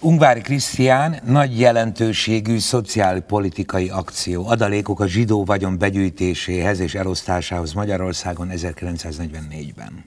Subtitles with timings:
[0.00, 10.04] Ungvári Krisztián nagy jelentőségű szociálpolitikai akció, adalékok a zsidó vagyon begyűjtéséhez és elosztásához Magyarországon 1944-ben.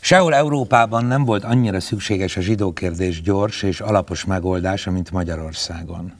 [0.00, 6.12] Sehol Európában nem volt annyira szükséges a zsidó kérdés gyors és alapos megoldása, mint Magyarországon.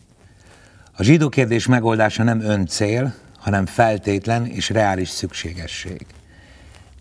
[0.96, 6.06] A zsidó kérdés megoldása nem öncél, hanem feltétlen és reális szükségesség.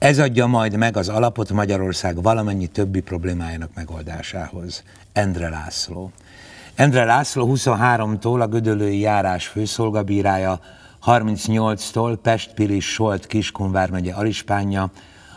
[0.04, 4.84] Ez adja majd meg az alapot Magyarország valamennyi többi problémájának megoldásához.
[5.14, 6.12] Endre László.
[6.76, 10.60] Endre László 23-tól a Gödöllői járás főszolgabírája,
[11.06, 14.92] 38-tól Pest-Pilis Solt Kiskunvár megye alispánja,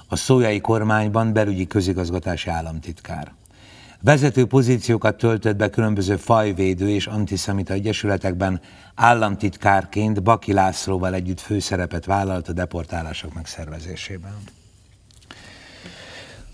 [0.09, 3.33] a szójai kormányban belügyi közigazgatási államtitkár.
[4.01, 8.60] Vezető pozíciókat töltött be különböző fajvédő és antiszemita egyesületekben,
[8.95, 14.55] államtitkárként Baki Lászlóval együtt főszerepet vállalt a deportálások megszervezésében.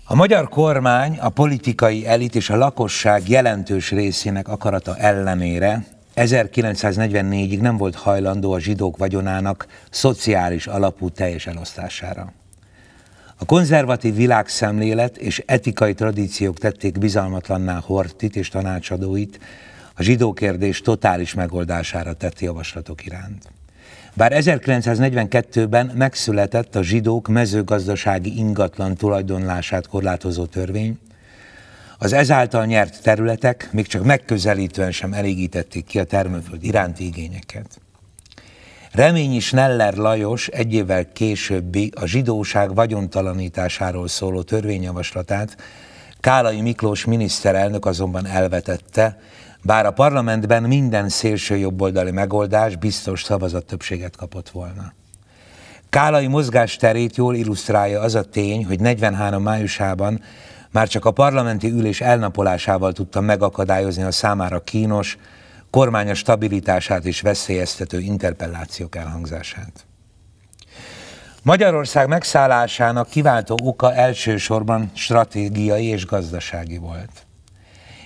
[0.05, 7.77] A magyar kormány a politikai elit és a lakosság jelentős részének akarata ellenére 1944-ig nem
[7.77, 12.33] volt hajlandó a zsidók vagyonának szociális alapú teljes elosztására.
[13.37, 19.39] A konzervatív világszemlélet és etikai tradíciók tették bizalmatlanná Hortit és tanácsadóit
[19.95, 23.52] a zsidó kérdés totális megoldására tett javaslatok iránt.
[24.15, 30.99] Bár 1942-ben megszületett a zsidók mezőgazdasági ingatlan tulajdonlását korlátozó törvény,
[31.97, 37.81] az ezáltal nyert területek még csak megközelítően sem elégítették ki a termőföld iránti igényeket.
[38.91, 45.57] Reményi Schneller Lajos egy évvel későbbi a zsidóság vagyontalanításáról szóló törvényjavaslatát
[46.19, 49.19] Kálai Miklós miniszterelnök azonban elvetette,
[49.63, 54.93] bár a parlamentben minden szélső jobboldali megoldás biztos szavazat többséget kapott volna.
[55.89, 60.21] Kálai mozgásterét jól illusztrálja az a tény, hogy 43 májusában
[60.71, 65.17] már csak a parlamenti ülés elnapolásával tudta megakadályozni a számára kínos,
[65.69, 69.85] kormánya stabilitását is veszélyeztető interpellációk elhangzását.
[71.43, 77.22] Magyarország megszállásának kiváltó oka elsősorban stratégiai és gazdasági volt.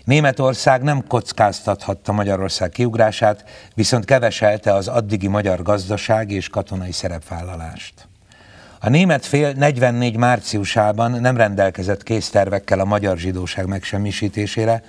[0.08, 3.44] Németország nem kockáztathatta Magyarország kiugrását,
[3.76, 8.08] viszont keveselte az addigi magyar gazdasági és katonai szerepvállalást.
[8.80, 14.84] A német fél 44 márciusában nem rendelkezett késztervekkel a magyar zsidóság megsemmisítésére,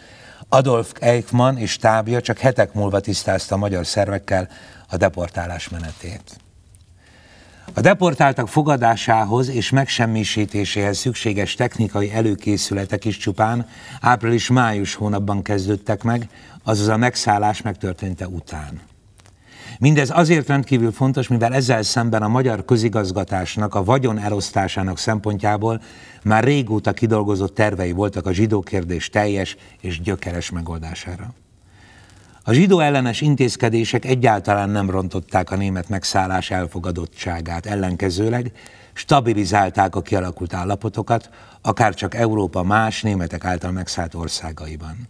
[0.48, 4.48] Adolf Eichmann és tábja csak hetek múlva tisztázta a magyar szervekkel
[4.88, 6.47] a deportálás menetét.
[7.74, 13.66] A deportáltak fogadásához és megsemmisítéséhez szükséges technikai előkészületek is csupán
[14.00, 16.28] április-május hónapban kezdődtek meg,
[16.64, 18.80] azaz a megszállás megtörténte után.
[19.78, 25.82] Mindez azért rendkívül fontos, mivel ezzel szemben a magyar közigazgatásnak a vagyon elosztásának szempontjából
[26.22, 31.34] már régóta kidolgozott tervei voltak a zsidó kérdés teljes és gyökeres megoldására.
[32.48, 38.52] A zsidó ellenes intézkedések egyáltalán nem rontották a német megszállás elfogadottságát, ellenkezőleg
[38.92, 41.30] stabilizálták a kialakult állapotokat,
[41.62, 45.08] akár csak Európa más németek által megszállt országaiban.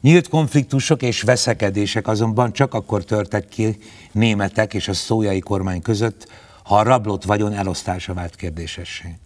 [0.00, 3.78] Nyílt konfliktusok és veszekedések azonban csak akkor törtek ki
[4.12, 6.28] németek és a szójai kormány között,
[6.64, 9.16] ha a rablott vagyon elosztása vált kérdésessé.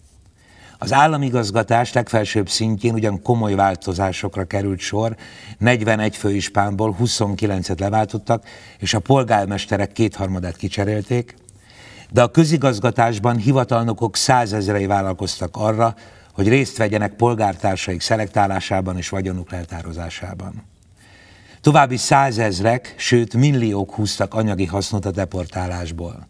[0.78, 5.16] Az államigazgatás legfelsőbb szintjén ugyan komoly változásokra került sor,
[5.58, 8.44] 41 főispánból 29-et leváltottak,
[8.78, 11.34] és a polgármesterek kétharmadát kicserélték,
[12.10, 15.94] de a közigazgatásban hivatalnokok százezrei vállalkoztak arra,
[16.32, 20.64] hogy részt vegyenek polgártársaik szelektálásában és vagyonuk leltározásában.
[21.60, 26.28] További százezrek, sőt milliók húztak anyagi hasznot a deportálásból.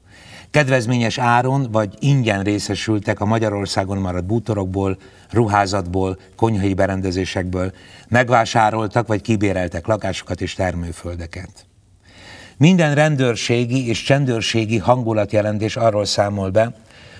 [0.56, 4.98] Kedvezményes áron vagy ingyen részesültek a Magyarországon maradt bútorokból,
[5.30, 7.72] ruházatból, konyhai berendezésekből,
[8.08, 11.66] megvásároltak vagy kibéreltek lakásokat és termőföldeket.
[12.56, 16.74] Minden rendőrségi és csendőrségi hangulatjelentés arról számol be,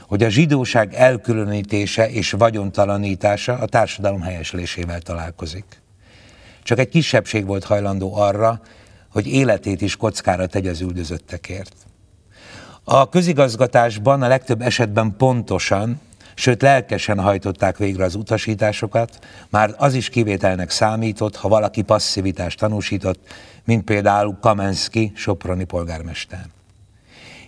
[0.07, 5.65] hogy a zsidóság elkülönítése és vagyontalanítása a társadalom helyeslésével találkozik.
[6.62, 8.61] Csak egy kisebbség volt hajlandó arra,
[9.09, 11.86] hogy életét is kockára tegye az üldözöttekért.
[12.88, 16.00] A közigazgatásban a legtöbb esetben pontosan,
[16.35, 19.19] sőt lelkesen hajtották végre az utasításokat,
[19.50, 23.21] már az is kivételnek számított, ha valaki passzivitást tanúsított,
[23.65, 26.47] mint például Kamenszki, Soproni polgármester.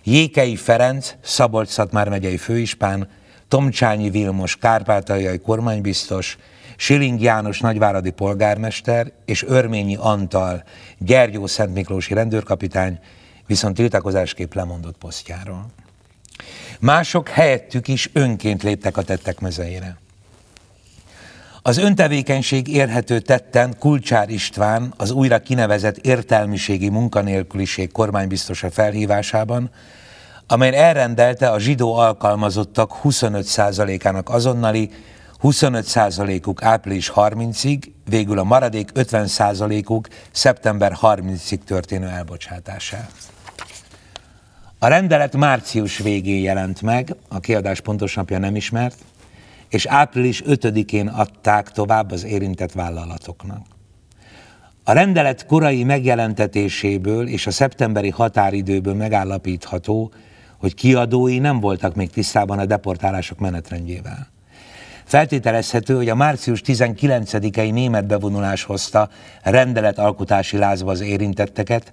[0.03, 3.07] Jékei Ferenc, Szabolcs-Szatmár megyei főispán,
[3.47, 6.37] Tomcsányi Vilmos, kárpátaljai kormánybiztos,
[6.75, 10.63] Siling János nagyváradi polgármester és Örményi Antal,
[10.97, 12.99] Gyergyó Szent rendőrkapitány
[13.49, 15.65] viszont tiltakozásképp lemondott posztjáról.
[16.79, 19.97] Mások helyettük is önként léptek a tettek mezeire.
[21.61, 29.71] Az öntevékenység érhető tetten Kulcsár István az újra kinevezett értelmiségi munkanélküliség kormánybiztosa felhívásában,
[30.47, 34.91] amely elrendelte a zsidó alkalmazottak 25%-ának azonnali,
[35.43, 43.11] 25%-uk április 30-ig, végül a maradék 50%-uk szeptember 30-ig történő elbocsátását.
[44.81, 48.97] A rendelet március végén jelent meg, a kiadás pontos napja nem ismert,
[49.69, 53.65] és április 5-én adták tovább az érintett vállalatoknak.
[54.83, 60.11] A rendelet korai megjelentetéséből és a szeptemberi határidőből megállapítható,
[60.57, 64.27] hogy kiadói nem voltak még tisztában a deportálások menetrendjével.
[65.03, 69.09] Feltételezhető, hogy a március 19-i német bevonulás hozta
[69.43, 71.91] rendeletalkotási lázba az érintetteket,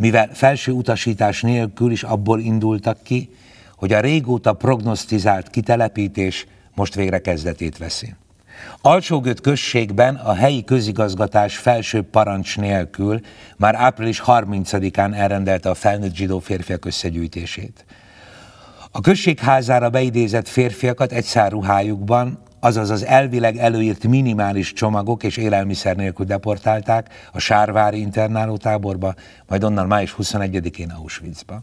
[0.00, 3.30] mivel felső utasítás nélkül is abból indultak ki,
[3.76, 8.14] hogy a régóta prognosztizált kitelepítés most végre kezdetét veszi.
[8.80, 13.20] Alsógöt községben a helyi közigazgatás felső parancs nélkül
[13.56, 17.84] már április 30-án elrendelte a felnőtt zsidó férfiak összegyűjtését.
[18.90, 26.26] A községházára beidézett férfiakat egy ruhájukban, azaz az elvileg előírt minimális csomagok és élelmiszer nélkül
[26.26, 29.14] deportálták a Sárvári internálótáborba,
[29.46, 31.62] majd onnan május 21-én Auschwitzba.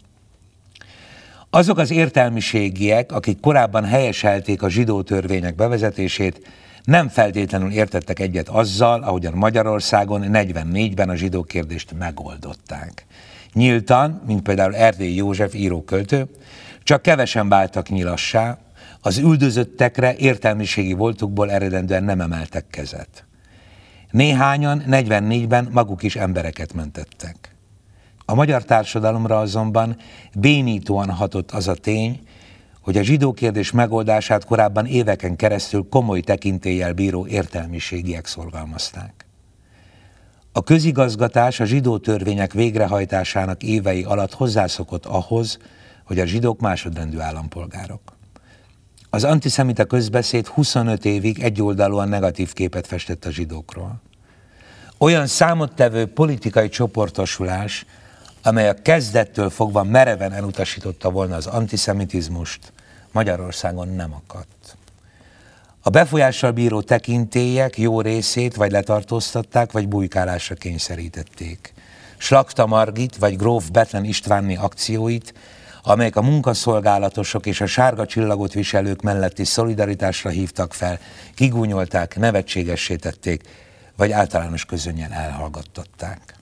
[1.49, 6.47] Azok az értelmiségiek, akik korábban helyeselték a zsidó törvények bevezetését,
[6.83, 13.05] nem feltétlenül értettek egyet azzal, ahogyan Magyarországon 44-ben a zsidó kérdést megoldották.
[13.53, 16.27] Nyíltan, mint például Erdély József íróköltő,
[16.83, 18.57] csak kevesen váltak nyilassá,
[19.01, 23.25] az üldözöttekre értelmiségi voltukból eredendően nem emeltek kezet.
[24.11, 27.55] Néhányan 44-ben maguk is embereket mentettek.
[28.25, 29.97] A magyar társadalomra azonban
[30.35, 32.19] bénítóan hatott az a tény,
[32.81, 39.25] hogy a zsidó kérdés megoldását korábban éveken keresztül komoly tekintéllyel bíró értelmiségiek szorgalmazták.
[40.51, 45.57] A közigazgatás a zsidó törvények végrehajtásának évei alatt hozzászokott ahhoz,
[46.05, 48.16] hogy a zsidók másodrendű állampolgárok.
[49.17, 54.01] Az antiszemita közbeszéd 25 évig egyoldalúan negatív képet festett a zsidókról.
[54.97, 57.85] Olyan számottevő politikai csoportosulás,
[58.43, 62.73] amely a kezdettől fogva mereven elutasította volna az antiszemitizmust,
[63.11, 64.77] Magyarországon nem akadt.
[65.81, 71.73] A befolyással bíró tekintélyek jó részét vagy letartóztatták, vagy bujkálásra kényszerítették.
[72.17, 75.33] Slakta Margit vagy Gróf Betlen Istvánni akcióit
[75.87, 80.99] amelyek a munkaszolgálatosok és a sárga csillagot viselők melletti szolidaritásra hívtak fel,
[81.35, 83.41] kigúnyolták, nevetségessé tették,
[83.97, 86.35] vagy általános közönyen elhallgattatták.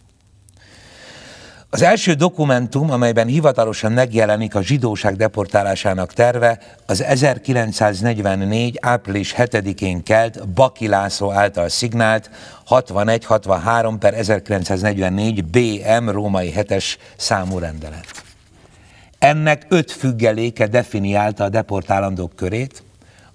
[1.69, 8.77] Az első dokumentum, amelyben hivatalosan megjelenik a zsidóság deportálásának terve, az 1944.
[8.81, 12.29] április 7-én kelt Baki László által szignált
[12.69, 18.24] 61-63 per 1944 BM római 7-es számú rendelet.
[19.25, 22.83] Ennek öt függeléke definiálta a deportálandók körét,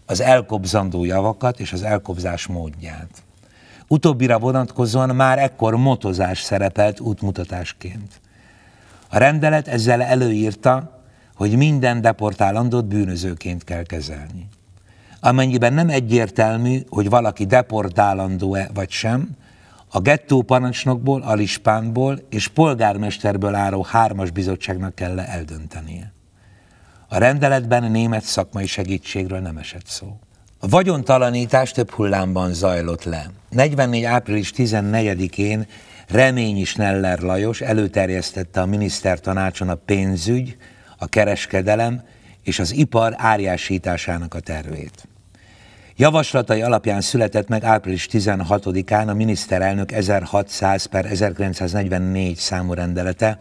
[0.07, 3.09] az elkobzandó javakat és az elkobzás módját.
[3.89, 8.21] Utóbbira vonatkozóan már ekkor motozás szerepelt útmutatásként.
[9.09, 11.03] A rendelet ezzel előírta,
[11.35, 14.49] hogy minden deportálandót bűnözőként kell kezelni.
[15.21, 19.29] Amennyiben nem egyértelmű, hogy valaki deportálandó-e vagy sem,
[19.93, 26.13] a gettó parancsnokból, alispánból és polgármesterből álló hármas bizottságnak kell eldöntenie.
[27.09, 30.19] A rendeletben német szakmai segítségről nem esett szó.
[30.59, 33.31] A vagyontalanítás több hullámban zajlott le.
[33.51, 34.05] 44.
[34.05, 35.67] április 14-én
[36.09, 40.57] Reményi Sneller Lajos előterjesztette a minisztertanácson a pénzügy,
[40.99, 42.03] a kereskedelem
[42.43, 45.09] és az ipar árjásításának a tervét.
[46.01, 53.39] Javaslatai alapján született meg április 16-án a miniszterelnök 1600 per 1944 számú rendelete,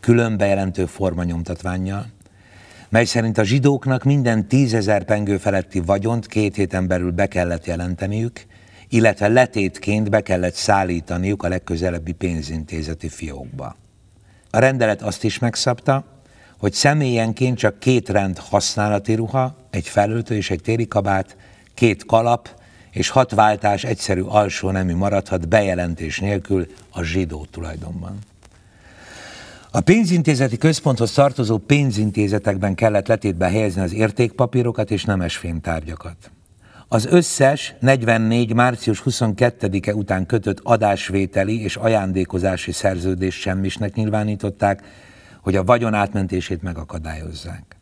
[0.00, 2.06] külön bejelentő formanyomtatványjal,
[2.88, 8.44] mely szerint a zsidóknak minden tízezer pengő feletti vagyont két héten belül be kellett jelenteniük,
[8.88, 13.76] illetve letétként be kellett szállítaniuk a legközelebbi pénzintézeti fiókba.
[14.50, 16.04] A rendelet azt is megszabta,
[16.58, 21.36] hogy személyenként csak két rend használati ruha, egy felöltő és egy téri kabát
[21.78, 22.48] két kalap
[22.90, 28.18] és hat váltás egyszerű alsó nemű maradhat bejelentés nélkül a zsidó tulajdonban.
[29.70, 35.40] A pénzintézeti központhoz tartozó pénzintézetekben kellett letétbe helyezni az értékpapírokat és nemes.
[36.88, 38.54] Az összes 44.
[38.54, 44.82] március 22-e után kötött adásvételi és ajándékozási szerződést semmisnek nyilvánították,
[45.40, 47.76] hogy a vagyon átmentését megakadályozzák.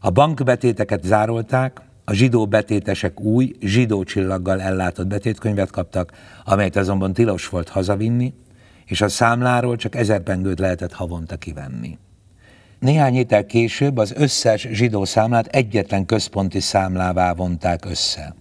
[0.00, 6.12] A bankbetéteket zárolták, a zsidó betétesek új, zsidó csillaggal ellátott betétkönyvet kaptak,
[6.44, 8.34] amelyet azonban tilos volt hazavinni,
[8.84, 11.98] és a számláról csak ezer pengőt lehetett havonta kivenni.
[12.78, 18.34] Néhány héttel később az összes zsidó számlát egyetlen központi számlává vonták össze.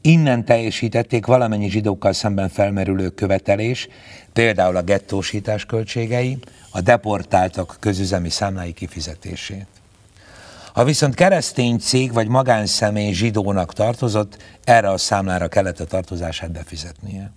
[0.00, 3.88] Innen teljesítették valamennyi zsidókkal szemben felmerülő követelés,
[4.32, 6.38] például a gettósítás költségei,
[6.70, 9.81] a deportáltak közüzemi számlái kifizetését.
[10.72, 17.32] Ha viszont keresztény cég vagy magánszemély zsidónak tartozott, erre a számlára kellett a tartozását befizetnie.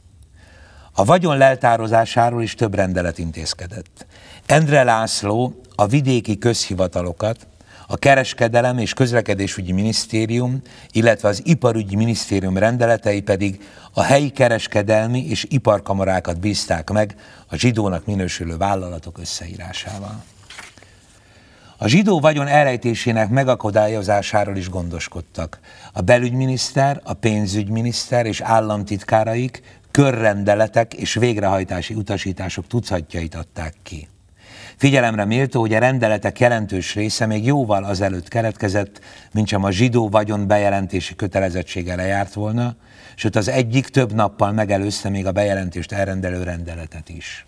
[0.94, 4.06] A vagyon leltározásáról is több rendelet intézkedett.
[4.46, 7.48] Endre László a vidéki közhivatalokat,
[7.88, 10.62] a Kereskedelem és Közlekedésügyi Minisztérium,
[10.92, 13.64] illetve az Iparügyi Minisztérium rendeletei pedig
[13.94, 17.16] a helyi kereskedelmi és iparkamarákat bízták meg
[17.48, 20.24] a zsidónak minősülő vállalatok összeírásával.
[21.78, 25.60] A zsidó vagyon elrejtésének megakadályozásáról is gondoskodtak.
[25.94, 34.08] A belügyminiszter, a pénzügyminiszter és államtitkáraik körrendeletek és végrehajtási utasítások tucatjait adták ki.
[34.76, 39.00] Figyelemre méltó, hogy a rendeletek jelentős része még jóval azelőtt keletkezett,
[39.32, 42.76] mint sem a zsidó vagyon bejelentési kötelezettsége lejárt volna,
[43.16, 47.46] sőt az egyik több nappal megelőzte még a bejelentést elrendelő rendeletet is.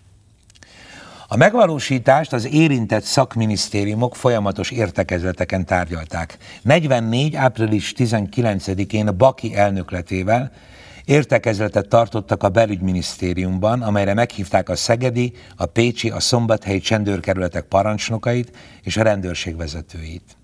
[1.30, 6.38] A megvalósítást az érintett szakminisztériumok folyamatos értekezleteken tárgyalták.
[6.62, 7.34] 44.
[7.34, 10.52] április 19-én Baki elnökletével
[11.04, 18.96] Értekezletet tartottak a belügyminisztériumban, amelyre meghívták a szegedi, a pécsi, a szombathelyi csendőrkerületek parancsnokait és
[18.96, 20.37] a rendőrség vezetőit.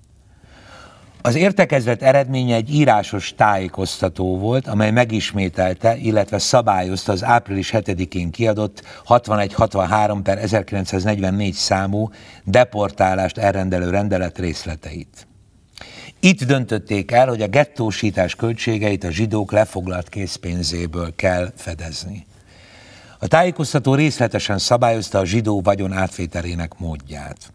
[1.26, 8.82] Az értekezlet eredménye egy írásos tájékoztató volt, amely megismételte, illetve szabályozta az április 7-én kiadott
[9.04, 12.10] 6163 per 1944 számú
[12.44, 15.26] deportálást elrendelő rendelet részleteit.
[16.20, 22.26] Itt döntötték el, hogy a gettósítás költségeit a zsidók lefoglalt készpénzéből kell fedezni.
[23.18, 27.52] A tájékoztató részletesen szabályozta a zsidó vagyon átvételének módját.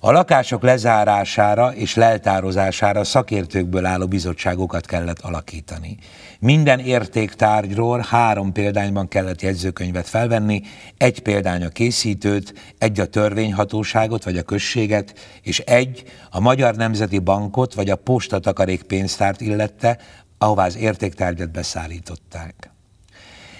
[0.00, 5.96] A lakások lezárására és leltározására szakértőkből álló bizottságokat kellett alakítani.
[6.38, 10.62] Minden értéktárgyról három példányban kellett jegyzőkönyvet felvenni,
[10.96, 17.18] egy példány a készítőt, egy a törvényhatóságot vagy a községet, és egy a Magyar Nemzeti
[17.18, 19.98] Bankot vagy a postatakarék pénztárt illette,
[20.38, 22.75] ahová az értéktárgyat beszállították.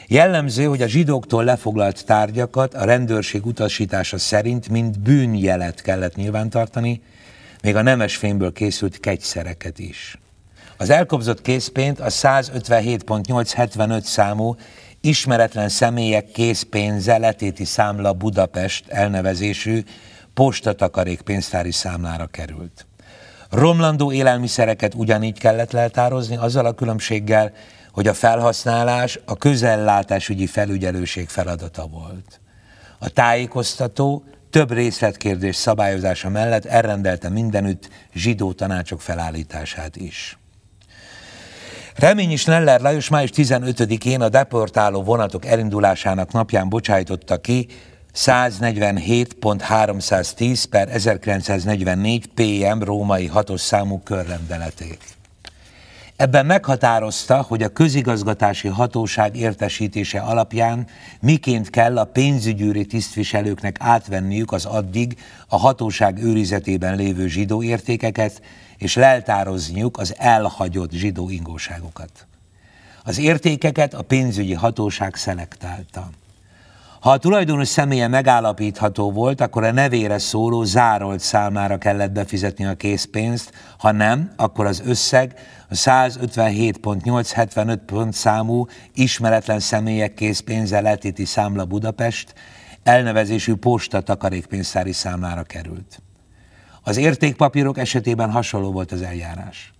[0.08, 7.02] Jellemző, hogy a zsidóktól lefoglalt tárgyakat a rendőrség utasítása szerint mind bűnjelet kellett nyilvántartani,
[7.62, 10.18] még a nemes fényből készült kegyszereket is.
[10.76, 14.56] Az elkobzott készpént a 157.875 számú
[15.00, 19.82] ismeretlen személyek készpénze letéti számla Budapest elnevezésű
[20.34, 22.86] postatakarék pénztári számlára került.
[23.50, 27.52] Romlandó élelmiszereket ugyanígy kellett leltározni, azzal a különbséggel,
[27.96, 32.40] hogy a felhasználás a közellátásügyi felügyelőség feladata volt.
[32.98, 40.38] A tájékoztató több részletkérdés szabályozása mellett elrendelte mindenütt zsidó tanácsok felállítását is.
[41.94, 47.66] Reményi Schneller Lajos május 15-én a deportáló vonatok elindulásának napján bocsájtotta ki
[48.14, 55.15] 147.310 per 1944 PM római hatos számú körrendeletét.
[56.16, 60.86] Ebben meghatározta, hogy a közigazgatási hatóság értesítése alapján
[61.20, 65.18] miként kell a pénzügyűri tisztviselőknek átvenniük az addig
[65.48, 68.42] a hatóság őrizetében lévő zsidó értékeket,
[68.76, 72.26] és leltározniuk az elhagyott zsidó ingóságokat.
[73.04, 76.10] Az értékeket a pénzügyi hatóság szelektálta.
[77.06, 82.74] Ha a tulajdonos személye megállapítható volt, akkor a nevére szóló zárolt számára kellett befizetni a
[82.74, 85.34] készpénzt, ha nem, akkor az összeg
[85.68, 92.34] a 157.875 pont számú ismeretlen személyek készpénze letéti számla Budapest
[92.82, 96.02] elnevezésű posta takarékpénztári számlára került.
[96.82, 99.75] Az értékpapírok esetében hasonló volt az eljárás.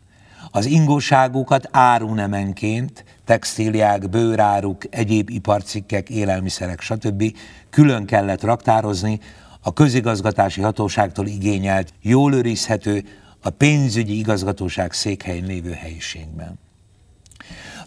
[0.51, 7.25] Az ingóságokat árunemenként, textíliák, bőráruk, egyéb iparcikkek, élelmiszerek, stb.
[7.71, 9.21] külön kellett raktározni
[9.63, 13.05] a közigazgatási hatóságtól igényelt, jól őrizhető,
[13.43, 16.59] a pénzügyi igazgatóság székhelyén lévő helyiségben.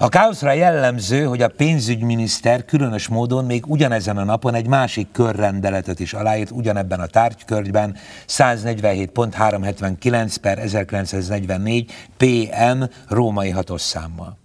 [0.01, 5.99] A káoszra jellemző, hogy a pénzügyminiszter különös módon még ugyanezen a napon egy másik körrendeletet
[5.99, 7.95] is aláírt ugyanebben a tárgykörgyben
[8.27, 14.37] 147.379 per 1944 PM római hatos számmal.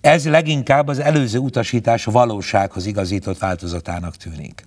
[0.00, 4.62] Ez leginkább az előző utasítás valósághoz igazított változatának tűnik.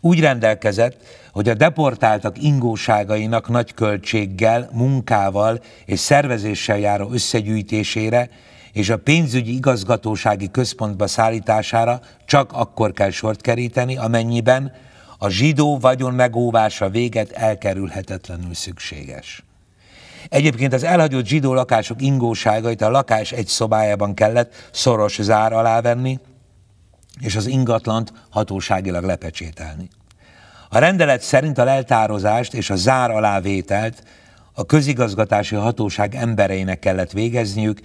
[0.00, 0.96] Úgy rendelkezett,
[1.32, 8.28] hogy a deportáltak ingóságainak nagy költséggel, munkával és szervezéssel járó összegyűjtésére
[8.72, 14.72] és a pénzügyi igazgatósági központba szállítására csak akkor kell sort keríteni, amennyiben
[15.18, 19.44] a zsidó vagyon megóvása véget elkerülhetetlenül szükséges.
[20.28, 26.18] Egyébként az elhagyott zsidó lakások ingóságait a lakás egy szobájában kellett szoros zár alá venni,
[27.20, 29.88] és az ingatlant hatóságilag lepecsételni.
[30.68, 34.02] A rendelet szerint a leltározást és a zár alávételt
[34.52, 37.80] a közigazgatási hatóság embereinek kellett végezniük,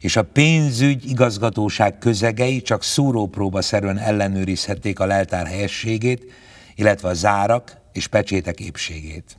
[0.00, 6.32] és a pénzügy igazgatóság közegei csak szúrópróba szerűen ellenőrizhették a leltár helyességét,
[6.74, 9.38] illetve a zárak és pecsétek épségét.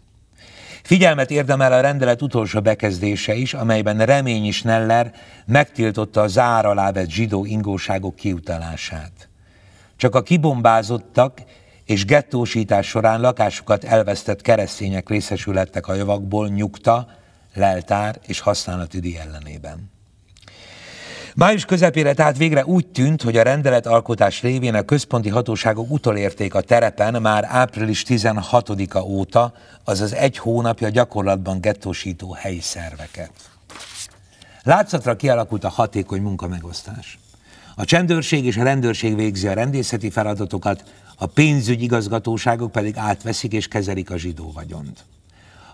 [0.83, 5.13] Figyelmet érdemel a rendelet utolsó bekezdése is, amelyben Reményi Schneller
[5.45, 9.29] megtiltotta a zár alá vett zsidó ingóságok kiutalását.
[9.95, 11.41] Csak a kibombázottak
[11.85, 17.07] és gettósítás során lakásukat elvesztett keresztények részesülhettek a javakból nyugta,
[17.53, 19.91] leltár és használati díj ellenében.
[21.35, 26.53] Május közepére tehát végre úgy tűnt, hogy a rendelet alkotás révén a központi hatóságok utolérték
[26.55, 33.31] a terepen már április 16-a óta, azaz egy hónapja gyakorlatban gettósító helyi szerveket.
[34.63, 37.19] Látszatra kialakult a hatékony munkamegosztás.
[37.75, 40.83] A csendőrség és a rendőrség végzi a rendészeti feladatokat,
[41.17, 45.05] a pénzügy igazgatóságok pedig átveszik és kezelik a zsidó vagyont.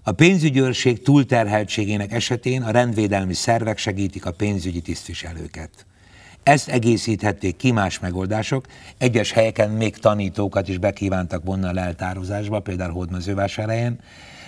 [0.07, 5.85] A pénzügyőrség túlterheltségének esetén a rendvédelmi szervek segítik a pénzügyi tisztviselőket.
[6.43, 8.65] Ezt egészíthették ki más megoldások,
[8.97, 13.99] egyes helyeken még tanítókat is bekívántak vonni a leltározásba, például Hódmezővásárhelyen,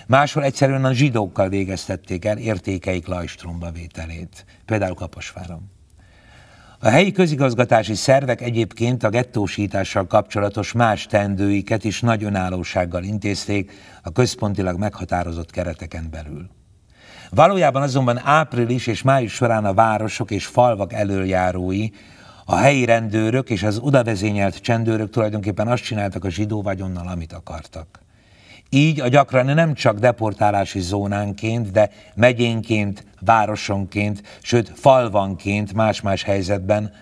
[0.06, 5.79] máshol egyszerűen a zsidókkal végeztették el értékeik lajstromba vételét, például Kaposváron.
[6.82, 13.72] A helyi közigazgatási szervek egyébként a gettósítással kapcsolatos más tendőiket is nagy önállósággal intézték
[14.02, 16.48] a központilag meghatározott kereteken belül.
[17.30, 21.88] Valójában azonban április és május során a városok és falvak előjárói,
[22.44, 27.99] a helyi rendőrök és az odavezényelt csendőrök tulajdonképpen azt csináltak a zsidó vagyonnal, amit akartak.
[28.72, 36.92] Így a gyakran nem csak deportálási zónánként, de megyénként, városonként, sőt falvanként más-más helyzetben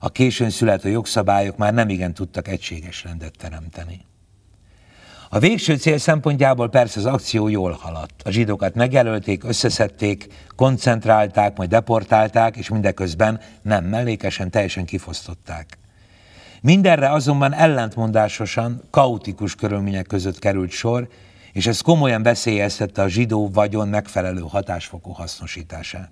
[0.00, 4.00] a későn születő jogszabályok már nem igen tudtak egységes rendet teremteni.
[5.28, 8.22] A végső cél szempontjából persze az akció jól haladt.
[8.24, 15.78] A zsidókat megjelölték, összeszedték, koncentrálták, majd deportálták, és mindeközben nem mellékesen teljesen kifosztották.
[16.62, 21.08] Mindenre azonban ellentmondásosan, kaotikus körülmények között került sor,
[21.52, 26.10] és ez komolyan veszélyeztette a zsidó vagyon megfelelő hatásfokú hasznosítását.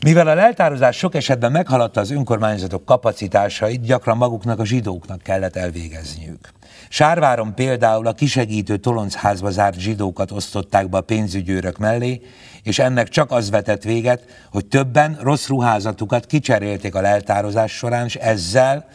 [0.00, 6.48] Mivel a leltározás sok esetben meghaladta az önkormányzatok kapacitásait, gyakran maguknak a zsidóknak kellett elvégezniük.
[6.88, 12.20] Sárváron például a kisegítő toloncházba zárt zsidókat osztották be a pénzügyőrök mellé,
[12.66, 18.14] és ennek csak az vetett véget, hogy többen rossz ruházatukat kicserélték a leltározás során, és
[18.14, 18.88] ezzel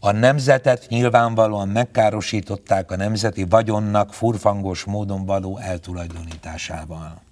[0.00, 7.22] a nemzetet nyilvánvalóan megkárosították a nemzeti vagyonnak furfangos módon való eltulajdonításával.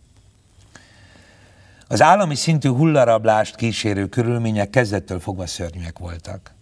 [1.88, 6.54] Az állami szintű hullarablást kísérő körülmények kezdettől fogva szörnyűek voltak.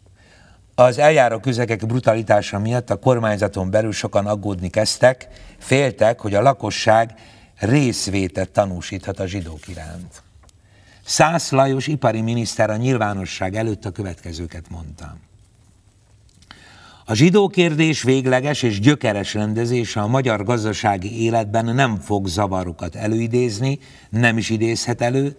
[0.74, 7.14] Az eljáró közegek brutalitása miatt a kormányzaton belül sokan aggódni kezdtek, féltek, hogy a lakosság
[7.58, 10.22] részvétet tanúsíthat a zsidók iránt.
[11.04, 15.16] Szász Lajos ipari miniszter a nyilvánosság előtt a következőket mondta.
[17.08, 23.78] A zsidó kérdés végleges és gyökeres rendezése a magyar gazdasági életben nem fog zavarokat előidézni,
[24.08, 25.36] nem is idézhet elő,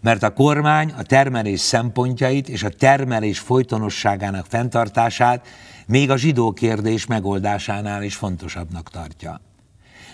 [0.00, 5.46] mert a kormány a termelés szempontjait és a termelés folytonosságának fenntartását
[5.86, 9.40] még a zsidó kérdés megoldásánál is fontosabbnak tartja.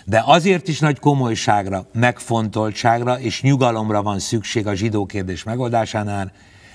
[0.05, 6.31] De azért is nagy komolyságra, megfontoltságra és nyugalomra van szükség a zsidó kérdés megoldásánál,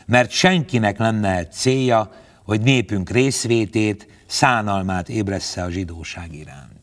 [0.06, 2.10] mert senkinek nem lehet célja,
[2.44, 6.76] hogy népünk részvétét, szánalmát ébressze a zsidóság iránt.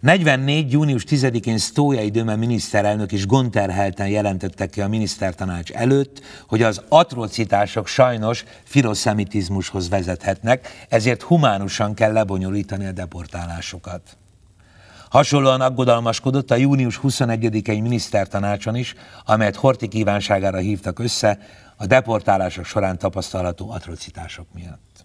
[0.00, 0.72] 44.
[0.72, 7.86] június 10-én Sztójai Döme miniszterelnök is gonterhelten jelentette ki a minisztertanács előtt, hogy az atrocitások
[7.86, 14.16] sajnos filoszemitizmushoz vezethetnek, ezért humánusan kell lebonyolítani a deportálásokat.
[15.12, 18.94] Hasonlóan aggodalmaskodott a június 21-i minisztertanácson is,
[19.24, 21.38] amelyet Horti kívánságára hívtak össze
[21.76, 25.04] a deportálások során tapasztalható atrocitások miatt.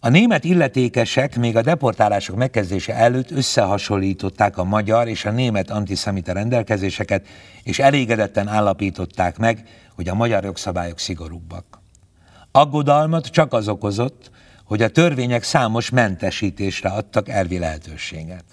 [0.00, 6.32] A német illetékesek még a deportálások megkezdése előtt összehasonlították a magyar és a német antiszemita
[6.32, 7.26] rendelkezéseket,
[7.62, 11.80] és elégedetten állapították meg, hogy a magyar jogszabályok szigorúbbak.
[12.52, 14.30] Aggodalmat csak az okozott,
[14.72, 18.44] hogy a törvények számos mentesítésre adtak elvi lehetőséget.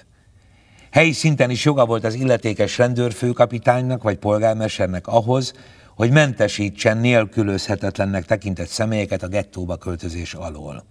[0.92, 5.54] Helyi szinten is joga volt az illetékes rendőrfőkapitánynak vagy polgármesternek ahhoz,
[5.96, 10.86] hogy mentesítsen nélkülözhetetlennek tekintett személyeket a gettóba költözés alól.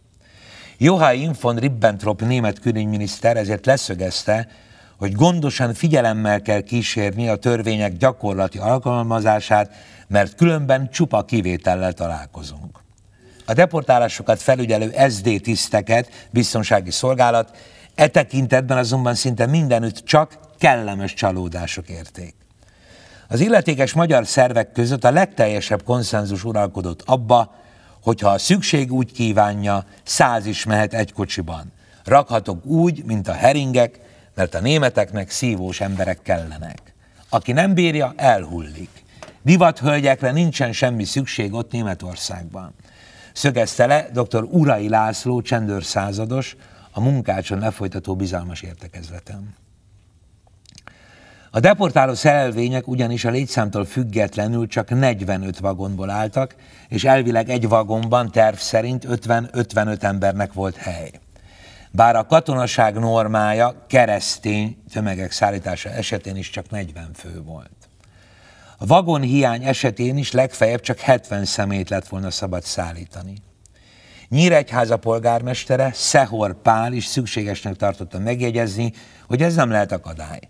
[0.78, 4.48] Joachim von Ribbentrop német külügyminiszter ezért leszögezte,
[4.98, 9.74] hogy gondosan figyelemmel kell kísérni a törvények gyakorlati alkalmazását,
[10.06, 12.67] mert különben csupa kivétellel találkozunk.
[13.48, 17.56] A deportálásokat felügyelő SD tiszteket, biztonsági szolgálat,
[17.94, 22.34] e tekintetben azonban szinte mindenütt csak kellemes csalódások érték.
[23.28, 27.54] Az illetékes magyar szervek között a legteljesebb konszenzus uralkodott abba,
[28.02, 31.72] hogyha a szükség úgy kívánja, száz is mehet egy kocsiban.
[32.04, 34.00] Rakhatok úgy, mint a heringek,
[34.34, 36.94] mert a németeknek szívós emberek kellenek.
[37.28, 38.90] Aki nem bírja, elhullik.
[39.42, 42.74] Divathölgyekre nincsen semmi szükség ott Németországban.
[43.38, 44.42] Szögezte le dr.
[44.50, 46.56] Urai László, csendőr százados,
[46.90, 49.54] a munkácson lefolytató bizalmas értekezletem.
[51.50, 56.54] A deportáló szerelvények ugyanis a létszámtól függetlenül csak 45 vagonból álltak,
[56.88, 61.10] és elvileg egy vagonban terv szerint 50-55 embernek volt hely.
[61.90, 67.77] Bár a katonaság normája keresztény tömegek szállítása esetén is csak 40 fő volt.
[68.80, 73.34] A vagon hiány esetén is legfeljebb csak 70 szemét lett volna szabad szállítani.
[74.28, 78.92] Nyíregyháza polgármestere, Szehor Pál is szükségesnek tartotta megjegyezni,
[79.26, 80.40] hogy ez nem lehet akadály.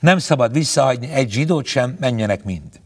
[0.00, 2.80] Nem szabad visszahagyni egy zsidót sem, menjenek mind.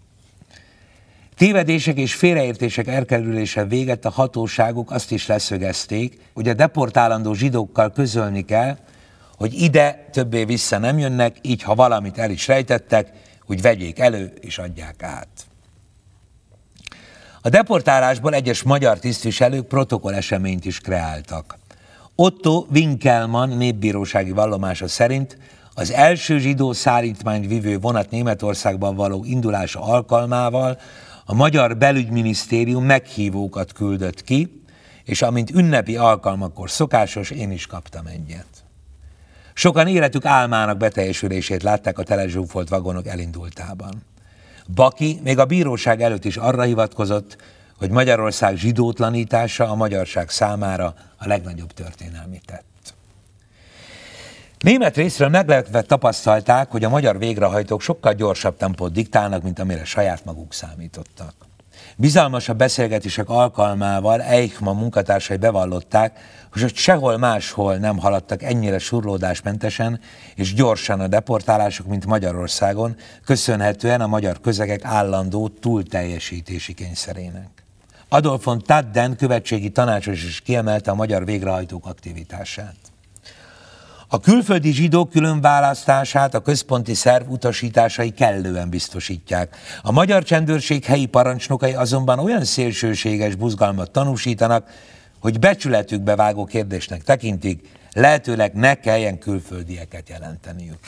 [1.36, 8.44] Tévedések és félreértések elkerülése véget a hatóságok azt is leszögezték, hogy a deportálandó zsidókkal közölni
[8.44, 8.78] kell,
[9.36, 13.12] hogy ide többé vissza nem jönnek, így ha valamit el is rejtettek,
[13.46, 15.28] hogy vegyék elő és adják át.
[17.42, 21.58] A deportálásból egyes magyar tisztviselők protokoll eseményt is kreáltak.
[22.14, 25.38] Otto Winkelmann népbírósági vallomása szerint
[25.74, 30.80] az első zsidó szállítmányt vivő vonat Németországban való indulása alkalmával
[31.24, 34.62] a Magyar Belügyminisztérium meghívókat küldött ki,
[35.04, 38.51] és amint ünnepi alkalmakkor szokásos, én is kaptam egyet.
[39.54, 44.02] Sokan életük álmának beteljesülését látták a telezsúfolt vagonok elindultában.
[44.74, 47.36] Baki még a bíróság előtt is arra hivatkozott,
[47.78, 52.94] hogy Magyarország zsidótlanítása a magyarság számára a legnagyobb történelmi tett.
[54.58, 60.24] Német részről meglepve tapasztalták, hogy a magyar végrehajtók sokkal gyorsabb tempót diktálnak, mint amire saját
[60.24, 61.34] maguk számítottak.
[61.96, 66.18] Bizalmasabb beszélgetések alkalmával Eichmann munkatársai bevallották,
[66.52, 70.00] hogy sehol máshol nem haladtak ennyire surlódásmentesen
[70.34, 77.48] és gyorsan a deportálások, mint Magyarországon, köszönhetően a magyar közegek állandó túlteljesítési kényszerének.
[78.08, 82.74] Adolf von Tadden követségi tanácsos is kiemelte a magyar végrehajtók aktivitását.
[84.08, 89.56] A külföldi zsidók különválasztását a központi szerv utasításai kellően biztosítják.
[89.82, 94.68] A magyar csendőrség helyi parancsnokai azonban olyan szélsőséges buzgalmat tanúsítanak,
[95.22, 100.78] hogy becsületükbe vágó kérdésnek tekintik, lehetőleg ne kelljen külföldieket jelenteniük.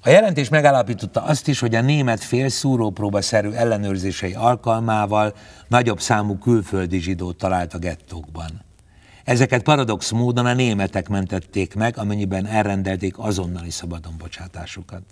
[0.00, 5.34] A jelentés megállapította azt is, hogy a német fél szúrópróbaszerű ellenőrzései alkalmával
[5.68, 8.64] nagyobb számú külföldi zsidót talált a gettókban.
[9.24, 15.02] Ezeket paradox módon a németek mentették meg, amennyiben elrendelték azonnali szabadonbocsátásukat.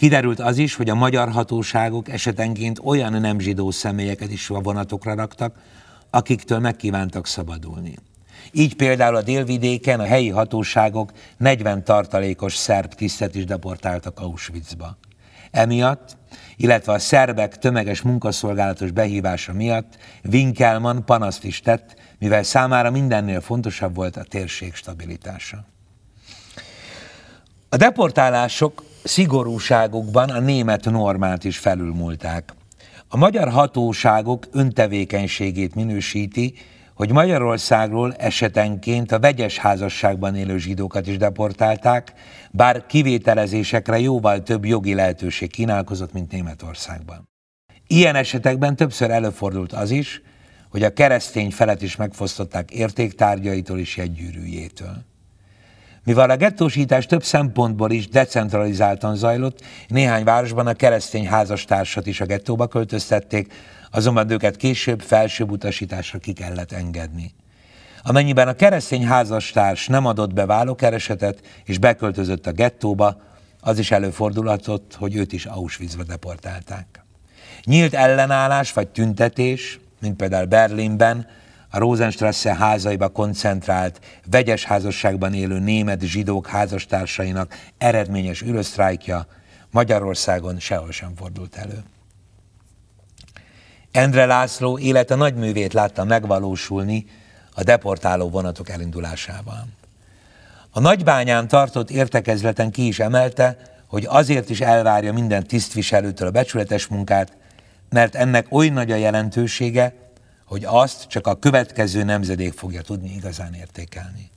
[0.00, 5.14] Kiderült az is, hogy a magyar hatóságok esetenként olyan nem zsidó személyeket is a vonatokra
[5.14, 5.54] raktak,
[6.10, 7.94] akiktől megkívántak szabadulni.
[8.52, 14.98] Így például a délvidéken a helyi hatóságok 40 tartalékos szerb tisztet is deportáltak Auschwitzba.
[15.50, 16.16] Emiatt,
[16.56, 19.96] illetve a szerbek tömeges munkaszolgálatos behívása miatt
[20.32, 25.64] Winkelmann panaszt is tett, mivel számára mindennél fontosabb volt a térség stabilitása.
[27.68, 32.54] A deportálások szigorúságukban a német normát is felülmúlták.
[33.08, 36.54] A magyar hatóságok öntevékenységét minősíti,
[36.94, 42.12] hogy Magyarországról esetenként a vegyes házasságban élő zsidókat is deportálták,
[42.50, 47.28] bár kivételezésekre jóval több jogi lehetőség kínálkozott, mint Németországban.
[47.86, 50.22] Ilyen esetekben többször előfordult az is,
[50.70, 55.04] hogy a keresztény felet is megfosztották értéktárgyaitól és jegygyűrűjétől.
[56.04, 62.26] Mivel a gettósítás több szempontból is decentralizáltan zajlott, néhány városban a keresztény házastársat is a
[62.26, 63.52] gettóba költöztették,
[63.90, 67.34] azonban őket később felsőbb utasításra ki kellett engedni.
[68.02, 73.20] Amennyiben a keresztény házastárs nem adott be vállókeresetet és beköltözött a gettóba,
[73.60, 77.04] az is előfordulhatott, hogy őt is Auschwitzba deportálták.
[77.64, 81.26] Nyílt ellenállás vagy tüntetés, mint például Berlinben,
[81.70, 89.26] a Rosenstrasse házaiba koncentrált, vegyes házasságban élő német zsidók házastársainak eredményes ürösztrájkja
[89.70, 91.82] Magyarországon sehol sem fordult elő.
[93.90, 97.06] Endre László élete nagyművét látta megvalósulni
[97.54, 99.66] a deportáló vonatok elindulásával.
[100.70, 103.56] A nagybányán tartott értekezleten ki is emelte,
[103.86, 107.36] hogy azért is elvárja minden tisztviselőtől a becsületes munkát,
[107.88, 109.94] mert ennek oly nagy a jelentősége,
[110.50, 114.30] hogy azt csak a következő nemzedék fogja tudni igazán értékelni.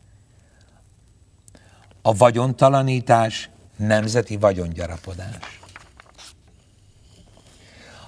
[2.01, 5.59] A vagyontalanítás nemzeti vagyongyarapodás.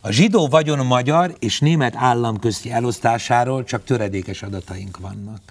[0.02, 5.42] A zsidó vagyon magyar és német állam közti elosztásáról csak töredékes adataink vannak.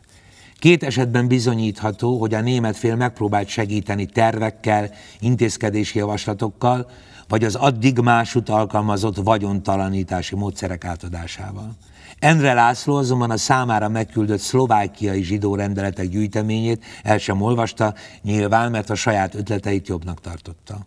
[0.58, 4.90] Két esetben bizonyítható, hogy a német fél megpróbált segíteni tervekkel,
[5.20, 6.90] intézkedési javaslatokkal,
[7.28, 11.76] vagy az addig másút alkalmazott vagyontalanítási módszerek átadásával.
[12.24, 18.90] Endre László azonban a számára megküldött szlovákiai zsidó rendeletek gyűjteményét el sem olvasta, nyilván, mert
[18.90, 20.86] a saját ötleteit jobbnak tartotta.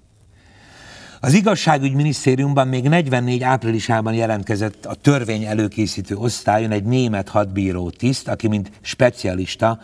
[1.19, 8.47] Az igazságügyminisztériumban még 44 áprilisában jelentkezett a törvény előkészítő osztályon egy német hadbíró tiszt, aki
[8.47, 9.80] mint specialista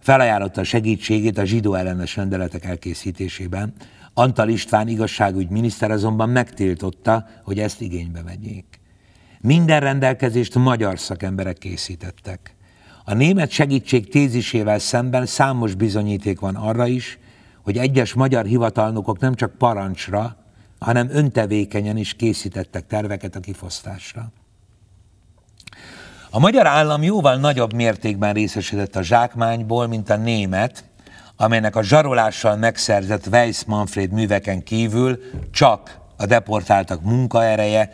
[0.00, 3.72] felajánlotta segítségét a zsidó ellenes rendeletek elkészítésében.
[4.14, 8.77] Antal István igazságügyminiszter azonban megtiltotta, hogy ezt igénybe vegyék.
[9.40, 12.54] Minden rendelkezést magyar szakemberek készítettek.
[13.04, 17.18] A német segítség tézisével szemben számos bizonyíték van arra is,
[17.62, 20.36] hogy egyes magyar hivatalnokok nem csak parancsra,
[20.78, 24.32] hanem öntevékenyen is készítettek terveket a kifosztásra.
[26.30, 30.84] A magyar állam jóval nagyobb mértékben részesedett a zsákmányból, mint a német,
[31.36, 35.18] amelynek a zsarolással megszerzett Weiss Manfred műveken kívül
[35.50, 37.90] csak a deportáltak munkaereje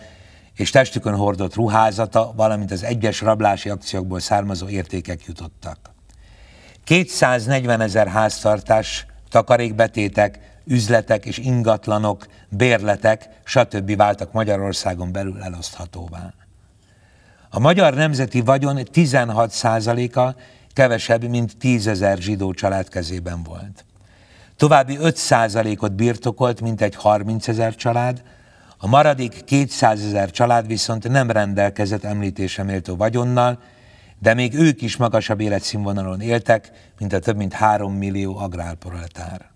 [0.56, 5.78] és testükön hordott ruházata, valamint az egyes rablási akciókból származó értékek jutottak.
[6.84, 13.96] 240 ezer háztartás, takarékbetétek, üzletek és ingatlanok, bérletek, stb.
[13.96, 16.34] váltak Magyarországon belül eloszthatóvá.
[17.50, 20.40] A magyar nemzeti vagyon 16%-a
[20.72, 23.84] kevesebb, mint 10 ezer zsidó család kezében volt.
[24.56, 28.22] További 5%-ot birtokolt, mint egy 30 ezer család,
[28.78, 33.58] a maradék 200 ezer család viszont nem rendelkezett említése méltó vagyonnal,
[34.18, 39.50] de még ők is magasabb életszínvonalon éltek, mint a több mint 3 millió agrárproletár.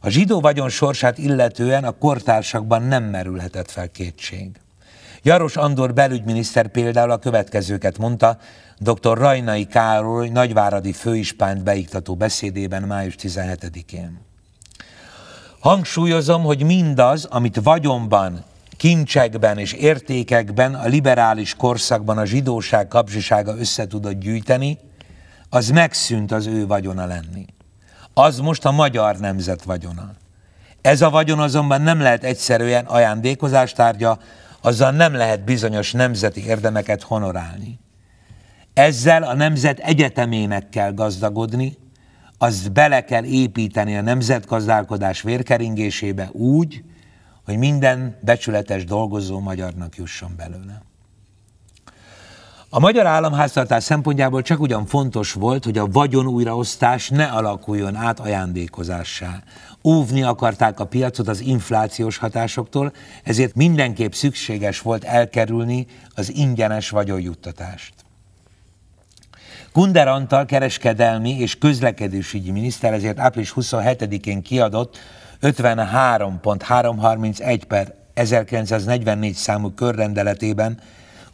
[0.00, 4.50] A zsidó vagyon sorsát illetően a kortársakban nem merülhetett fel kétség.
[5.22, 8.38] Jaros Andor belügyminiszter például a következőket mondta
[8.78, 9.18] dr.
[9.18, 14.25] Rajnai Károly nagyváradi főispánt beiktató beszédében május 17-én.
[15.66, 18.44] Hangsúlyozom, hogy mindaz, amit vagyonban,
[18.76, 24.78] kincsekben és értékekben a liberális korszakban a zsidóság kapzsisága össze tudott gyűjteni,
[25.50, 27.46] az megszűnt az ő vagyona lenni
[28.18, 30.10] az most a magyar nemzet vagyona.
[30.82, 34.18] Ez a vagyon azonban nem lehet egyszerűen ajándékozástárgya,
[34.60, 37.78] azzal nem lehet bizonyos nemzeti érdemeket honorálni.
[38.74, 41.76] Ezzel a nemzet egyetemének kell gazdagodni,
[42.38, 46.84] azt bele kell építeni a nemzetgazdálkodás vérkeringésébe úgy,
[47.44, 50.82] hogy minden becsületes dolgozó magyarnak jusson belőle.
[52.68, 58.20] A magyar államháztartás szempontjából csak ugyan fontos volt, hogy a vagyon újraosztás ne alakuljon át
[58.20, 59.42] ajándékozássá.
[59.84, 68.05] Óvni akarták a piacot az inflációs hatásoktól, ezért mindenképp szükséges volt elkerülni az ingyenes vagyonjuttatást.
[69.76, 74.98] Kunder Antal kereskedelmi és közlekedésügyi miniszter ezért április 27-én kiadott
[75.42, 80.80] 53.331 per 1944 számú körrendeletében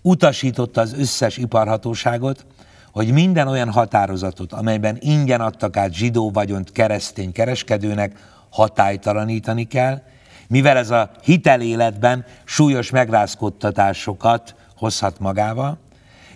[0.01, 2.47] utasította az összes iparhatóságot,
[2.93, 8.19] hogy minden olyan határozatot, amelyben ingyen adtak át zsidó vagyont keresztény kereskedőnek,
[8.51, 10.03] hatálytalanítani kell,
[10.49, 15.79] mivel ez a hiteléletben súlyos megrázkodtatásokat hozhat magával,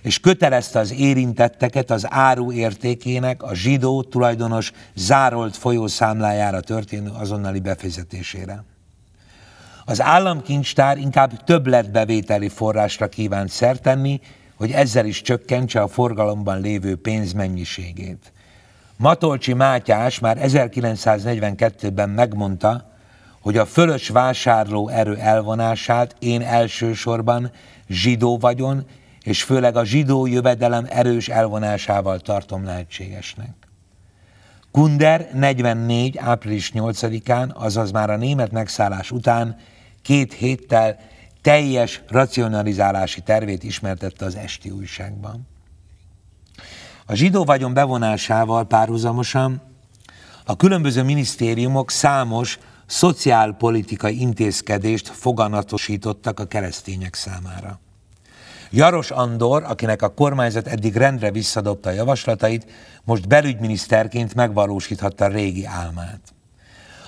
[0.06, 8.64] és kötelezte az érintetteket az áru értékének a zsidó tulajdonos zárolt folyószámlájára történő azonnali befizetésére.
[9.84, 14.20] Az államkincstár inkább többletbevételi forrásra kívánt szertenni,
[14.56, 18.32] hogy ezzel is csökkentse a forgalomban lévő pénz mennyiségét.
[18.96, 22.92] Matolcsi Mátyás már 1942-ben megmondta,
[23.40, 27.50] hogy a fölös vásárló erő elvonását én elsősorban
[27.88, 28.86] zsidó vagyon,
[29.26, 33.54] és főleg a zsidó jövedelem erős elvonásával tartom lehetségesnek.
[34.70, 36.18] Kunder 44.
[36.18, 39.56] április 8-án, azaz már a német megszállás után
[40.02, 40.98] két héttel
[41.42, 45.48] teljes racionalizálási tervét ismertette az esti újságban.
[47.06, 49.62] A zsidó vagyon bevonásával párhuzamosan
[50.44, 57.80] a különböző minisztériumok számos szociálpolitikai intézkedést foganatosítottak a keresztények számára.
[58.70, 62.66] Jaros Andor, akinek a kormányzat eddig rendre visszadobta a javaslatait,
[63.04, 66.20] most belügyminiszterként megvalósíthatta a régi álmát.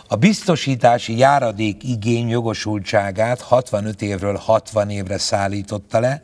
[0.08, 6.22] A biztosítási járadék igény jogosultságát 65 évről 60 évre szállította le,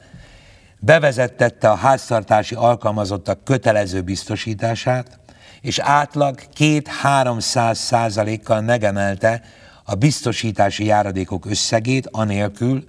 [0.78, 5.18] bevezettette a háztartási alkalmazottak kötelező biztosítását,
[5.60, 9.42] és átlag 2-300 százalékkal megemelte
[9.84, 12.84] a biztosítási járadékok összegét, anélkül,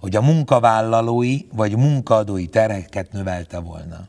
[0.00, 4.04] hogy a munkavállalói vagy munkaadói terheket növelte volna.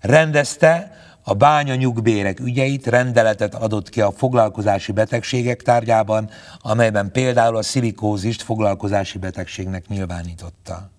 [0.00, 7.62] Rendezte a bánya nyugbérek ügyeit, rendeletet adott ki a foglalkozási betegségek tárgyában, amelyben például a
[7.62, 10.90] szilikózist foglalkozási betegségnek nyilvánította.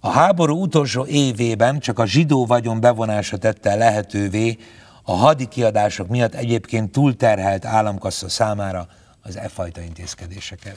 [0.00, 4.58] A háború utolsó évében csak a zsidó vagyon bevonása tette lehetővé
[5.02, 8.88] a hadi kiadások miatt egyébként túlterhelt államkassa számára
[9.22, 10.76] az e fajta intézkedéseket.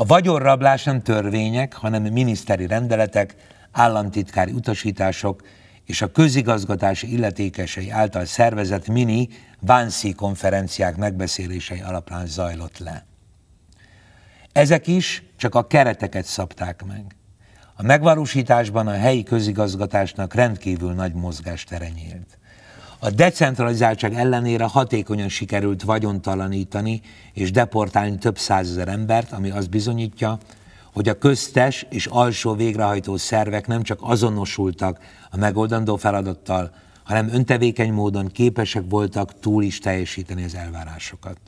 [0.00, 3.34] A vagyonrablás nem törvények, hanem miniszteri rendeletek,
[3.72, 5.42] államtitkári utasítások
[5.84, 9.28] és a közigazgatási illetékesei által szervezett mini
[9.60, 13.06] Vánszi konferenciák megbeszélései alapján zajlott le.
[14.52, 17.16] Ezek is csak a kereteket szabták meg.
[17.74, 22.37] A megvalósításban a helyi közigazgatásnak rendkívül nagy mozgástere nyílt.
[23.00, 27.00] A decentralizáltság ellenére hatékonyan sikerült vagyontalanítani
[27.32, 30.38] és deportálni több százezer embert, ami azt bizonyítja,
[30.92, 34.98] hogy a köztes és alsó végrehajtó szervek nem csak azonosultak
[35.30, 36.70] a megoldandó feladattal,
[37.04, 41.38] hanem öntevékeny módon képesek voltak túl is teljesíteni az elvárásokat.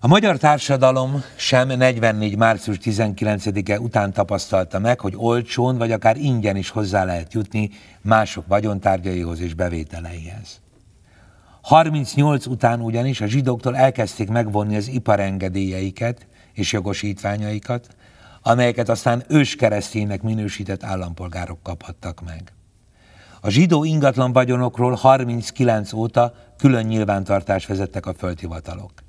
[0.00, 2.36] A magyar társadalom sem 44.
[2.36, 7.70] március 19-e után tapasztalta meg, hogy olcsón vagy akár ingyen is hozzá lehet jutni
[8.02, 10.60] mások vagyontárgyaihoz és bevételeihez.
[11.62, 17.86] 38 után ugyanis a zsidóktól elkezdték megvonni az iparengedélyeiket és jogosítványaikat,
[18.42, 22.52] amelyeket aztán őskereszténynek minősített állampolgárok kaphattak meg.
[23.40, 29.04] A zsidó ingatlan vagyonokról 39 óta külön nyilvántartást vezettek a földhivatalok.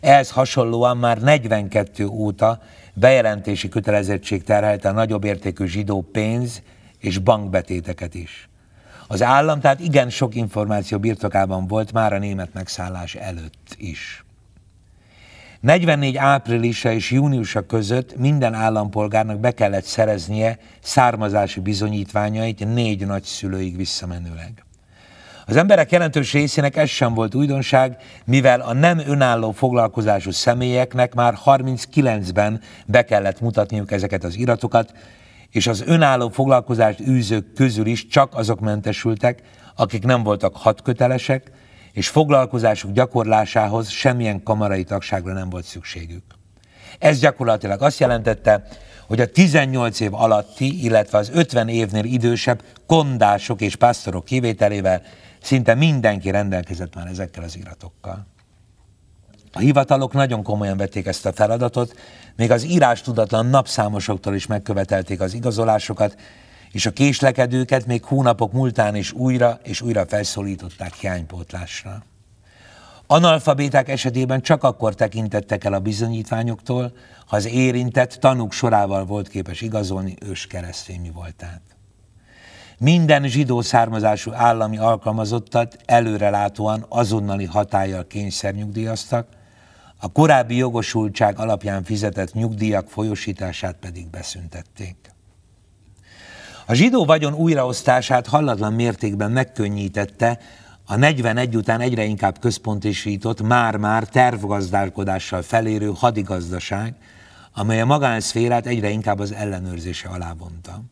[0.00, 2.62] Ehhez hasonlóan már 42 óta
[2.94, 6.62] bejelentési kötelezettség terhelte a nagyobb értékű zsidó pénz
[6.98, 8.48] és bankbetéteket is.
[9.06, 14.24] Az állam tehát igen sok információ birtokában volt már a német megszállás előtt is.
[15.60, 24.64] 44 áprilisa és júniusa között minden állampolgárnak be kellett szereznie származási bizonyítványait négy nagyszülőig visszamenőleg.
[25.50, 31.34] Az emberek jelentős részének ez sem volt újdonság, mivel a nem önálló foglalkozású személyeknek már
[31.44, 34.92] 39-ben be kellett mutatniuk ezeket az iratokat,
[35.50, 39.42] és az önálló foglalkozást űzők közül is csak azok mentesültek,
[39.76, 41.50] akik nem voltak hatkötelesek,
[41.92, 46.24] és foglalkozásuk gyakorlásához semmilyen kamarai tagságra nem volt szükségük.
[46.98, 48.66] Ez gyakorlatilag azt jelentette,
[49.06, 55.02] hogy a 18 év alatti, illetve az 50 évnél idősebb kondások és pásztorok kivételével
[55.42, 58.26] Szinte mindenki rendelkezett már ezekkel az iratokkal.
[59.52, 61.94] A hivatalok nagyon komolyan vették ezt a feladatot,
[62.36, 66.16] még az írás tudatlan napszámosoktól is megkövetelték az igazolásokat,
[66.72, 72.02] és a késlekedőket még hónapok múltán is újra és újra felszólították hiánypótlásra.
[73.06, 76.92] Analfabéták esetében csak akkor tekintettek el a bizonyítványoktól,
[77.26, 81.69] ha az érintett tanúk sorával volt képes igazolni ős keresztény mi voltát.
[82.82, 89.28] Minden zsidó származású állami alkalmazottat előrelátóan azonnali hatállyal kényszernyugdíjaztak,
[89.96, 94.96] a korábbi jogosultság alapján fizetett nyugdíjak folyosítását pedig beszüntették.
[96.66, 100.38] A zsidó vagyon újraosztását hallatlan mértékben megkönnyítette
[100.86, 106.94] a 41 után egyre inkább központosított, már-már tervgazdálkodással felérő hadigazdaság,
[107.54, 110.82] amely a magánszférát egyre inkább az ellenőrzése alá vonta.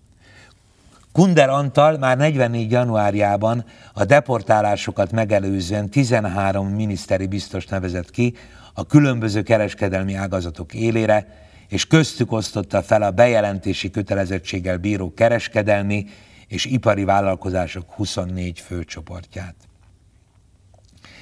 [1.18, 2.70] Kunder Antal már 44.
[2.70, 8.35] januárjában a deportálásokat megelőzően 13 miniszteri biztos nevezett ki
[8.75, 11.27] a különböző kereskedelmi ágazatok élére,
[11.69, 16.06] és köztük osztotta fel a bejelentési kötelezettséggel bíró kereskedelmi
[16.48, 19.54] és ipari vállalkozások 24 főcsoportját.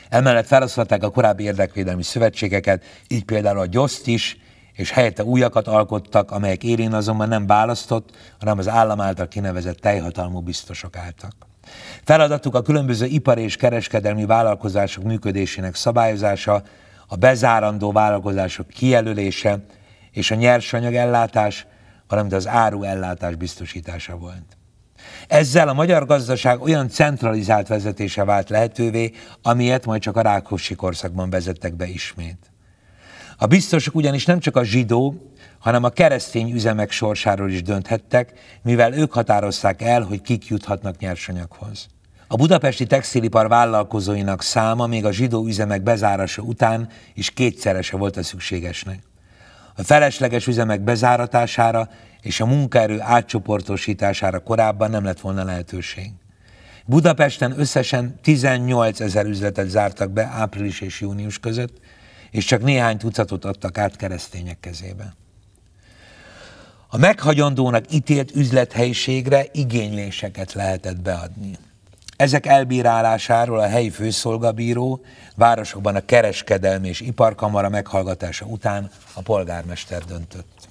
[0.08, 4.36] Emellett feloszlatták a korábbi érdekvédelmi szövetségeket, így például a gyoszt is,
[4.76, 10.40] és helyette újakat alkottak, amelyek érén azonban nem választott, hanem az állam által kinevezett teljhatalmú
[10.40, 11.32] biztosok álltak.
[12.04, 16.62] Feladatuk a különböző ipari és kereskedelmi vállalkozások működésének szabályozása,
[17.06, 19.64] a bezárandó vállalkozások kijelölése
[20.10, 21.66] és a nyersanyag ellátás,
[22.08, 24.56] valamint az áru ellátás biztosítása volt.
[25.28, 29.12] Ezzel a magyar gazdaság olyan centralizált vezetése vált lehetővé,
[29.42, 32.50] amilyet majd csak a Rákosi korszakban vezettek be ismét.
[33.38, 38.32] A biztosok ugyanis nem csak a zsidó, hanem a keresztény üzemek sorsáról is dönthettek,
[38.62, 41.86] mivel ők határozták el, hogy kik juthatnak nyersanyaghoz.
[42.28, 48.22] A budapesti textilipar vállalkozóinak száma még a zsidó üzemek bezárása után is kétszerese volt a
[48.22, 48.98] szükségesnek.
[49.76, 51.88] A felesleges üzemek bezáratására
[52.20, 56.10] és a munkaerő átcsoportosítására korábban nem lett volna lehetőség.
[56.86, 61.80] Budapesten összesen 18 ezer üzletet zártak be április és június között,
[62.36, 65.14] és csak néhány tucatot adtak át keresztények kezébe.
[66.88, 71.56] A meghagyandónak ítélt üzlethelyiségre igényléseket lehetett beadni.
[72.16, 80.68] Ezek elbírálásáról a helyi főszolgabíró városokban a kereskedelmi és iparkamara meghallgatása után a polgármester döntött.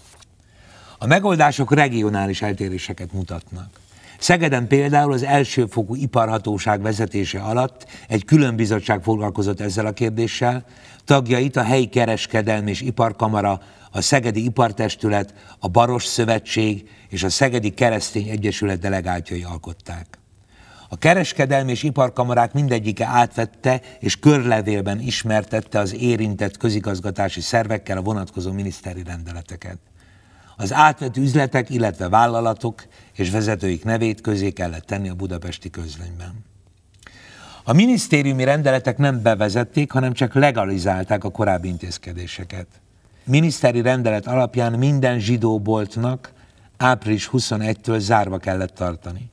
[0.97, 3.79] A megoldások regionális eltéréseket mutatnak.
[4.19, 10.65] Szegeden például az elsőfokú iparhatóság vezetése alatt egy külön bizottság foglalkozott ezzel a kérdéssel,
[11.05, 17.69] tagjait a helyi kereskedelmi és iparkamara, a Szegedi Ipartestület, a Baros Szövetség és a Szegedi
[17.69, 20.19] Keresztény Egyesület delegáltjai alkották.
[20.89, 28.51] A kereskedelmi és iparkamarák mindegyike átvette és körlevélben ismertette az érintett közigazgatási szervekkel a vonatkozó
[28.51, 29.77] miniszteri rendeleteket.
[30.57, 32.83] Az átvett üzletek, illetve vállalatok
[33.15, 36.54] és vezetőik nevét közé kellett tenni a budapesti közlönyben.
[37.67, 42.67] A minisztériumi rendeletek nem bevezették, hanem csak legalizálták a korábbi intézkedéseket.
[43.23, 46.31] Miniszteri rendelet alapján minden zsidó boltnak
[46.77, 49.29] április 21-től zárva kellett tartani.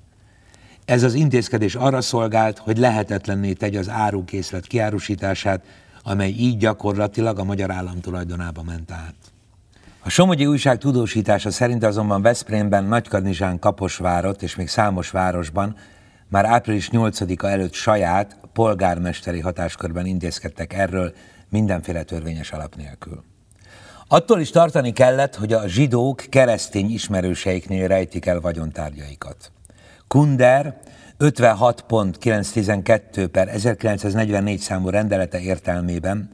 [0.85, 5.65] Ez az intézkedés arra szolgált, hogy lehetetlenné tegye az árukészlet kiárusítását,
[6.03, 9.15] amely így gyakorlatilag a magyar állam tulajdonába ment át.
[10.03, 15.77] A Somogyi újság tudósítása szerint azonban Veszprémben, Nagykanizsán, Kaposvárot és még számos városban
[16.33, 21.13] már április 8-a előtt saját polgármesteri hatáskörben intézkedtek erről
[21.49, 23.25] mindenféle törvényes alap nélkül.
[24.09, 29.53] Attól is tartani kellett, hogy a zsidók keresztény ismerőseiknél rejtik el vagyontárgyaikat.
[30.09, 30.81] Kunder
[31.19, 36.31] 56.912 per 1944 számú rendelete értelmében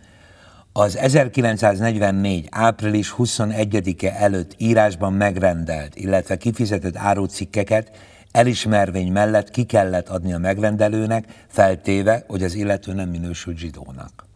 [0.72, 2.48] az 1944.
[2.50, 7.90] április 21-e előtt írásban megrendelt, illetve kifizetett árucikkeket
[8.38, 14.26] elismervény mellett ki kellett adni a megrendelőnek, feltéve, hogy az illető nem minősült zsidónak.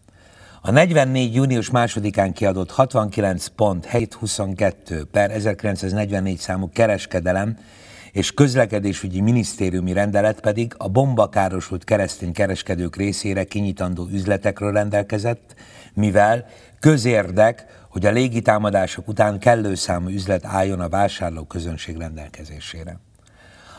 [0.60, 1.34] A 44.
[1.34, 7.58] június másodikán kiadott 69.722 per 1944 számú kereskedelem
[8.12, 15.54] és közlekedésügyi minisztériumi rendelet pedig a bombakárosult keresztény kereskedők részére kinyitandó üzletekről rendelkezett,
[15.94, 16.46] mivel
[16.80, 22.98] közérdek, hogy a légitámadások után kellő számú üzlet álljon a vásárló közönség rendelkezésére.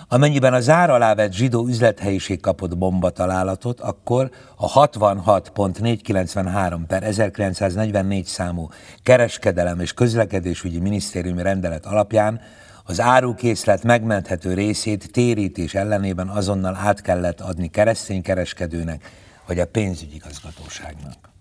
[0.08, 8.26] Amennyiben a zár alá vett zsidó üzlethelyiség kapott bomba találatot, akkor a 66.493 per 1944
[8.26, 8.70] számú
[9.04, 12.42] kereskedelem és közlekedésügyi minisztériumi rendelet alapján
[12.84, 19.12] az árukészlet megmenthető részét térítés ellenében azonnal át kellett adni keresztény kereskedőnek
[19.48, 21.32] vagy a pénzügyi igazgatóságnak.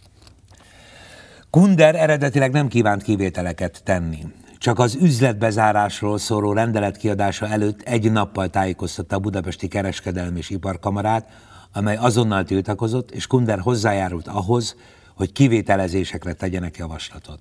[1.50, 4.26] Kunder eredetileg nem kívánt kivételeket tenni.
[4.62, 11.28] Csak az üzletbezárásról szóló rendelet kiadása előtt egy nappal tájékoztatta a Budapesti Kereskedelmi és Iparkamarát,
[11.72, 14.76] amely azonnal tiltakozott, és Kunder hozzájárult ahhoz,
[15.14, 17.38] hogy kivételezésekre tegyenek javaslatot.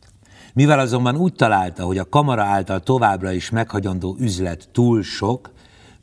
[0.53, 5.51] Mivel azonban úgy találta, hogy a kamara által továbbra is meghagyandó üzlet túl sok,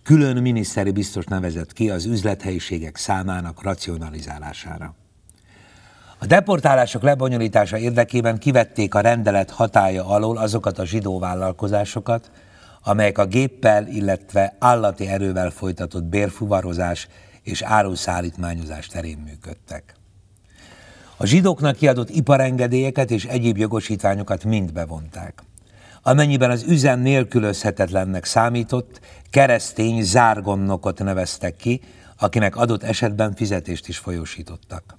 [0.03, 4.95] külön miniszteri biztos nevezett ki az üzlethelyiségek számának racionalizálására.
[6.21, 12.31] A deportálások lebonyolítása érdekében kivették a rendelet hatája alól azokat a zsidó vállalkozásokat,
[12.83, 17.09] amelyek a géppel, illetve állati erővel folytatott bérfuvarozás
[17.43, 19.95] és áruszállítmányozás terén működtek.
[21.17, 25.43] A zsidóknak kiadott iparengedélyeket és egyéb jogosítványokat mind bevonták.
[26.03, 29.01] Amennyiben az üzem nélkülözhetetlennek számított,
[29.31, 31.81] keresztény zárgonnokot neveztek ki,
[32.17, 34.98] akinek adott esetben fizetést is folyósítottak.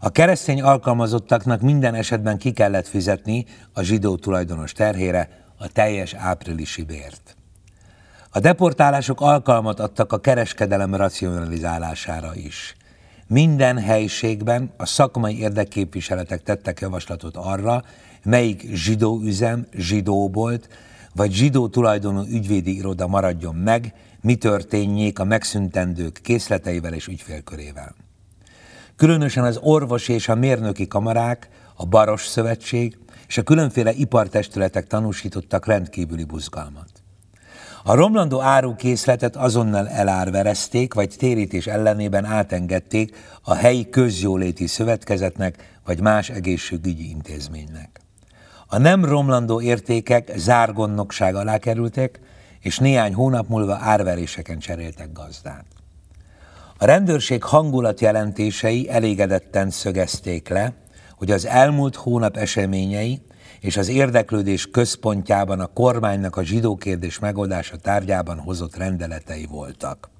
[0.00, 6.82] A keresztény alkalmazottaknak minden esetben ki kellett fizetni a zsidó tulajdonos terhére a teljes áprilisi
[6.82, 7.36] bért.
[8.30, 12.76] A deportálások alkalmat adtak a kereskedelem racionalizálására is.
[13.26, 17.84] Minden helyiségben a szakmai érdekképviseletek tettek javaslatot arra,
[18.22, 20.68] melyik zsidó üzem, zsidó bolt,
[21.14, 27.94] vagy zsidó tulajdonú ügyvédi iroda maradjon meg, mi történjék a megszüntendők készleteivel és ügyfélkörével.
[28.98, 35.66] Különösen az orvosi és a mérnöki kamarák, a Baros Szövetség és a különféle ipartestületek tanúsítottak
[35.66, 36.88] rendkívüli buzgalmat.
[37.84, 46.30] A romlandó árukészletet azonnal elárverezték, vagy térítés ellenében átengedték a helyi közjóléti szövetkezetnek, vagy más
[46.30, 48.00] egészségügyi intézménynek.
[48.66, 52.20] A nem romlandó értékek zárgondnokság alá kerültek,
[52.60, 55.77] és néhány hónap múlva árveréseken cseréltek gazdát.
[56.80, 60.72] A rendőrség hangulatjelentései elégedetten szögezték le,
[61.16, 63.22] hogy az elmúlt hónap eseményei
[63.60, 70.10] és az érdeklődés központjában a kormánynak a zsidó kérdés megoldása tárgyában hozott rendeletei voltak.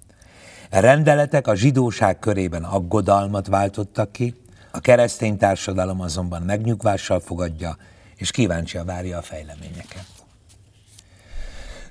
[0.71, 4.35] E rendeletek a zsidóság körében aggodalmat váltottak ki,
[4.71, 7.77] a keresztény társadalom azonban megnyugvással fogadja,
[8.17, 10.07] és kíváncsi várja a fejleményeket.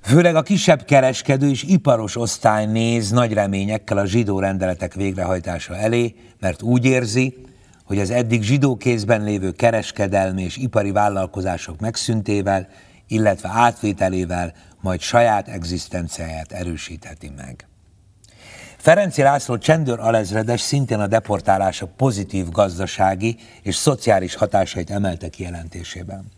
[0.08, 6.16] Főleg a kisebb kereskedő és iparos osztály néz nagy reményekkel a zsidó rendeletek végrehajtása elé,
[6.40, 7.38] mert úgy érzi,
[7.84, 12.68] hogy az eddig zsidó kézben lévő kereskedelmi és ipari vállalkozások megszüntével,
[13.08, 17.68] illetve átvételével majd saját egzisztenciáját erősítheti meg.
[18.78, 26.37] Ferenci László csendőr alezredes szintén a deportálások pozitív gazdasági és szociális hatásait emelte ki jelentésében.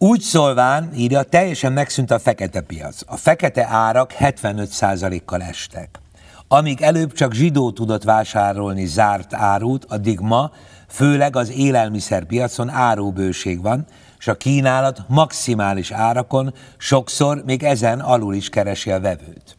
[0.00, 3.00] Úgy szólván, írja, teljesen megszűnt a fekete piac.
[3.06, 6.00] A fekete árak 75%-kal estek.
[6.48, 10.50] Amíg előbb csak zsidó tudott vásárolni zárt árut, addig ma
[10.88, 13.86] főleg az élelmiszerpiacon árubőség van,
[14.18, 19.56] és a kínálat maximális árakon sokszor még ezen alul is keresi a vevőt.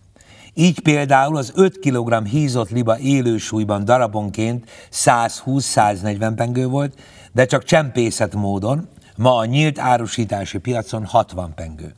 [0.53, 6.99] Így például az 5 kg hízott liba élősúlyban darabonként 120-140 pengő volt,
[7.31, 8.87] de csak csempészet módon,
[9.19, 11.93] ma a nyílt árusítási piacon 60 pengő.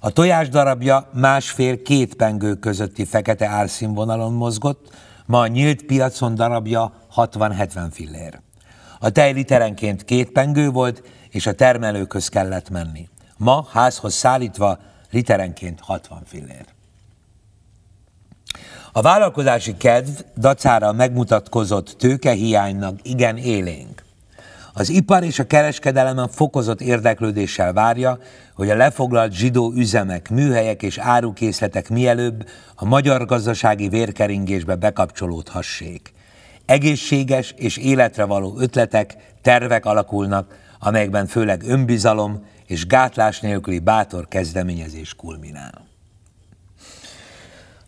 [0.00, 4.94] A tojás darabja másfél-két pengő közötti fekete árszínvonalon mozgott,
[5.26, 8.40] ma a nyílt piacon darabja 60-70 fillér.
[8.98, 13.08] A tej literenként két pengő volt, és a termelőköz kellett menni.
[13.36, 14.78] Ma házhoz szállítva
[15.10, 16.64] literenként 60 fillér.
[18.92, 24.05] A vállalkozási kedv dacára megmutatkozott tőkehiánynak igen élénk.
[24.78, 28.18] Az ipar és a kereskedelemen fokozott érdeklődéssel várja,
[28.54, 36.12] hogy a lefoglalt zsidó üzemek, műhelyek és árukészletek mielőbb a magyar gazdasági vérkeringésbe bekapcsolódhassék.
[36.66, 45.14] Egészséges és életre való ötletek, tervek alakulnak, amelyekben főleg önbizalom és gátlás nélküli bátor kezdeményezés
[45.14, 45.86] kulminál.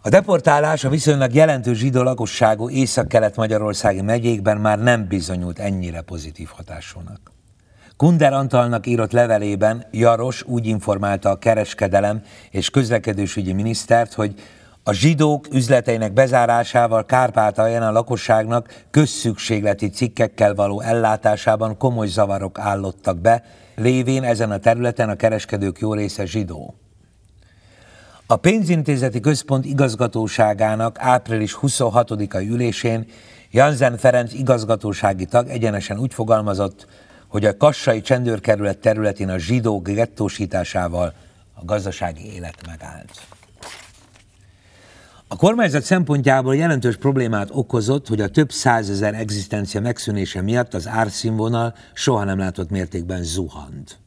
[0.09, 7.32] A deportálás a viszonylag jelentős zsidó lakosságú észak-kelet-magyarországi megyékben már nem bizonyult ennyire pozitív hatásúnak.
[7.96, 14.34] Kunder Antalnak írott levelében Jaros úgy informálta a kereskedelem és közlekedésügyi minisztert, hogy
[14.82, 23.42] a zsidók üzleteinek bezárásával Kárpátalján a lakosságnak közszükségleti cikkekkel való ellátásában komoly zavarok állottak be,
[23.76, 26.74] lévén ezen a területen a kereskedők jó része zsidó.
[28.31, 33.07] A pénzintézeti központ igazgatóságának április 26-ai ülésén
[33.51, 36.87] Janzen Ferenc igazgatósági tag egyenesen úgy fogalmazott,
[37.29, 41.12] hogy a kassai csendőrkerület területén a zsidók gettósításával
[41.55, 43.26] a gazdasági élet megállt.
[45.29, 51.74] A kormányzat szempontjából jelentős problémát okozott, hogy a több százezer egzisztencia megszűnése miatt az árszínvonal
[51.93, 53.99] soha nem látott mértékben zuhant.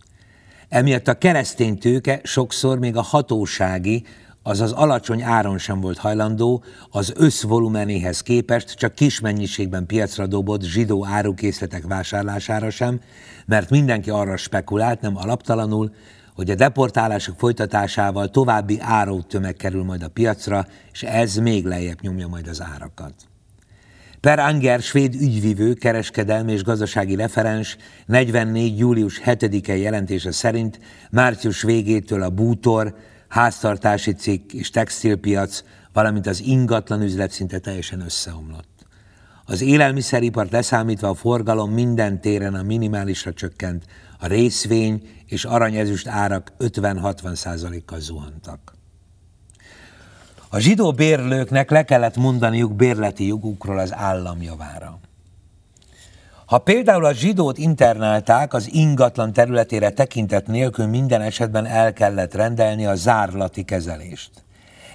[0.72, 4.04] Emiatt a keresztény tőke sokszor még a hatósági,
[4.44, 11.06] azaz alacsony áron sem volt hajlandó az összvolumenéhez képest csak kis mennyiségben piacra dobott zsidó
[11.06, 13.00] árukészletek vásárlására sem,
[13.46, 15.92] mert mindenki arra spekulált, nem alaptalanul,
[16.36, 22.28] hogy a deportálások folytatásával további árótömeg kerül majd a piacra, és ez még lejjebb nyomja
[22.28, 23.14] majd az árakat.
[24.22, 28.78] Per Anger, svéd ügyvivő, kereskedelmi és gazdasági referens 44.
[28.80, 30.80] július 7-e jelentése szerint
[31.12, 32.96] március végétől a bútor,
[33.28, 35.64] háztartási cikk és textilpiac,
[35.94, 38.86] valamint az ingatlan üzlet szinte teljesen összeomlott.
[39.46, 43.86] Az élelmiszeripar leszámítva a forgalom minden téren a minimálisra csökkent,
[44.20, 48.81] a részvény és aranyezüst árak 50-60 százalékkal zuhantak.
[50.54, 55.00] A zsidó bérlőknek le kellett mondaniuk bérleti jogukról az állam javára.
[56.46, 62.86] Ha például a zsidót internálták, az ingatlan területére tekintet nélkül minden esetben el kellett rendelni
[62.86, 64.32] a zárlati kezelést.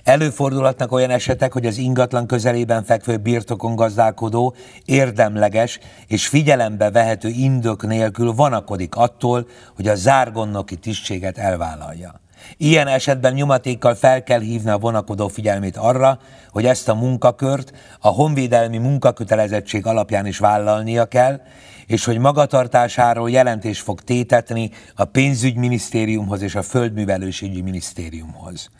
[0.02, 4.54] Előfordulhatnak olyan esetek, hogy az ingatlan közelében fekvő birtokon gazdálkodó
[4.84, 9.46] érdemleges és figyelembe vehető indok nélkül vanakodik attól,
[9.76, 12.20] hogy a zárgonnoki tisztséget elvállalja.
[12.56, 16.18] Ilyen esetben nyomatékkal fel kell hívni a vonakodó figyelmét arra,
[16.50, 21.40] hogy ezt a munkakört a honvédelmi munkakötelezettség alapján is vállalnia kell,
[21.86, 28.70] és hogy magatartásáról jelentés fog tétetni a pénzügyminisztériumhoz és a földművelőségi minisztériumhoz.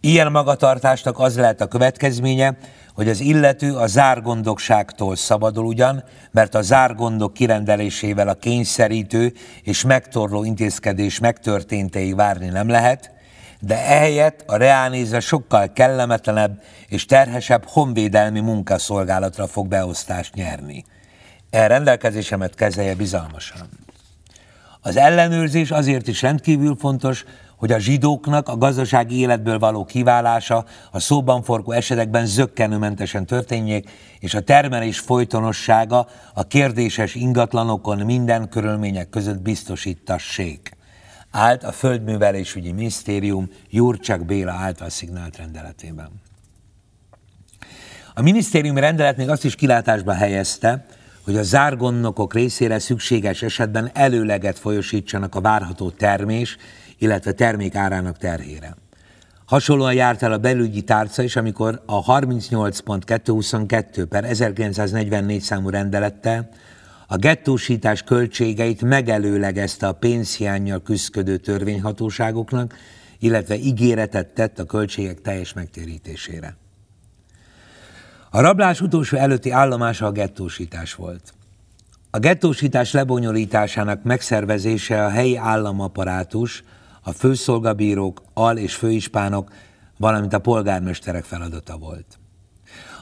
[0.00, 2.56] Ilyen magatartásnak az lehet a következménye,
[2.94, 10.44] hogy az illető a zárgondokságtól szabadul ugyan, mert a zárgondok kirendelésével a kényszerítő és megtorló
[10.44, 13.10] intézkedés megtörténteig várni nem lehet,
[13.60, 20.84] de ehelyett a reálnézve sokkal kellemetlenebb és terhesebb honvédelmi munkaszolgálatra fog beosztást nyerni.
[21.50, 23.68] E rendelkezésemet kezelje bizalmasan.
[24.80, 27.24] Az ellenőrzés azért is rendkívül fontos,
[27.62, 34.34] hogy a zsidóknak a gazdasági életből való kiválása a szóban forgó esetekben zöggenőmentesen történjék, és
[34.34, 40.76] a termelés folytonossága a kérdéses ingatlanokon minden körülmények között biztosítassék.
[41.30, 46.10] Állt a Földművelésügyi Minisztérium Jurcsak Béla által szignált rendeletében.
[48.14, 50.86] A minisztériumi rendelet még azt is kilátásba helyezte,
[51.24, 56.56] hogy a zárgonnokok részére szükséges esetben előleget folyosítsanak a várható termés
[57.02, 58.76] illetve termék árának terhére.
[59.44, 66.48] Hasonlóan járt el a belügyi tárca is, amikor a 38.222 per 1944 számú rendelettel
[67.06, 72.74] a gettósítás költségeit megelőlegezte a pénzhiányjal küzdködő törvényhatóságoknak,
[73.18, 76.56] illetve ígéretet tett a költségek teljes megtérítésére.
[78.30, 81.32] A rablás utolsó előtti állomása a gettósítás volt.
[82.10, 86.64] A gettósítás lebonyolításának megszervezése a helyi államaparátus,
[87.02, 89.50] a főszolgabírók, al- és főispánok,
[89.96, 92.18] valamint a polgármesterek feladata volt.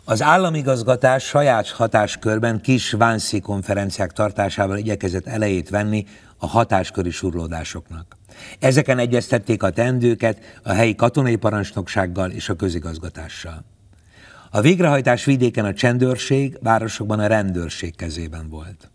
[0.04, 6.04] Az államigazgatás saját hatáskörben kis vánszi konferenciák tartásával igyekezett elejét venni
[6.38, 8.16] a hatásköri surlódásoknak.
[8.58, 13.64] Ezeken egyeztették a tendőket a helyi katonai parancsnoksággal és a közigazgatással.
[14.50, 18.90] A végrehajtás vidéken a csendőrség, városokban a rendőrség kezében volt.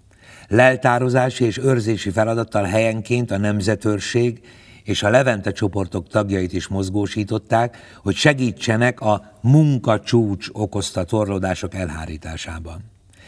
[0.47, 4.41] Leltározási és őrzési feladattal helyenként a nemzetőrség
[4.85, 12.83] és a Levente csoportok tagjait is mozgósították, hogy segítsenek a munkacsúcs okozta torlódások elhárításában.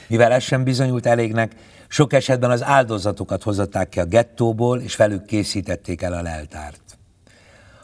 [0.07, 1.55] Mivel ez sem bizonyult elégnek,
[1.87, 6.81] sok esetben az áldozatokat hozatták ki a gettóból, és velük készítették el a leltárt.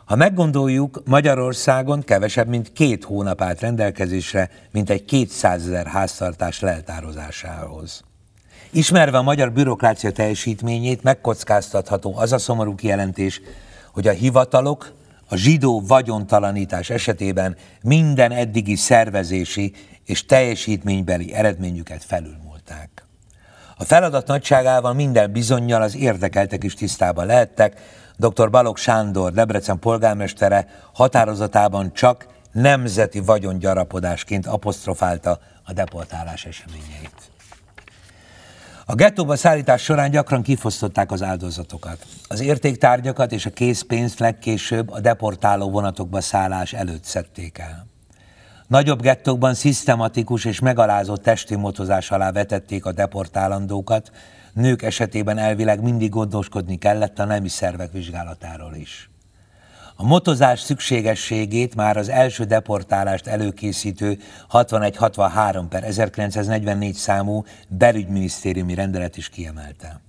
[0.06, 8.04] Ha meggondoljuk, Magyarországon kevesebb, mint két hónap állt rendelkezésre, mint egy 200 ezer háztartás leltározásához.
[8.76, 13.42] Ismerve a magyar bürokrácia teljesítményét, megkockáztatható az a szomorú kijelentés,
[13.92, 14.94] hogy a hivatalok
[15.30, 19.74] a zsidó vagyontalanítás esetében minden eddigi szervezési
[20.06, 23.06] és teljesítménybeli eredményüket felülmúlták.
[23.78, 27.82] A feladat nagyságával minden bizonyal az érdekeltek is tisztában lehettek,
[28.18, 28.50] dr.
[28.50, 37.23] Balog Sándor, Debrecen polgármestere határozatában csak nemzeti vagyongyarapodásként apostrofálta a deportálás eseményeit.
[38.86, 42.06] A gettóba szállítás során gyakran kifosztották az áldozatokat.
[42.28, 47.88] Az értéktárgyakat és a készpénzt legkésőbb a deportáló vonatokba szállás előtt szedték el.
[48.68, 54.12] Nagyobb gettókban szisztematikus és megalázott testi motozás alá vetették a deportálandókat,
[54.54, 59.10] nők esetében elvileg mindig gondoskodni kellett a nemi szervek vizsgálatáról is.
[59.96, 64.18] A motozás szükségességét már az első deportálást előkészítő
[64.52, 70.02] 61-63 per 1944 számú belügyminisztériumi rendelet is kiemelte.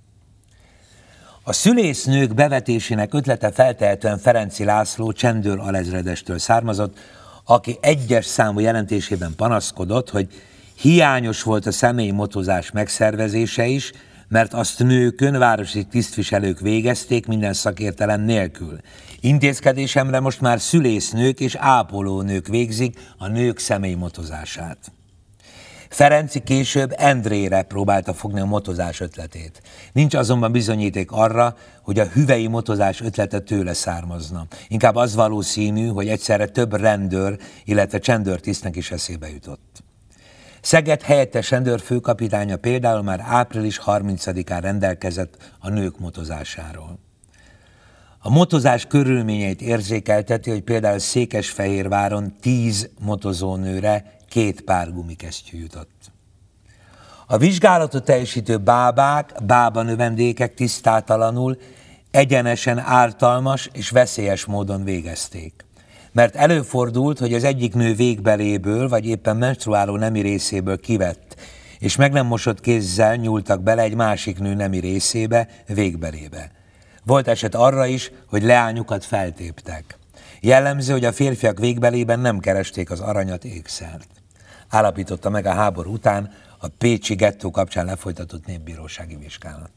[1.42, 6.98] A szülésznők bevetésének ötlete feltehetően Ferenci László csendőr alezredestől származott,
[7.44, 10.28] aki egyes számú jelentésében panaszkodott, hogy
[10.74, 13.92] hiányos volt a személyi motozás megszervezése is,
[14.28, 18.78] mert azt nőkön városi tisztviselők végezték minden szakértelem nélkül.
[19.20, 24.92] Intézkedésemre most már szülésznők és ápolónők végzik a nők személymotozását.
[25.94, 29.62] Ferenci később Endrére próbálta fogni a motozás ötletét.
[29.92, 34.46] Nincs azonban bizonyíték arra, hogy a hüvei motozás ötlete tőle származna.
[34.68, 39.83] Inkább az valószínű, hogy egyszerre több rendőr, illetve csendőrtisztnek is eszébe jutott.
[40.64, 46.98] Szeged helyettes rendőrfőkapitánya például már április 30-án rendelkezett a nők motozásáról.
[48.18, 56.12] A motozás körülményeit érzékelteti, hogy például Székesfehérváron tíz motozónőre két pár gumikesztyű jutott.
[57.26, 61.58] A vizsgálatot teljesítő bábák, bába növendékek tisztátalanul,
[62.10, 65.64] egyenesen ártalmas és veszélyes módon végezték.
[66.14, 71.36] Mert előfordult, hogy az egyik nő végbeléből, vagy éppen menstruáló nemi részéből kivett,
[71.78, 76.50] és meg nem mosott kézzel nyúltak bele egy másik nő nemi részébe, végbelébe.
[77.04, 79.98] Volt eset arra is, hogy leányukat feltéptek.
[80.40, 84.08] Jellemző, hogy a férfiak végbelében nem keresték az aranyat ékszert.
[84.68, 89.70] Állapította meg a háború után a Pécsi gettó kapcsán lefolytatott népbírósági vizsgálat.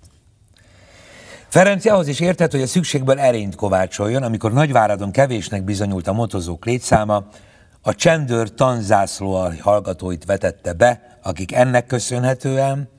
[1.50, 6.66] Ferenc ahhoz is értett, hogy a szükségből erényt kovácsoljon, amikor Nagyváradon kevésnek bizonyult a motozók
[6.66, 7.28] létszáma,
[7.82, 12.90] a csendőr tanzászló hallgatóit vetette be, akik ennek köszönhetően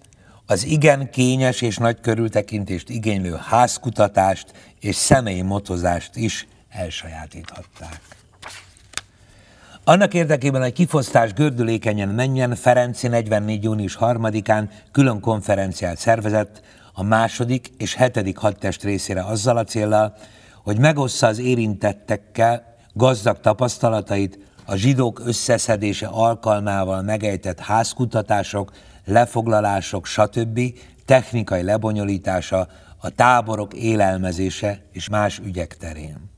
[0.46, 8.00] az igen kényes és nagy körültekintést igénylő házkutatást és személyi motozást is elsajátíthatták.
[9.84, 13.64] Annak érdekében, hogy kifosztás gördülékenyen menjen, Ferenci 44.
[13.64, 16.62] június 3-án külön konferenciát szervezett
[16.98, 20.14] a második és hetedik hadtest részére azzal a célral,
[20.62, 28.72] hogy megossza az érintettekkel gazdag tapasztalatait a zsidók összeszedése alkalmával megejtett házkutatások,
[29.04, 30.60] lefoglalások, stb.
[31.04, 32.68] technikai lebonyolítása,
[33.00, 36.30] a táborok élelmezése és más ügyek terén.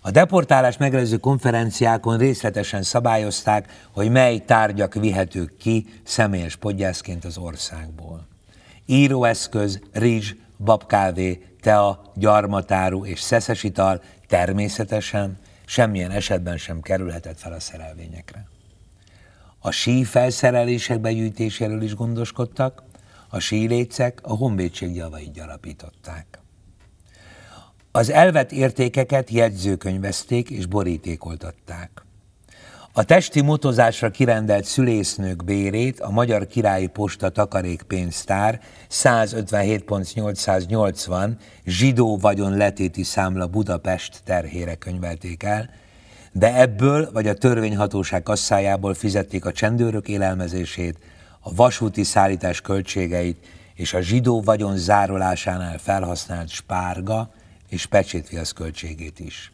[0.00, 8.32] A deportálás megelőző konferenciákon részletesen szabályozták, hogy mely tárgyak vihetők ki személyes podgyászként az országból.
[8.86, 17.60] Íróeszköz, rizs, babkávé, tea, gyarmatáru és szeszes ital természetesen semmilyen esetben sem kerülhetett fel a
[17.60, 18.48] szerelvényekre.
[19.58, 22.82] A sí felszerelések begyűjtéséről is gondoskodtak,
[23.28, 26.38] a sílécek a honvédség javait gyarapították.
[27.90, 32.04] Az elvett értékeket jegyzőkönyvezték és borítékoltatták.
[32.96, 41.30] A testi motozásra kirendelt szülésznők bérét a Magyar Királyi Posta takarékpénztár 157.880
[41.66, 45.70] zsidó vagyon letéti számla Budapest terhére könyvelték el,
[46.32, 50.98] de ebből vagy a törvényhatóság kasszájából fizették a csendőrök élelmezését,
[51.40, 57.30] a vasúti szállítás költségeit és a zsidó vagyon zárolásánál felhasznált spárga,
[57.68, 59.53] és pecsétviasz költségét is.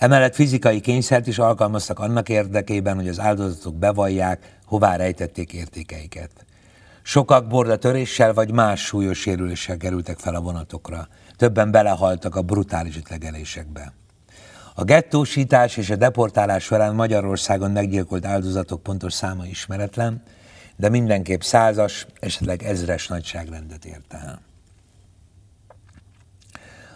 [0.00, 6.30] Emellett fizikai kényszert is alkalmaztak annak érdekében, hogy az áldozatok bevallják, hová rejtették értékeiket.
[7.02, 11.08] Sokak bordatöréssel vagy más súlyos sérüléssel kerültek fel a vonatokra.
[11.36, 13.92] Többen belehaltak a brutális ütlegelésekbe.
[14.74, 20.22] A gettósítás és a deportálás során Magyarországon meggyilkolt áldozatok pontos száma ismeretlen,
[20.76, 24.49] de mindenképp százas, esetleg ezres nagyságrendet ért el.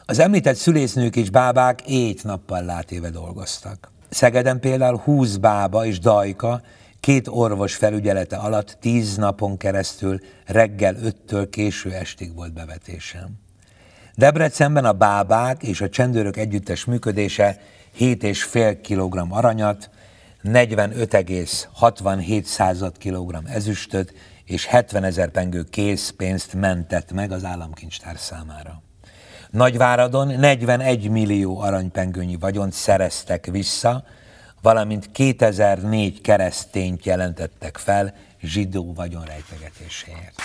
[0.07, 3.91] Az említett szülésznők és bábák éjt-nappal látéve dolgoztak.
[4.09, 6.63] Szegeden például 20 bába és dajka
[7.01, 13.31] két orvos felügyelete alatt tíz napon keresztül reggel öttől késő estig volt bevetésem.
[14.15, 17.61] Debrecenben a bábák és a csendőrök együttes működése
[17.99, 19.91] 7,5 kg aranyat,
[20.43, 28.84] 45,67 kg ezüstöt és 70 ezer pengő készpénzt mentett meg az államkincstár számára.
[29.55, 34.05] Nagyváradon 41 millió aranypengőnyi vagyont szereztek vissza,
[34.63, 40.43] valamint 2004 keresztényt jelentettek fel zsidó vagyonrejtegetéséért.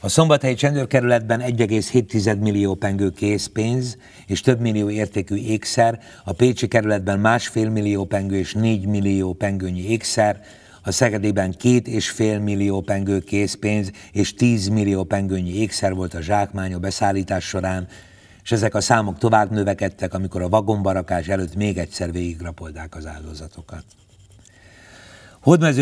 [0.00, 7.18] A szombathelyi csendőrkerületben 1,7 millió pengő készpénz és több millió értékű ékszer, a Pécsi kerületben
[7.18, 10.40] másfél millió pengő és 4 millió pengőnyi ékszer,
[10.88, 16.20] a Szegedében két és fél millió pengő készpénz és 10 millió pengőnyi ékszer volt a
[16.20, 17.88] zsákmány a beszállítás során,
[18.42, 23.84] és ezek a számok tovább növekedtek, amikor a vagonbarakás előtt még egyszer végigrapoldák az áldozatokat.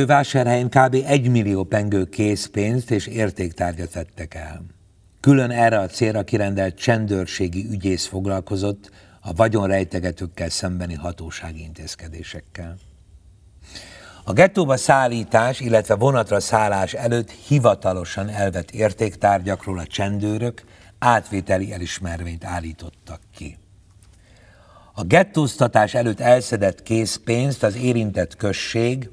[0.06, 0.96] vásárhelyen kb.
[1.06, 4.64] 1 millió pengő készpénzt és értéktárgyat vettek el.
[5.20, 8.90] Külön erre a célra kirendelt csendőrségi ügyész foglalkozott
[9.20, 12.76] a vagyonrejtegetőkkel szembeni hatósági intézkedésekkel.
[14.28, 20.64] A gettóba szállítás, illetve vonatra szállás előtt hivatalosan elvett értéktárgyakról a csendőrök
[20.98, 23.58] átvételi elismervényt állítottak ki.
[24.94, 29.10] A gettóztatás előtt elszedett készpénzt az érintett község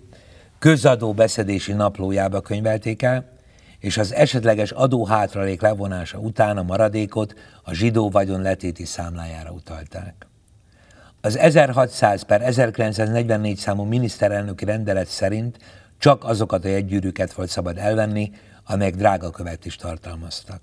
[0.60, 3.30] közadó beszedési naplójába könyvelték el,
[3.80, 7.34] és az esetleges adóhátralék levonása után a maradékot
[7.64, 10.28] a zsidó vagyon letéti számlájára utalták.
[11.26, 15.58] Az 1600 per 1944 számú miniszterelnöki rendelet szerint
[15.98, 18.32] csak azokat a jegygyűrűket volt szabad elvenni,
[18.66, 20.62] amelyek drága követ is tartalmaztak.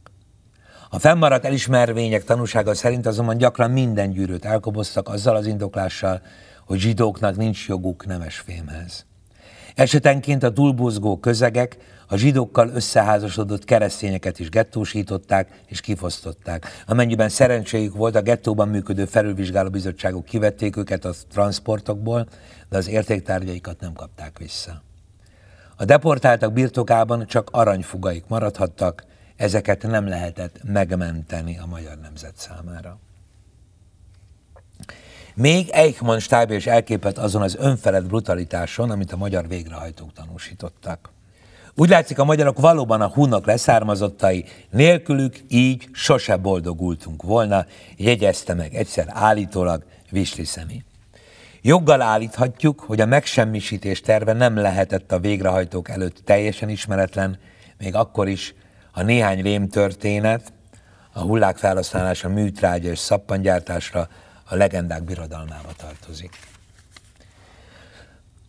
[0.91, 6.21] A fennmaradt elismervények tanúsága szerint azonban gyakran minden gyűrűt elkoboztak azzal az indoklással,
[6.67, 9.07] hogy zsidóknak nincs joguk nemes fémhez.
[9.75, 11.77] Esetenként a túlbuzgó közegek
[12.13, 16.83] a zsidókkal összeházasodott keresztényeket is gettósították és kifosztották.
[16.87, 22.27] Amennyiben szerencséjük volt, a gettóban működő felülvizsgáló bizottságok kivették őket a transportokból,
[22.69, 24.83] de az értéktárgyaikat nem kapták vissza.
[25.77, 29.05] A deportáltak birtokában csak aranyfugaik maradhattak,
[29.37, 32.99] ezeket nem lehetett megmenteni a magyar nemzet számára.
[35.35, 41.11] Még Eichmann stábja is elképett azon az önfelett brutalitáson, amit a magyar végrehajtók tanúsítottak.
[41.81, 47.67] Úgy látszik, a magyarok valóban a hunnak leszármazottai, nélkülük így sose boldogultunk volna,
[47.97, 50.85] jegyezte meg egyszer állítólag Visli Szemi.
[51.63, 57.39] Joggal állíthatjuk, hogy a megsemmisítés terve nem lehetett a végrehajtók előtt teljesen ismeretlen,
[57.79, 58.55] még akkor is,
[58.91, 60.53] ha néhány rémtörténet,
[61.13, 64.09] a hullák felhasználása műtrágya és szappangyártásra
[64.45, 66.39] a legendák birodalmába tartozik.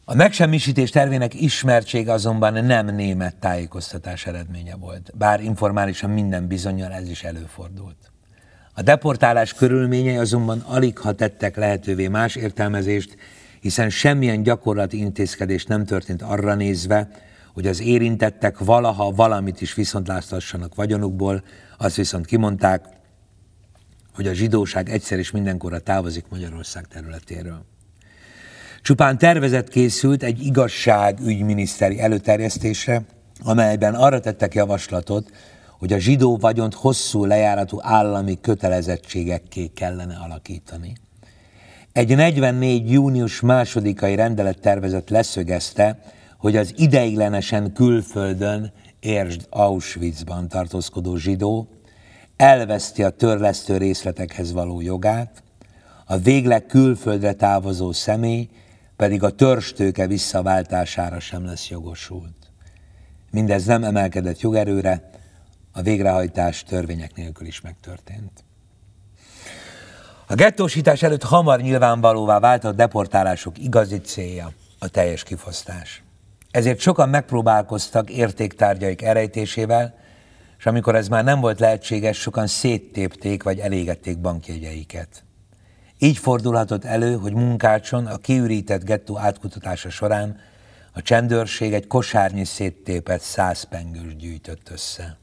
[0.06, 7.10] A megsemmisítés tervének ismertsége azonban nem német tájékoztatás eredménye volt, bár informálisan minden bizonyal ez
[7.10, 8.12] is előfordult.
[8.74, 13.18] A deportálás körülményei azonban alig ha tettek lehetővé más értelmezést,
[13.60, 17.10] hiszen semmilyen gyakorlati intézkedés nem történt arra nézve,
[17.54, 21.44] hogy az érintettek valaha valamit is viszontláttassanak vagyonukból,
[21.78, 22.86] azt viszont kimondták,
[24.14, 27.66] hogy a zsidóság egyszer és mindenkorra távozik Magyarország területéről.
[28.82, 33.02] Csupán tervezet készült egy igazságügyminiszteri előterjesztésre,
[33.44, 35.32] amelyben arra tettek javaslatot,
[35.80, 40.94] hogy a zsidó vagyont hosszú lejáratú állami kötelezettségekké kellene alakítani.
[41.92, 42.92] Egy 44.
[42.92, 46.00] június másodikai rendelettervezet leszögezte,
[46.38, 51.68] hogy az ideiglenesen külföldön, értsd Auschwitzban tartózkodó zsidó
[52.38, 55.44] elveszti a törlesztő részletekhez való jogát,
[56.06, 58.50] a végleg külföldre távozó személy
[59.02, 62.52] pedig a törstőke visszaváltására sem lesz jogosult.
[63.32, 65.10] Mindez nem emelkedett jogerőre,
[65.72, 68.44] a végrehajtás törvények nélkül is megtörtént.
[70.28, 76.04] A gettósítás előtt hamar nyilvánvalóvá vált a deportálások igazi célja, a teljes kifosztás.
[76.52, 79.96] Ezért sokan megpróbálkoztak értéktárgyaik erejtésével,
[80.58, 85.24] és amikor ez már nem volt lehetséges, sokan széttépték vagy elégették bankjegyeiket.
[86.04, 90.40] Így fordulhatott elő, hogy munkácson a kiürített gettó átkutatása során
[90.94, 95.18] a csendőrség egy kosárnyi széttépett száz pengős gyűjtött össze.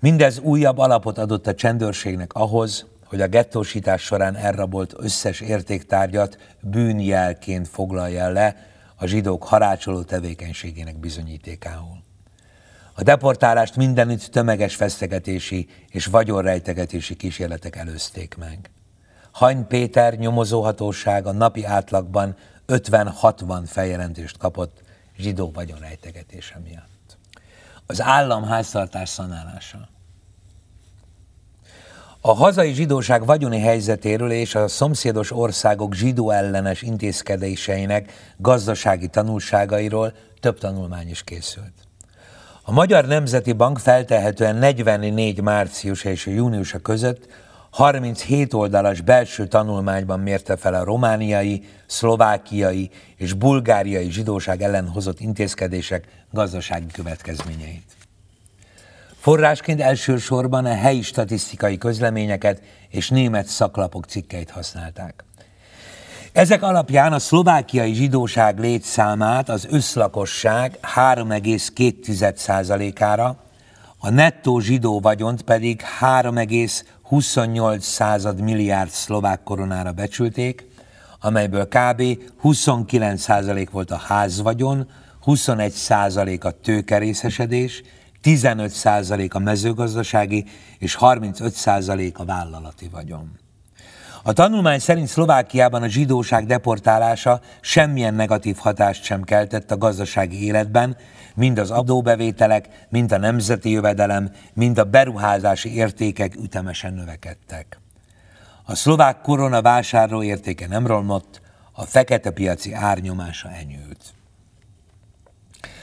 [0.00, 7.68] Mindez újabb alapot adott a csendőrségnek ahhoz, hogy a gettósítás során elrabolt összes értéktárgyat bűnjelként
[7.68, 8.56] foglalja le
[8.96, 12.02] a zsidók harácsoló tevékenységének bizonyítékául.
[12.94, 18.70] A deportálást mindenütt tömeges vesztegetési és vagyonrejtegetési kísérletek előzték meg.
[19.32, 22.36] Hany Péter nyomozóhatósága napi átlagban
[22.68, 24.82] 50-60 feljelentést kapott
[25.18, 27.18] zsidó vagyonrejtegetése miatt.
[27.86, 29.88] Az állam háztartás szanálása.
[32.20, 40.58] A hazai zsidóság vagyoni helyzetéről és a szomszédos országok zsidó ellenes intézkedéseinek gazdasági tanulságairól több
[40.58, 41.72] tanulmány is készült.
[42.62, 47.26] A Magyar Nemzeti Bank feltehetően 44 március és júniusa között
[47.70, 56.24] 37 oldalas belső tanulmányban mérte fel a romániai, szlovákiai és bulgáriai zsidóság ellen hozott intézkedések
[56.30, 57.98] gazdasági következményeit.
[59.20, 65.24] Forrásként elsősorban a helyi statisztikai közleményeket és német szaklapok cikkeit használták.
[66.32, 73.36] Ezek alapján a szlovákiai zsidóság létszámát az összlakosság 3,2%-ára,
[73.98, 75.82] a nettó zsidó vagyont pedig
[77.10, 80.68] 3,28 század milliárd szlovák koronára becsülték,
[81.20, 82.02] amelyből kb.
[82.42, 84.88] 29% volt a házvagyon,
[85.26, 87.82] 21% a tőkerészesedés,
[88.22, 90.44] 15% a mezőgazdasági
[90.78, 93.38] és 35% a vállalati vagyon.
[94.22, 100.96] A tanulmány szerint Szlovákiában a zsidóság deportálása semmilyen negatív hatást sem keltett a gazdasági életben,
[101.40, 107.80] mind az adóbevételek, mind a nemzeti jövedelem, mind a beruházási értékek ütemesen növekedtek.
[108.64, 111.40] A szlovák korona vásárló értéke nem romlott,
[111.72, 114.04] a fekete piaci árnyomása enyült.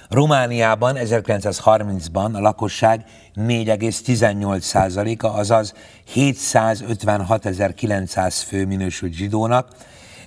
[0.09, 3.05] Romániában 1930-ban a lakosság
[3.35, 5.73] 4,18%-a, azaz
[6.15, 9.67] 756.900 fő minősült zsidónak,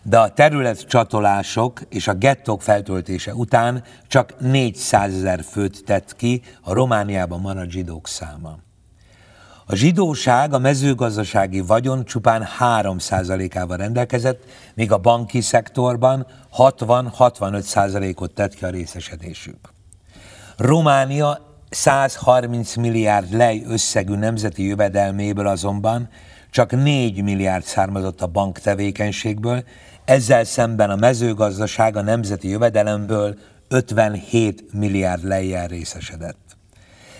[0.02, 6.72] de a területcsatolások és a gettók feltöltése után csak 400 ezer főt tett ki a
[6.72, 8.58] Romániában maradt zsidók száma.
[9.66, 14.44] A zsidóság a mezőgazdasági vagyon csupán 3%-ával rendelkezett,
[14.74, 16.26] míg a banki szektorban
[16.56, 19.58] 60-65%-ot tett ki a részesedésük.
[20.56, 21.38] Románia
[21.70, 26.08] 130 milliárd lej összegű nemzeti jövedelméből azonban
[26.50, 29.64] csak 4 milliárd származott a banktevékenységből,
[30.04, 33.38] ezzel szemben a mezőgazdaság a nemzeti jövedelemből
[33.68, 36.50] 57 milliárd lejjel részesedett.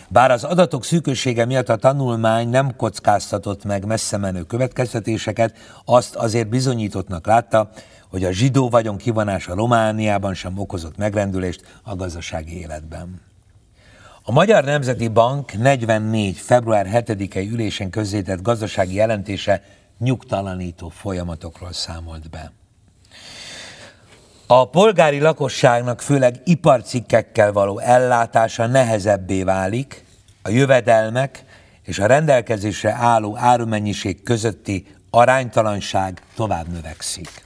[0.09, 6.49] Bár az adatok szűkössége miatt a tanulmány nem kockáztatott meg messze menő következtetéseket, azt azért
[6.49, 7.71] bizonyítottnak látta,
[8.09, 13.21] hogy a zsidó vagyon kivonása Romániában sem okozott megrendülést a gazdasági életben.
[14.23, 16.37] A Magyar Nemzeti Bank 44.
[16.37, 19.63] február 7-i ülésen közzétett gazdasági jelentése
[19.99, 22.53] nyugtalanító folyamatokról számolt be.
[24.53, 30.05] A polgári lakosságnak főleg iparcikkekkel való ellátása nehezebbé válik,
[30.43, 31.45] a jövedelmek
[31.83, 37.45] és a rendelkezésre álló árumennyiség közötti aránytalanság tovább növekszik.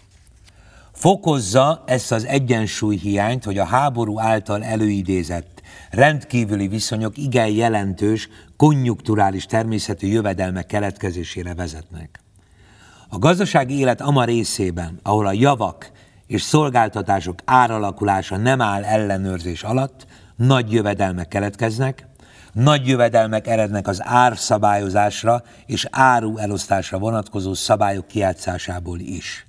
[0.93, 9.47] Fokozza ezt az egyensúly hiányt, hogy a háború által előidézett rendkívüli viszonyok igen jelentős, konjunkturális
[9.47, 12.21] természetű jövedelmek keletkezésére vezetnek.
[13.09, 15.93] A gazdasági élet ama részében, ahol a javak
[16.27, 20.07] és szolgáltatások áralakulása nem áll ellenőrzés alatt,
[20.37, 22.07] nagy jövedelmek keletkeznek,
[22.53, 29.47] nagy jövedelmek erednek az árszabályozásra és áru elosztásra vonatkozó szabályok kiátszásából is.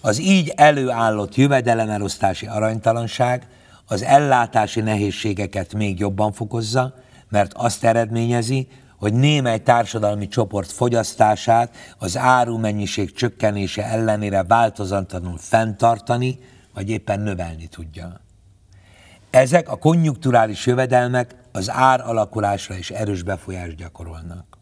[0.00, 3.46] Az így előállott jövedelemelosztási aranytalanság
[3.86, 6.94] az ellátási nehézségeket még jobban fokozza,
[7.28, 8.68] mert azt eredményezi,
[9.00, 16.38] hogy némely társadalmi csoport fogyasztását az árumennyiség csökkenése ellenére változatlanul fenntartani,
[16.74, 18.20] vagy éppen növelni tudja.
[19.30, 24.58] Ezek a konjunkturális jövedelmek az ár alakulásra is erős befolyást gyakorolnak.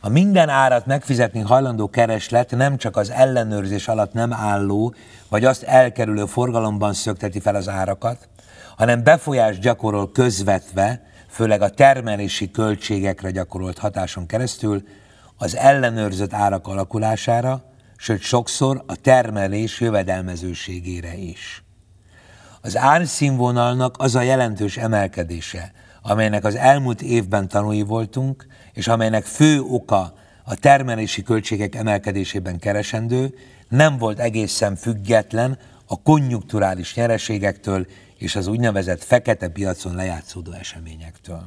[0.00, 4.94] A minden árat megfizetni hajlandó kereslet nem csak az ellenőrzés alatt nem álló,
[5.28, 8.28] vagy azt elkerülő forgalomban szökteti fel az árakat,
[8.76, 11.02] hanem befolyást gyakorol közvetve,
[11.34, 14.82] főleg a termelési költségekre gyakorolt hatáson keresztül
[15.36, 17.64] az ellenőrzött árak alakulására,
[17.96, 21.64] sőt sokszor a termelés jövedelmezőségére is.
[22.60, 25.72] Az árszínvonalnak az a jelentős emelkedése,
[26.02, 30.14] amelynek az elmúlt évben tanúi voltunk, és amelynek fő oka
[30.44, 33.34] a termelési költségek emelkedésében keresendő,
[33.68, 37.86] nem volt egészen független a konjunkturális nyereségektől
[38.24, 41.42] és az úgynevezett fekete piacon lejátszódó eseményektől.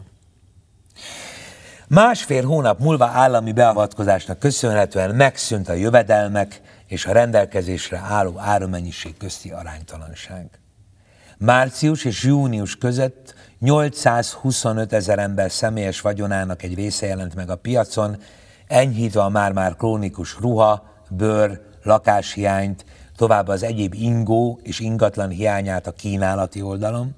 [1.87, 9.51] Másfél hónap múlva állami beavatkozásnak köszönhetően megszűnt a jövedelmek és a rendelkezésre álló árumennyiség közti
[9.51, 10.49] aránytalanság.
[11.37, 18.17] Március és június között 825 ezer ember személyes vagyonának egy része jelent meg a piacon,
[18.67, 22.85] enyhítve a már-már krónikus ruha, bőr, lakáshiányt,
[23.17, 27.15] tovább az egyéb ingó és ingatlan hiányát a kínálati oldalon.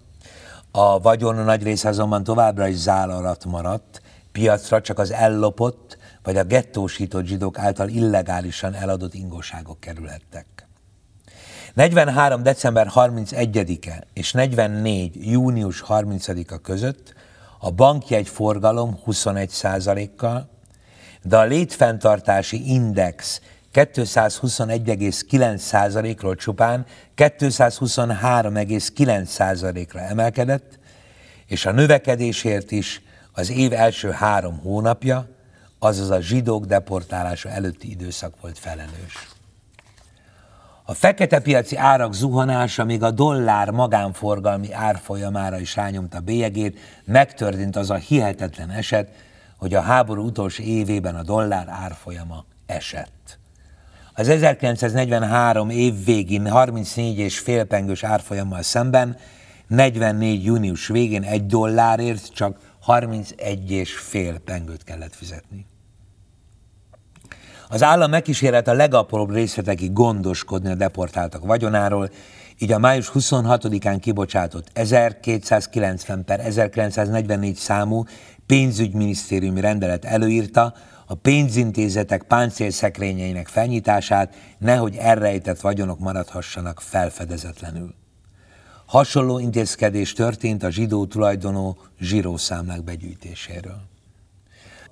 [0.72, 6.38] A vagyon nagy része azonban továbbra is zál alatt maradt, piacra csak az ellopott vagy
[6.38, 10.46] a gettósított zsidók által illegálisan eladott ingóságok kerülhettek.
[11.74, 12.44] 43.
[12.44, 15.32] december 31-e és 44.
[15.32, 17.14] június 30-a között
[17.60, 20.50] a bankjegy forgalom 21%-kal,
[21.24, 23.42] de a létfenntartási index
[23.74, 30.80] 221,9%-ról csupán 223,9%-ra emelkedett,
[31.46, 33.02] és a növekedésért is
[33.32, 35.28] az év első három hónapja,
[35.80, 39.28] azaz a zsidók deportálása előtti időszak volt felelős.
[40.84, 47.90] A fekete piaci árak zuhanása még a dollár magánforgalmi árfolyamára is rányomta bélyegét, megtörtént az
[47.90, 49.10] a hihetetlen eset,
[49.58, 53.39] hogy a háború utolsó évében a dollár árfolyama esett.
[54.20, 59.18] Az 1943 év végén 34 és fél pengős árfolyammal szemben
[59.68, 65.66] 44 június végén egy dollárért csak 31 és fél pengőt kellett fizetni.
[67.70, 72.10] Az állam megkísérelt a legapróbb részletekig gondoskodni a deportáltak vagyonáról,
[72.58, 78.04] így a május 26-án kibocsátott 1290 per 1944 számú
[78.46, 80.74] pénzügyminisztériumi rendelet előírta,
[81.12, 87.94] a pénzintézetek páncélszekrényeinek felnyitását, nehogy elrejtett vagyonok maradhassanak felfedezetlenül.
[88.86, 93.82] Hasonló intézkedés történt a zsidó tulajdonú zsírószámlák begyűjtéséről.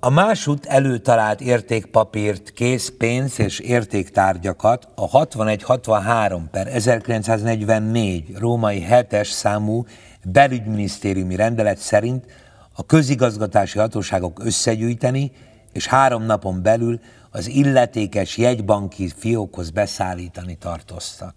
[0.00, 9.86] A másút előtalált értékpapírt, készpénz és értéktárgyakat a 61-63 per 1944 római 7-es számú
[10.24, 12.24] belügyminisztériumi rendelet szerint
[12.72, 15.32] a közigazgatási hatóságok összegyűjteni
[15.78, 17.00] és három napon belül
[17.30, 21.34] az illetékes jegybanki fiókhoz beszállítani tartoztak.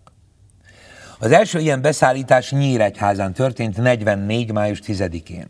[1.19, 4.51] Az első ilyen beszállítás Nyíregyházán történt 44.
[4.51, 5.47] május 10-én.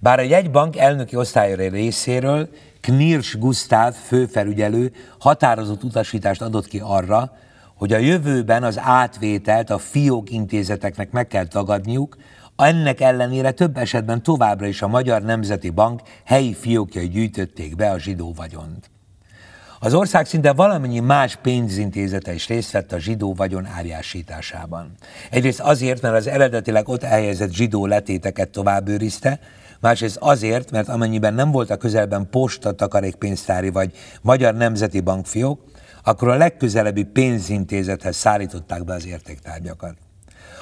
[0.00, 2.48] Bár a jegybank elnöki osztályra részéről
[2.80, 7.32] Knirsch Gustav főfelügyelő határozott utasítást adott ki arra,
[7.74, 12.16] hogy a jövőben az átvételt a fiók intézeteknek meg kell tagadniuk,
[12.56, 17.98] ennek ellenére több esetben továbbra is a Magyar Nemzeti Bank helyi fiókjai gyűjtötték be a
[17.98, 18.90] zsidó vagyont.
[19.80, 24.94] Az ország szinte valamennyi más pénzintézete is részt vett a zsidó vagyon árjásításában.
[25.30, 28.88] Egyrészt azért, mert az eredetileg ott elhelyezett zsidó letéteket tovább
[29.80, 33.92] másrészt azért, mert amennyiben nem volt a közelben posta, takarékpénztári vagy
[34.22, 35.60] Magyar Nemzeti Bankfiók,
[36.02, 40.05] akkor a legközelebbi pénzintézethez szállították be az értéktárgyakat.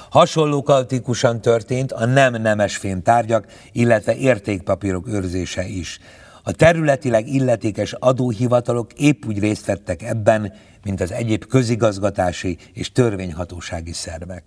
[0.09, 5.99] Hasonló kaotikusan történt a nem nemes fémtárgyak, illetve értékpapírok őrzése is.
[6.43, 10.53] A területileg illetékes adóhivatalok épp úgy részt vettek ebben,
[10.83, 14.43] mint az egyéb közigazgatási és törvényhatósági szervek.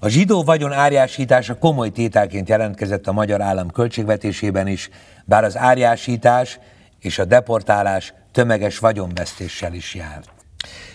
[0.00, 4.88] A zsidó vagyon árjásítása komoly tételként jelentkezett a magyar állam költségvetésében is,
[5.24, 6.58] bár az árjásítás
[7.00, 10.30] és a deportálás tömeges vagyonvesztéssel is járt.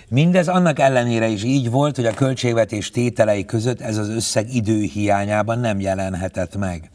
[0.09, 4.81] Mindez annak ellenére is így volt, hogy a költségvetés tételei között ez az összeg idő
[4.81, 6.89] hiányában nem jelenhetett meg.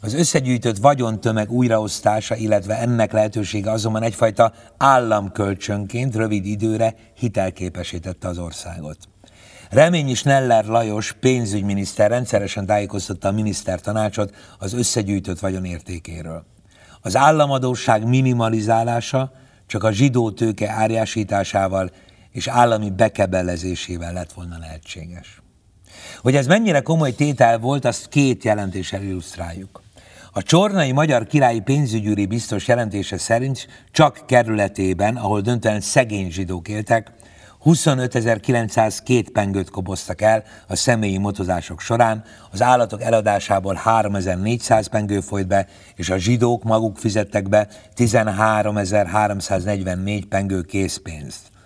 [0.00, 8.96] Az összegyűjtött vagyontömeg újraosztása, illetve ennek lehetősége azonban egyfajta államkölcsönként rövid időre hitelképesítette az országot.
[9.70, 16.44] Reményi Sneller Lajos pénzügyminiszter rendszeresen tájékoztatta a minisztertanácsot az összegyűjtött vagyon értékéről.
[17.00, 19.32] Az államadóság minimalizálása
[19.66, 21.90] csak a zsidó tőke árjásításával
[22.32, 25.42] és állami bekebelezésével lett volna lehetséges.
[26.20, 29.82] Hogy ez mennyire komoly tétel volt, azt két jelentéssel illusztráljuk.
[30.32, 37.12] A Csornai Magyar Királyi Pénzügyűri biztos jelentése szerint csak kerületében, ahol döntően szegény zsidók éltek,
[37.64, 45.66] 25.902 pengőt koboztak el a személyi motozások során, az állatok eladásából 3.400 pengő folyt be,
[45.94, 51.57] és a zsidók maguk fizettek be 13.344 pengő készpénzt.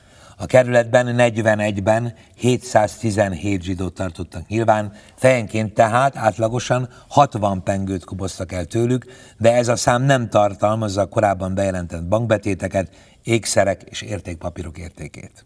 [0.43, 9.05] A kerületben 41-ben 717 zsidót tartottak nyilván, fejenként tehát átlagosan 60 pengőt koboztak el tőlük,
[9.39, 12.91] de ez a szám nem tartalmazza a korábban bejelentett bankbetéteket,
[13.23, 15.45] ékszerek és értékpapírok értékét.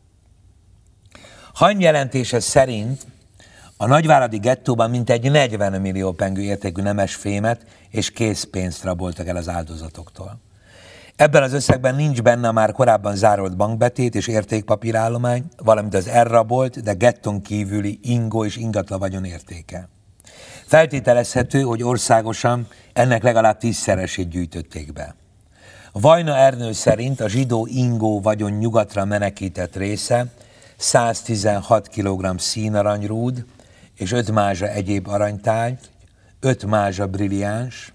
[1.54, 3.06] Hanyjelentése szerint
[3.76, 9.48] a nagyváradi gettóban mintegy 40 millió pengő értékű nemes fémet és készpénzt raboltak el az
[9.48, 10.45] áldozatoktól.
[11.16, 16.82] Ebben az összegben nincs benne a már korábban zárolt bankbetét és értékpapírállomány, valamint az elrabolt,
[16.82, 19.88] de getton kívüli ingó és ingatla vagyon értéke.
[20.66, 25.14] Feltételezhető, hogy országosan ennek legalább tízszeresét gyűjtötték be.
[25.92, 30.26] Vajna Ernő szerint a zsidó ingó vagyon nyugatra menekített része
[30.76, 33.44] 116 kg színaranyrúd
[33.94, 35.78] és 5 mázsa egyéb aranytáj,
[36.40, 37.94] 5 mázsa brilliáns,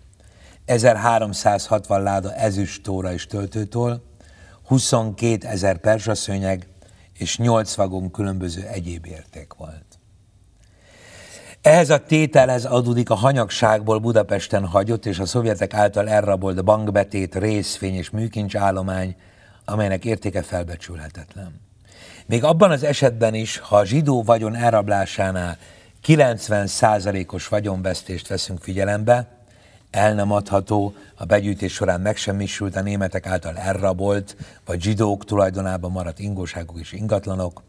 [0.72, 4.03] 1360 láda ezüst tóra és töltőtól,
[4.67, 6.67] 22 ezer persaszőnyeg
[7.17, 9.86] és 8 vagon különböző egyéb érték volt.
[11.61, 17.95] Ehhez a tételhez adódik a hanyagságból Budapesten hagyott és a szovjetek által elrabolt bankbetét, részfény
[17.95, 19.15] és műkincs állomány,
[19.65, 21.61] amelynek értéke felbecsülhetetlen.
[22.26, 25.57] Még abban az esetben is, ha a zsidó vagyon elrablásánál
[26.07, 29.40] 90%-os vagyonvesztést veszünk figyelembe,
[29.91, 34.35] el nem adható, a begyűjtés során megsemmisült a németek által elrabolt,
[34.65, 37.61] vagy zsidók tulajdonában maradt ingóságok és ingatlanok,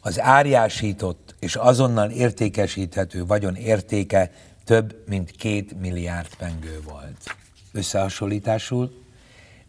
[0.00, 4.30] az árjásított és azonnal értékesíthető vagyon értéke
[4.64, 7.36] több mint két milliárd pengő volt.
[7.72, 9.02] Összehasonlításul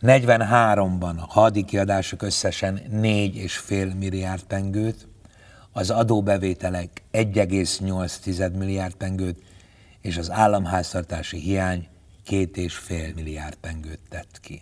[0.01, 5.07] 43-ban a hadi kiadások összesen 4,5 milliárd pengőt,
[5.71, 9.37] az adóbevételek 1,8 milliárd pengőt,
[10.05, 11.87] és az államháztartási hiány
[12.29, 14.61] 2,5 milliárd pengőt tett ki.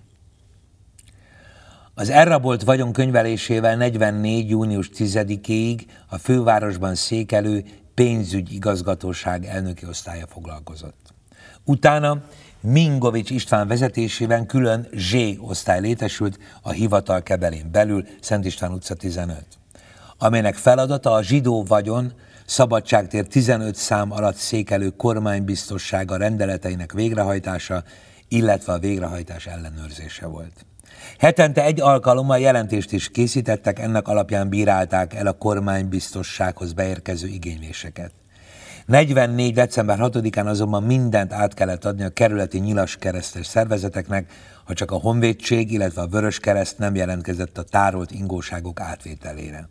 [1.93, 4.49] Az elrabolt vagyon könyvelésével 44.
[4.49, 11.13] június 10-ig a fővárosban székelő pénzügyi igazgatóság elnöki osztálya foglalkozott.
[11.63, 12.23] Utána
[12.59, 19.45] Mingovics István vezetésében külön Z osztály létesült a hivatal kebelén belül, Szent István utca 15,
[20.17, 22.13] amelynek feladata a zsidó vagyon
[22.45, 27.83] szabadságtér 15 szám alatt székelő kormánybiztossága rendeleteinek végrehajtása,
[28.27, 30.65] illetve a végrehajtás ellenőrzése volt.
[31.17, 38.11] Hetente egy alkalommal jelentést is készítettek, ennek alapján bírálták el a kormánybiztossághoz beérkező igényléseket.
[38.85, 39.53] 44.
[39.53, 44.31] december 6-án azonban mindent át kellett adni a kerületi nyilas keresztes szervezeteknek,
[44.65, 49.69] ha csak a Honvédség, illetve a Vörös Kereszt nem jelentkezett a tárolt ingóságok átvételére.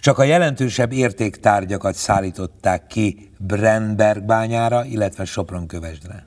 [0.00, 6.26] Csak a jelentősebb értéktárgyakat szállították ki Brennberg bányára, illetve Sopron-kövesdre.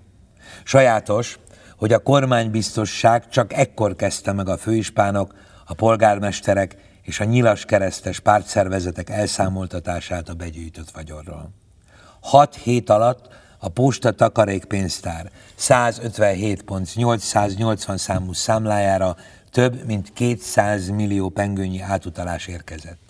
[0.63, 1.39] Sajátos,
[1.77, 5.33] hogy a kormánybiztosság csak ekkor kezdte meg a főispánok,
[5.65, 11.49] a polgármesterek és a nyilas keresztes pártszervezetek elszámoltatását a begyűjtött vagyonról.
[12.21, 13.27] Hat hét alatt
[13.59, 19.15] a posta takarékpénztár 157.880 számú számlájára
[19.51, 23.08] több mint 200 millió pengőnyi átutalás érkezett.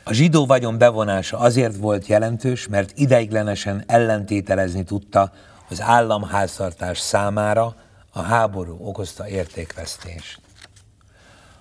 [0.04, 5.32] A zsidó vagyon bevonása azért volt jelentős, mert ideiglenesen ellentételezni tudta
[5.68, 7.74] az államháztartás számára
[8.12, 10.40] a háború okozta értékvesztést.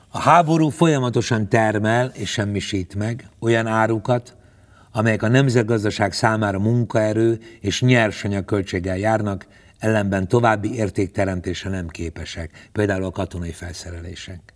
[0.09, 4.37] A háború folyamatosan termel és semmisít meg olyan árukat,
[4.99, 9.47] amelyek a nemzetgazdaság számára munkaerő és nyersanyag költséggel járnak,
[9.77, 14.53] ellenben további értékteremtésre nem képesek, például a katonai felszerelések.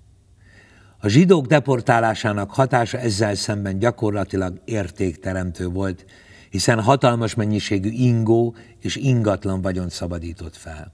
[0.99, 6.05] A zsidók deportálásának hatása ezzel szemben gyakorlatilag értékteremtő volt,
[6.49, 10.93] hiszen hatalmas mennyiségű ingó és ingatlan vagyont szabadított fel.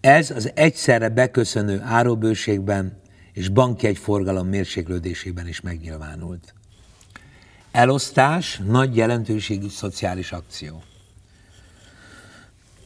[0.00, 3.00] Ez az egyszerre beköszönő áróbőségben
[3.32, 6.54] és bankjegyforgalom mérséklődésében is megnyilvánult.
[7.72, 10.82] Elosztás nagy jelentőségű szociális akció.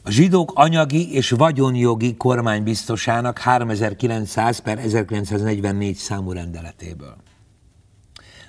[0.03, 7.15] A zsidók anyagi és vagyonjogi kormánybiztosának 3900 per 1944 számú rendeletéből.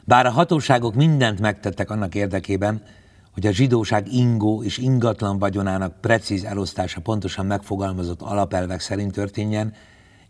[0.04, 2.82] Bár a hatóságok mindent megtettek annak érdekében,
[3.32, 9.74] hogy a zsidóság ingó és ingatlan vagyonának precíz elosztása pontosan megfogalmazott alapelvek szerint történjen,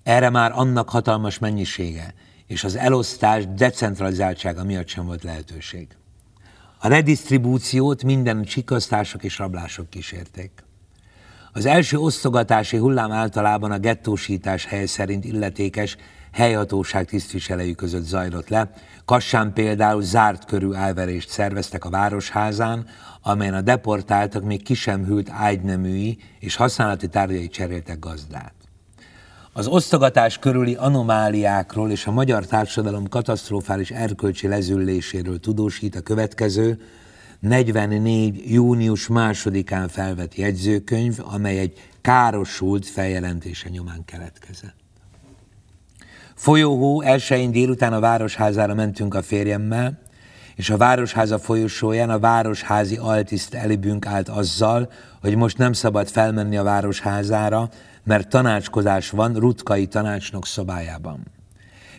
[0.03, 2.15] erre már annak hatalmas mennyisége
[2.49, 5.89] és az elosztás decentralizáltsága miatt sem volt lehetőség.
[6.79, 10.51] A redistribúciót minden csikasztások és rablások kísérték.
[11.53, 15.97] Az első osztogatási hullám általában a gettósítás hely szerint illetékes
[16.33, 18.70] helyhatóság tisztviselői között zajlott le.
[19.05, 22.87] Kassán például zárt körű elverést szerveztek a városházán,
[23.23, 28.58] amelyen a deportáltak még ki hűlt ágyneműi és használati tárgyai cseréltek gazdát.
[29.59, 36.81] Az osztogatás körüli anomáliákról és a magyar társadalom katasztrofális erkölcsi lezülléséről tudósít a következő,
[37.41, 38.53] 44.
[38.53, 44.77] június másodikán felvett jegyzőkönyv, amely egy károsult feljelentése nyomán keletkezett.
[46.35, 49.99] Folyóhó elsőjén délután a városházára mentünk a férjemmel,
[50.55, 54.91] és a városháza folyosóján a városházi altiszt elibünk állt azzal,
[55.21, 57.69] hogy most nem szabad felmenni a városházára,
[58.09, 61.27] mert tanácskozás van Rutkai tanácsnok szobájában.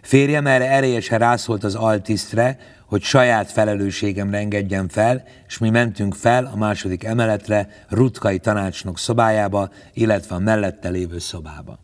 [0.01, 6.49] Férjem erre erélyesen rászólt az altisztre, hogy saját felelősségemre engedjem fel, és mi mentünk fel
[6.53, 11.79] a második emeletre, Rutkai tanácsnok szobájába, illetve a mellette lévő szobába.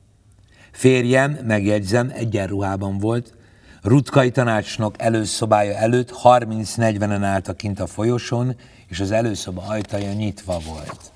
[0.71, 3.33] Férjem, megjegyzem, egyenruhában volt,
[3.81, 8.55] Rutkai tanácsnok előszobája előtt 30-40-en álltak kint a folyosón,
[8.87, 11.11] és az előszoba ajtaja nyitva volt.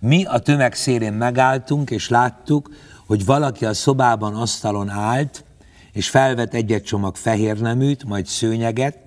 [0.00, 2.70] Mi a tömeg szélén megálltunk, és láttuk,
[3.06, 5.44] hogy valaki a szobában asztalon állt,
[5.92, 8.98] és felvett egy-egy csomag fehér neműt, majd szőnyeget,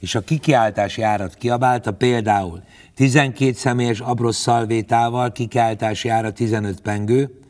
[0.00, 2.62] és a kikiáltási árat kiabálta, például
[2.94, 7.40] 12 személyes abrosz szalvétával kikiáltási ára 15 pengő,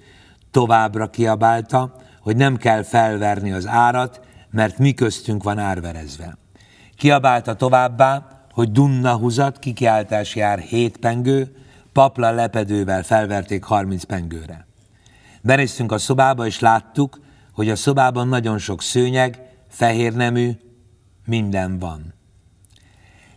[0.50, 6.36] továbbra kiabálta, hogy nem kell felverni az árat, mert mi köztünk van árverezve.
[6.96, 11.65] Kiabálta továbbá, hogy Dunna húzat, kikiáltási ár 7 pengő,
[11.97, 14.66] papla lepedővel felverték 30 pengőre.
[15.43, 17.20] Benéztünk a szobába, és láttuk,
[17.52, 20.51] hogy a szobában nagyon sok szőnyeg, fehér nemű,
[21.27, 22.14] minden van.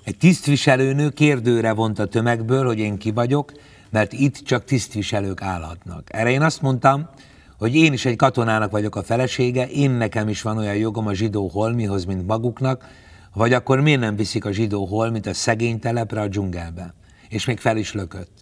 [0.03, 3.51] Egy tisztviselőnő kérdőre vont a tömegből, hogy én ki vagyok,
[3.89, 6.13] mert itt csak tisztviselők állhatnak.
[6.13, 7.09] Erre én azt mondtam,
[7.57, 11.13] hogy én is egy katonának vagyok a felesége, én nekem is van olyan jogom a
[11.13, 12.85] zsidó holmihoz, mint maguknak,
[13.33, 16.93] vagy akkor miért nem viszik a zsidó holmit a szegény telepre, a dzsungelbe?
[17.29, 18.38] És még fel is lökött.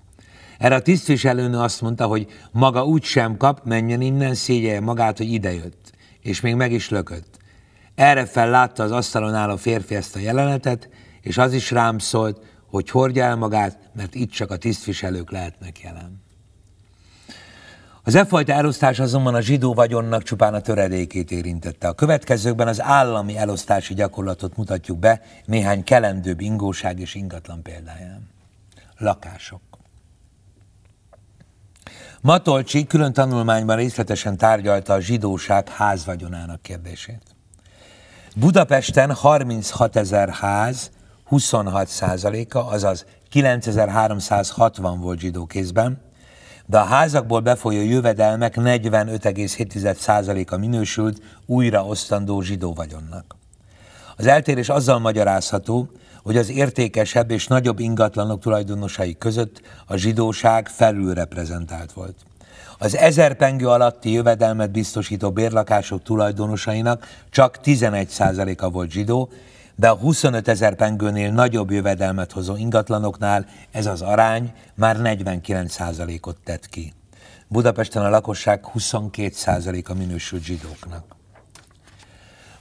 [0.57, 5.31] Erre a tisztviselőnő azt mondta, hogy maga úgy sem kap, menjen innen, szégyelje magát, hogy
[5.31, 5.91] idejött.
[6.19, 7.37] És még meg is lökött.
[7.95, 10.89] Erre fel látta az asztalon álló férfi ezt a jelenetet,
[11.21, 15.79] és az is rám szólt, hogy hordja el magát, mert itt csak a tisztviselők lehetnek
[15.79, 16.25] jelen.
[18.03, 21.87] Az e fajta elosztás azonban a zsidó vagyonnak csupán a töredékét érintette.
[21.87, 28.29] A következőkben az állami elosztási gyakorlatot mutatjuk be néhány kelendőbb ingóság és ingatlan példáján.
[28.97, 29.66] Lakások.
[32.27, 37.21] Matolcsi külön tanulmányban részletesen tárgyalta a zsidóság házvagyonának kérdését.
[38.35, 40.91] Budapesten 36 ezer ház,
[41.23, 46.01] 26 százaléka, azaz 9360 volt zsidó kézben,
[46.65, 53.35] de a házakból befolyó jövedelmek 45,7%-a minősült újra osztandó zsidó vagyonnak.
[54.17, 55.89] Az eltérés azzal magyarázható,
[56.27, 62.15] hogy az értékesebb és nagyobb ingatlanok tulajdonosai között a zsidóság felülreprezentált volt.
[62.77, 69.29] Az ezer pengő alatti jövedelmet biztosító bérlakások tulajdonosainak csak 11%-a volt zsidó,
[69.75, 76.67] de a 25 ezer pengőnél nagyobb jövedelmet hozó ingatlanoknál ez az arány már 49%-ot tett
[76.67, 76.93] ki.
[77.47, 81.16] Budapesten a lakosság 22%-a minősült zsidóknak.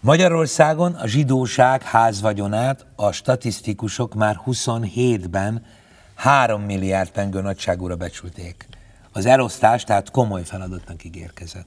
[0.07, 5.65] Magyarországon a zsidóság házvagyonát a statisztikusok már 27-ben
[6.15, 8.69] 3 milliárd pengő nagyságúra becsülték.
[9.13, 11.67] Az elosztás tehát komoly feladatnak ígérkezett.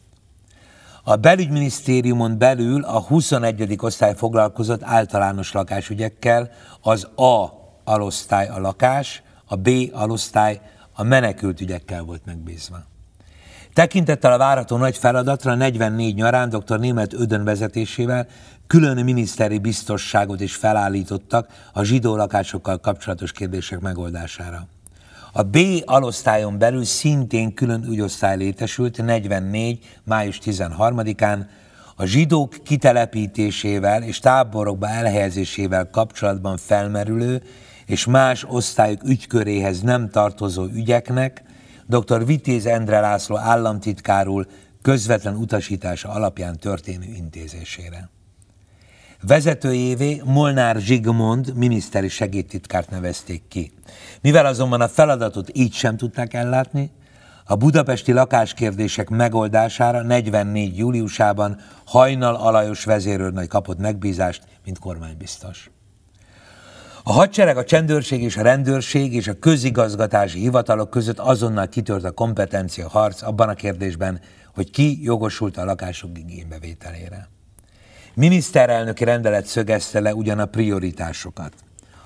[1.04, 3.76] A belügyminisztériumon belül a 21.
[3.78, 6.52] osztály foglalkozott általános lakásügyekkel,
[6.82, 7.54] az A
[7.84, 10.62] alosztály a lakás, a B alosztály
[10.94, 12.78] a menekült ügyekkel volt megbízva.
[13.80, 16.80] Tekintettel a várható nagy feladatra 44 nyarán dr.
[16.80, 18.28] Német Ödön vezetésével
[18.68, 24.68] külön miniszteri biztosságot is felállítottak a zsidó lakásokkal kapcsolatos kérdések megoldására.
[25.34, 29.80] A B alosztályon belül szintén külön ügyosztály létesült 44.
[30.04, 31.46] május 13-án,
[31.96, 37.44] a zsidók kitelepítésével és táborokba elhelyezésével kapcsolatban felmerülő
[37.86, 41.48] és más osztályok ügyköréhez nem tartozó ügyeknek
[41.90, 42.26] dr.
[42.26, 44.46] Vitéz Endre László államtitkárul
[44.82, 48.10] közvetlen utasítása alapján történő intézésére.
[49.22, 53.72] Vezetőjévé Molnár Zsigmond miniszteri segédtitkárt nevezték ki.
[54.22, 56.92] Mivel azonban a feladatot így sem tudták ellátni,
[57.46, 60.78] a budapesti lakáskérdések megoldására 44.
[60.78, 65.70] júliusában Hajnal Alajos vezérőrnagy kapott megbízást, mint kormánybiztos.
[67.04, 72.12] A hadsereg, a csendőrség és a rendőrség és a közigazgatási hivatalok között azonnal kitört a
[72.12, 74.20] kompetencia harc abban a kérdésben,
[74.54, 77.30] hogy ki jogosult a lakások igénybevételére.
[78.14, 81.54] Miniszterelnöki rendelet szögezte le ugyan a prioritásokat.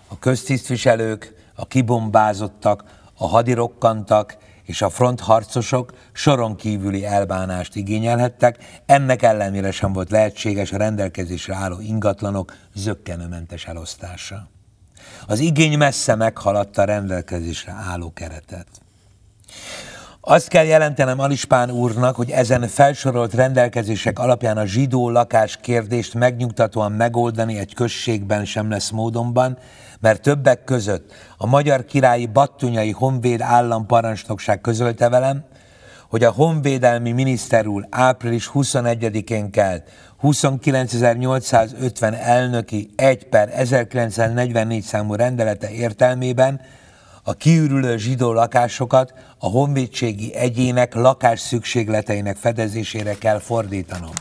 [0.07, 2.83] A köztisztviselők, a kibombázottak,
[3.17, 10.77] a hadirokkantak és a frontharcosok soron kívüli elbánást igényelhettek, ennek ellenére sem volt lehetséges a
[10.77, 14.51] rendelkezésre álló ingatlanok zöggenőmentes elosztása.
[15.27, 18.67] Az igény messze meghaladta a rendelkezésre álló keretet.
[20.25, 26.91] Azt kell jelentenem Alispán úrnak, hogy ezen felsorolt rendelkezések alapján a zsidó lakás kérdést megnyugtatóan
[26.91, 29.57] megoldani egy községben sem lesz módonban,
[29.99, 35.45] mert többek között a Magyar Királyi Battunyai Honvéd Államparancsnokság közölte velem,
[36.09, 39.89] hogy a honvédelmi miniszter úr április 21-én kelt
[40.23, 46.61] 29.850 elnöki 1 per 1944 számú rendelete értelmében
[47.23, 54.11] a kiürülő zsidó lakásokat a honvédségi egyének lakás szükségleteinek fedezésére kell fordítanom.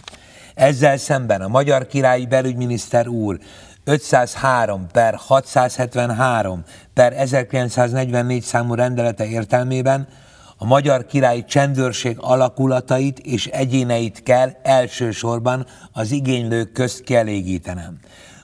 [0.55, 3.39] Ezzel szemben a magyar királyi belügyminiszter úr
[3.85, 6.62] 503 per 673
[6.95, 10.09] per 1944 számú rendelete értelmében
[10.63, 17.99] a magyar királyi csendőrség alakulatait és egyéneit kell elsősorban az igénylők közt kielégítenem.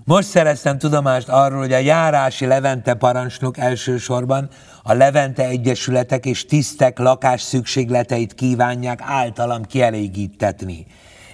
[0.04, 4.48] Most szereztem tudomást arról, hogy a járási Levente parancsnok elsősorban
[4.82, 10.86] a Levente Egyesületek és tisztek lakás szükségleteit kívánják általam kielégítetni.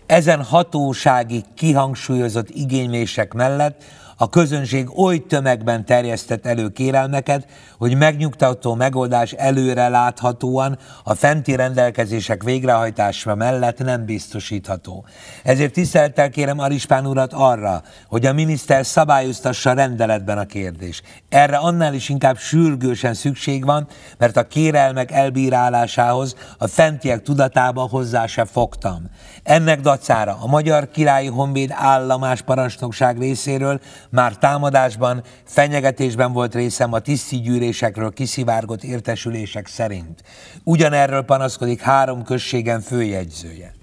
[0.06, 3.84] Ezen hatósági kihangsúlyozott igénylések mellett
[4.16, 7.46] a közönség oly tömegben terjesztett elő kérelmeket,
[7.78, 15.04] hogy megnyugtató megoldás előre láthatóan a fenti rendelkezések végrehajtása mellett nem biztosítható.
[15.42, 21.02] Ezért tisztelettel kérem Arispán urat arra, hogy a miniszter szabályoztassa rendeletben a kérdés.
[21.28, 23.86] Erre annál is inkább sürgősen szükség van,
[24.18, 29.10] mert a kérelmek elbírálásához a fentiek tudatába hozzá se fogtam.
[29.42, 33.80] Ennek dacára a Magyar Királyi Honvéd állomás parancsnokság részéről
[34.14, 40.22] már támadásban, fenyegetésben volt részem a tisztigyűrésekről kiszivárgott értesülések szerint.
[40.64, 43.74] Ugyanerről panaszkodik három községen főjegyzője.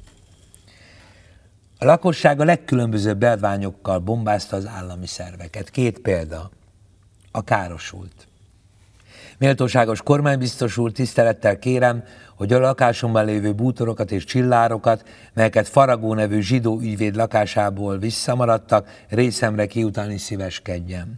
[1.78, 5.70] A lakosság a legkülönbözőbb belványokkal bombázta az állami szerveket.
[5.70, 6.50] Két példa.
[7.32, 8.28] A károsult.
[9.38, 12.04] Méltóságos kormánybiztos úr, tisztelettel kérem,
[12.42, 15.04] hogy a lakásomban lévő bútorokat és csillárokat,
[15.34, 21.14] melyeket Faragó nevű zsidó ügyvéd lakásából visszamaradtak, részemre kiutalni szíveskedjem.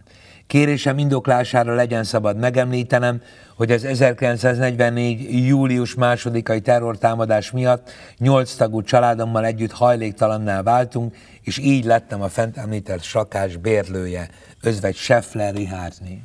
[0.48, 3.22] Kérésem indoklására legyen szabad megemlítenem,
[3.56, 5.46] hogy az 1944.
[5.48, 12.58] július másodikai terrortámadás miatt nyolc tagú családommal együtt hajléktalanná váltunk, és így lettem a fent
[12.58, 14.30] említett sakás bérlője,
[14.62, 16.24] özvegy Scheffler Richardni,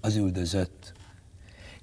[0.00, 0.91] az üldözött.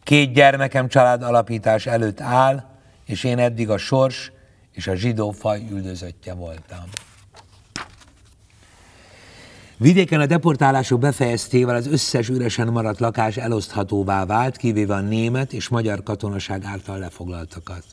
[0.10, 2.64] Két gyermekem család alapítás előtt áll,
[3.06, 4.31] és én eddig a sors
[4.72, 6.84] és a zsidó faj üldözöttje voltam.
[9.77, 15.68] Vidéken a deportálások befejeztével az összes üresen maradt lakás eloszthatóvá vált, kivéve a német és
[15.68, 17.84] magyar katonaság által lefoglaltakat.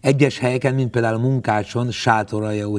[0.00, 1.90] Egyes helyeken, mint például Munkácson,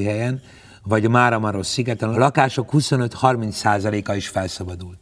[0.04, 0.42] helyen,
[0.84, 4.98] vagy a Máramaros szigeten a lakások 25-30%-a is felszabadult.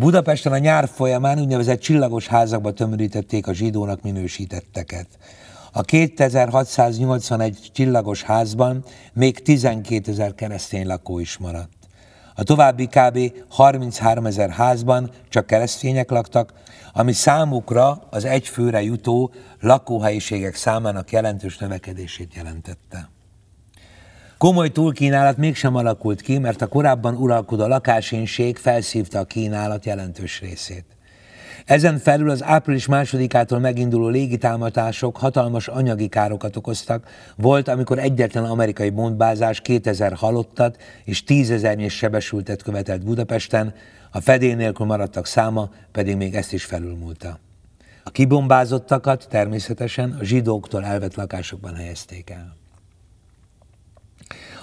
[0.00, 5.06] Budapesten a nyár folyamán úgynevezett csillagos házakba tömörítették a zsidónak minősítetteket.
[5.72, 11.72] A 2681 csillagos házban még 12 ezer keresztény lakó is maradt.
[12.34, 13.18] A további kb.
[13.48, 16.52] 33 ezer házban csak keresztények laktak,
[16.92, 23.08] ami számukra az egyfőre jutó lakóhelyiségek számának jelentős növekedését jelentette.
[24.40, 30.84] Komoly túlkínálat mégsem alakult ki, mert a korábban uralkodó lakásinség felszívta a kínálat jelentős részét.
[31.64, 37.06] Ezen felül az április másodikától meginduló légitámadások hatalmas anyagi károkat okoztak.
[37.36, 43.74] Volt, amikor egyetlen amerikai bombázás 2000 halottat és 10 sebesültet követelt Budapesten,
[44.10, 47.38] a fedél nélkül maradtak száma pedig még ezt is felülmúlta.
[48.04, 52.59] A kibombázottakat természetesen a zsidóktól elvett lakásokban helyezték el.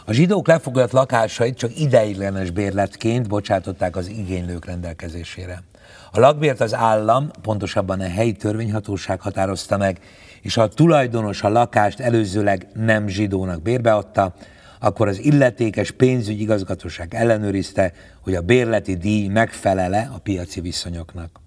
[0.10, 5.64] A zsidók lefoglalt lakásait csak ideiglenes bérletként bocsátották az igénylők rendelkezésére.
[6.12, 10.00] A lakbért az állam, pontosabban a helyi törvényhatóság határozta meg,
[10.42, 14.34] és ha a tulajdonos a lakást előzőleg nem zsidónak bérbeadta,
[14.80, 21.40] akkor az illetékes pénzügyi igazgatóság ellenőrizte, hogy a bérleti díj megfelele a piaci viszonyoknak.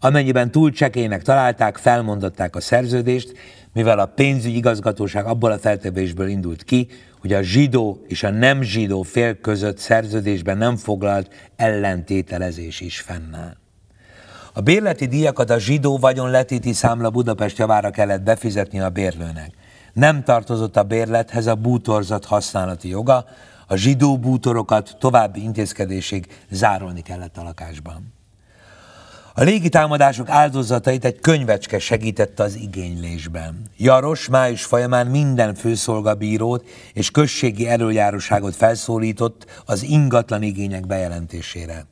[0.00, 0.72] Amennyiben túl
[1.22, 3.32] találták, felmondották a szerződést,
[3.72, 6.88] mivel a pénzügyi igazgatóság abból a feltevésből indult ki,
[7.26, 13.56] hogy a zsidó és a nem zsidó fél között szerződésben nem foglalt ellentételezés is fennáll.
[14.52, 19.50] A bérleti díjakat a zsidó vagyonletéti számla Budapest javára kellett befizetni a bérlőnek.
[19.92, 23.24] Nem tartozott a bérlethez a bútorzat használati joga,
[23.66, 28.15] a zsidó bútorokat további intézkedésig zárolni kellett a lakásban.
[29.38, 33.70] A légitámadások áldozatait egy könyvecske segítette az igénylésben.
[33.76, 41.86] Jaros május folyamán minden főszolgabírót és községi előjáróságot felszólított az ingatlan igények bejelentésére.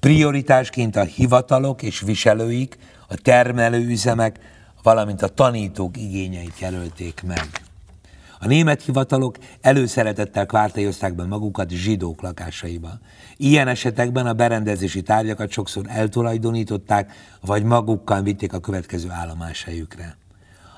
[0.00, 2.78] Prioritásként a hivatalok és viselőik,
[3.08, 4.38] a termelőüzemek,
[4.82, 7.65] valamint a tanítók igényeit jelölték meg.
[8.38, 12.98] A német hivatalok előszeretettel kvártályozták be magukat zsidók lakásaiba.
[13.36, 20.16] Ilyen esetekben a berendezési tárgyakat sokszor eltulajdonították, vagy magukkal vitték a következő állomáshelyükre.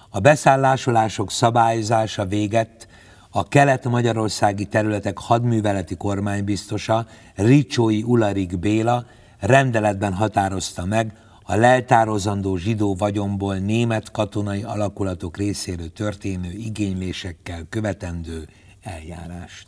[0.09, 2.89] A beszállásolások szabályozása véget
[3.31, 9.05] a kelet-magyarországi területek hadműveleti kormánybiztosa Ricsói Ularik Béla
[9.41, 11.13] rendeletben határozta meg
[11.51, 18.49] a leltározandó zsidó vagyomból német katonai alakulatok részéről történő igénylésekkel követendő
[18.83, 19.67] eljárást.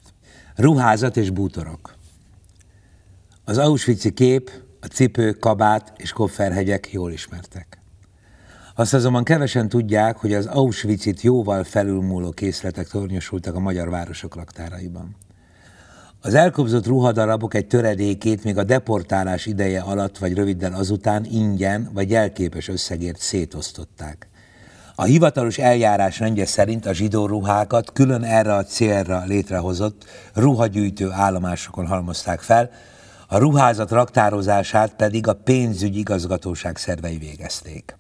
[0.54, 1.94] Ruházat és bútorok.
[3.44, 4.50] Az Auschwitz-i kép,
[4.80, 7.78] a cipő, kabát és kofferhegyek jól ismertek.
[8.74, 15.16] Azt azonban kevesen tudják, hogy az Auschwitz-it jóval felülmúló készletek tornyosultak a magyar városok raktáraiban.
[16.22, 22.10] Az elkobzott ruhadarabok egy töredékét még a deportálás ideje alatt vagy röviddel azután ingyen vagy
[22.10, 24.28] jelképes összegért szétosztották.
[24.94, 31.86] A hivatalos eljárás rendje szerint a zsidó ruhákat külön erre a célra létrehozott ruhagyűjtő állomásokon
[31.86, 32.70] halmozták fel,
[33.28, 37.96] a ruházat raktározását pedig a pénzügyi igazgatóság szervei végezték.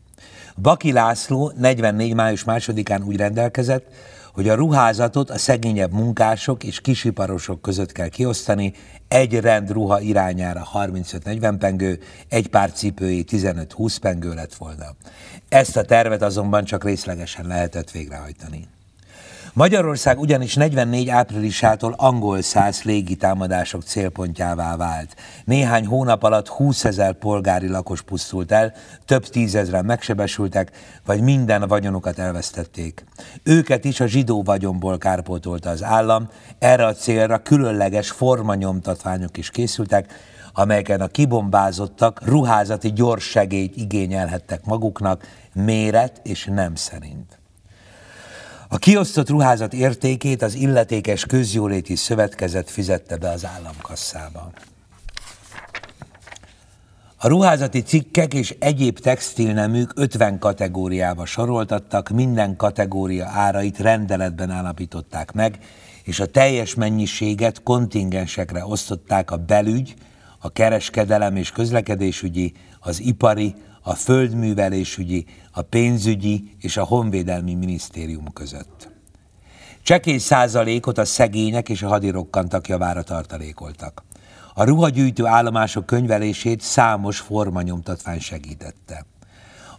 [0.56, 2.14] Baki László 44.
[2.14, 3.86] május másodikán úgy rendelkezett,
[4.32, 8.72] hogy a ruházatot a szegényebb munkások és kisiparosok között kell kiosztani,
[9.08, 11.98] egy rend ruha irányára 35-40 pengő,
[12.28, 14.94] egy pár cipői 15-20 pengő lett volna.
[15.48, 18.68] Ezt a tervet azonban csak részlegesen lehetett végrehajtani.
[19.52, 25.16] Magyarország ugyanis 44 áprilisától angol száz légitámadások célpontjává vált.
[25.44, 28.72] Néhány hónap alatt 20 ezer polgári lakos pusztult el,
[29.04, 30.70] több tízezren megsebesültek,
[31.06, 33.04] vagy minden vagyonukat elvesztették.
[33.42, 36.28] Őket is a zsidó vagyonból kárpótolta az állam,
[36.58, 40.12] erre a célra különleges formanyomtatványok is készültek,
[40.52, 47.39] amelyeken a kibombázottak ruházati gyors segélyt igényelhettek maguknak méret és nem szerint.
[48.72, 54.50] A kiosztott ruházat értékét az illetékes közjóléti szövetkezet fizette be az államkasszába.
[57.16, 65.58] A ruházati cikkek és egyéb textilneműk 50 kategóriába soroltattak, minden kategória árait rendeletben állapították meg,
[66.02, 69.94] és a teljes mennyiséget kontingensekre osztották a belügy,
[70.38, 78.88] a kereskedelem és közlekedésügyi, az ipari, a földművelésügyi, a pénzügyi és a honvédelmi minisztérium között.
[79.82, 84.02] Csekély százalékot a szegények és a hadirokkantak javára tartalékoltak.
[84.54, 89.06] A ruhagyűjtő állomások könyvelését számos formanyomtatvány segítette.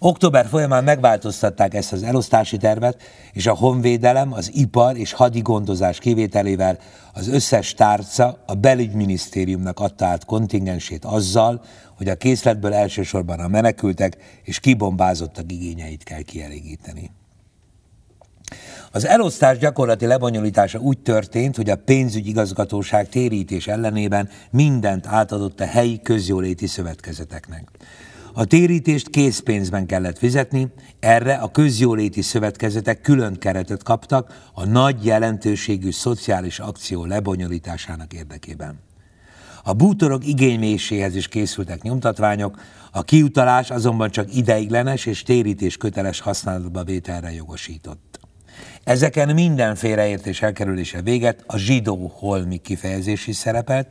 [0.03, 3.01] Október folyamán megváltoztatták ezt az elosztási tervet,
[3.33, 6.77] és a honvédelem, az ipar és hadigondozás kivételével
[7.13, 11.63] az összes tárca a belügyminisztériumnak adta át kontingensét azzal,
[11.97, 17.11] hogy a készletből elsősorban a menekültek és kibombázottak igényeit kell kielégíteni.
[18.91, 26.01] Az elosztás gyakorlati lebonyolítása úgy történt, hogy a pénzügyigazgatóság térítés ellenében mindent átadott a helyi
[26.01, 27.69] közjóléti szövetkezeteknek.
[28.33, 30.67] A térítést készpénzben kellett fizetni,
[30.99, 38.79] erre a közjóléti szövetkezetek külön keretet kaptak a nagy jelentőségű szociális akció lebonyolításának érdekében.
[39.63, 42.59] A bútorok igényméséhez is készültek nyomtatványok,
[42.91, 48.19] a kiutalás azonban csak ideiglenes és térítés köteles használatba vételre jogosított.
[48.83, 53.87] Ezeken minden félreértés elkerülése véget a zsidó holmi kifejezés is szerepelt,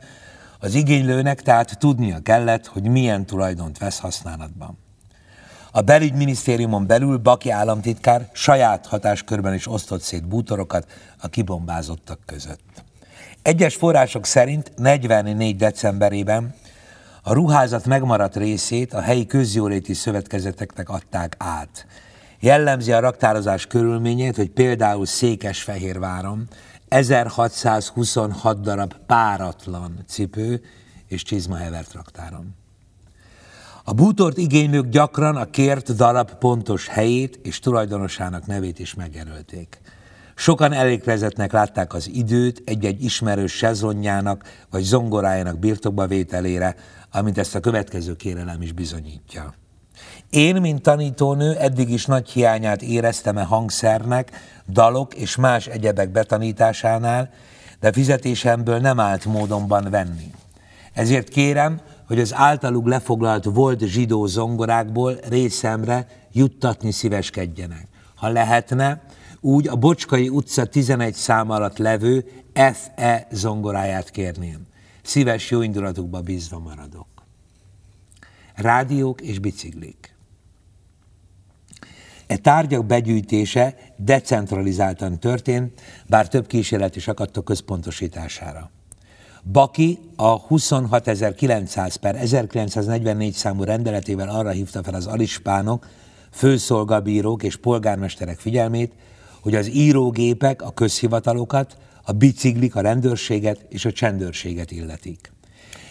[0.63, 4.77] az igénylőnek tehát tudnia kellett, hogy milyen tulajdont vesz használatban.
[5.71, 12.83] A belügyminisztériumon belül Baki államtitkár saját hatáskörben is osztott szét bútorokat a kibombázottak között.
[13.41, 16.53] Egyes források szerint 44 decemberében
[17.23, 21.85] a ruházat megmaradt részét a helyi közjóléti szövetkezeteknek adták át.
[22.39, 26.47] Jellemzi a raktározás körülményét, hogy például Székesfehérváron
[26.91, 30.61] 1626 darab páratlan cipő
[31.07, 32.55] és csizma hevert raktáron.
[33.83, 39.81] A bútort igénylők gyakran a kért darab pontos helyét és tulajdonosának nevét is megjelölték.
[40.35, 46.75] Sokan elégvezetnek látták az időt egy-egy ismerős sezonjának vagy zongorájának birtokba vételére,
[47.11, 49.53] amint ezt a következő kérelem is bizonyítja.
[50.31, 54.31] Én, mint tanítónő, eddig is nagy hiányát éreztem a hangszernek,
[54.67, 57.29] dalok és más egyebek betanításánál,
[57.79, 60.31] de fizetésemből nem állt módonban venni.
[60.93, 67.87] Ezért kérem, hogy az általuk lefoglalt volt zsidó zongorákból részemre juttatni szíveskedjenek.
[68.15, 69.01] Ha lehetne,
[69.39, 74.67] úgy a Bocskai utca 11 szám alatt levő FE zongoráját kérném.
[75.01, 77.07] Szíves jó indulatukba bízva maradok.
[78.55, 80.10] Rádiók és biciklik.
[82.31, 88.71] E tárgyak begyűjtése decentralizáltan történt, bár több kísérlet is akadt a központosítására.
[89.51, 95.87] Baki a 26.900 per 1944 számú rendeletével arra hívta fel az alispánok,
[96.31, 98.93] főszolgabírók és polgármesterek figyelmét,
[99.41, 105.31] hogy az írógépek a közhivatalokat, a biciklik a rendőrséget és a csendőrséget illetik.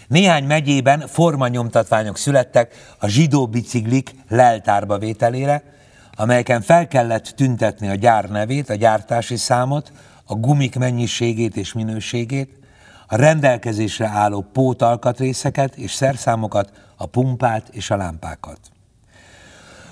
[0.08, 5.78] Néhány megyében formanyomtatványok születtek a zsidó biciklik leltárba vételére,
[6.20, 9.92] amelyeken fel kellett tüntetni a gyár nevét, a gyártási számot,
[10.24, 12.58] a gumik mennyiségét és minőségét,
[13.06, 18.58] a rendelkezésre álló pótalkatrészeket és szerszámokat, a pumpát és a lámpákat.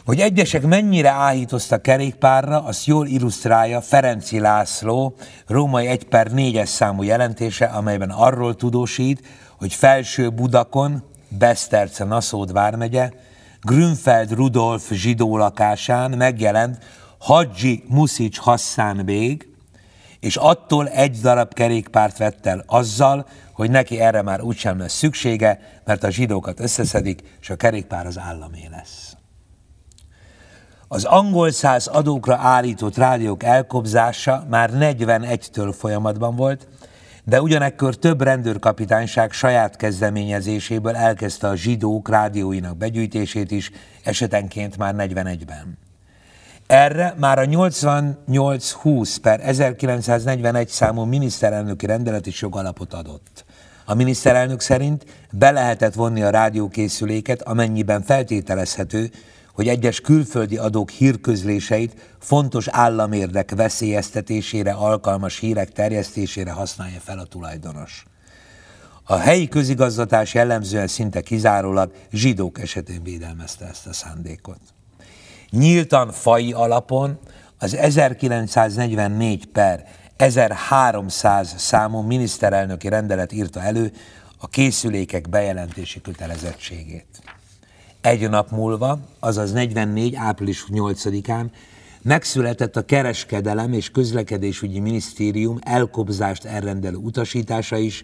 [0.05, 5.15] Hogy egyesek mennyire áhítoztak kerékpárra, azt jól illusztrálja Ferenci László
[5.47, 9.27] római 1 per 4-es számú jelentése, amelyben arról tudósít,
[9.59, 13.11] hogy Felső Budakon, Beszterce Naszód vármegye,
[13.63, 16.79] Grünfeld Rudolf zsidó lakásán megjelent
[17.19, 19.49] Hadzsi Muszics Hassan Bég,
[20.21, 25.81] és attól egy darab kerékpárt vett el azzal, hogy neki erre már úgysem lesz szüksége,
[25.85, 29.17] mert a zsidókat összeszedik, és a kerékpár az államé lesz.
[30.89, 36.69] Az angol száz adókra állított rádiók elkobzása már 41-től folyamatban volt,
[37.29, 43.71] de ugyanekkor több rendőrkapitányság saját kezdeményezéséből elkezdte a zsidók rádióinak begyűjtését is,
[44.03, 45.79] esetenként már 41-ben.
[46.67, 53.45] Erre már a 8820 per 1941 számú miniszterelnöki rendelet is jogalapot adott.
[53.85, 59.11] A miniszterelnök szerint be lehetett vonni a rádiókészüléket, amennyiben feltételezhető,
[59.59, 68.05] hogy egyes külföldi adók hírközléseit fontos államérdek veszélyeztetésére alkalmas hírek terjesztésére használja fel a tulajdonos.
[69.05, 74.61] A helyi közigazgatás jellemzően szinte kizárólag zsidók esetén védelmezte ezt a szándékot.
[75.51, 77.19] Nyíltan fai alapon
[77.59, 79.85] az 1944 per
[80.17, 83.93] 1300 számú miniszterelnöki rendelet írta elő
[84.39, 87.07] a készülékek bejelentési kötelezettségét.
[88.01, 90.15] Egy nap múlva, azaz 44.
[90.15, 91.45] április 8-án
[92.03, 98.03] megszületett a Kereskedelem és Közlekedésügyi Minisztérium elkobzást elrendelő utasítása is,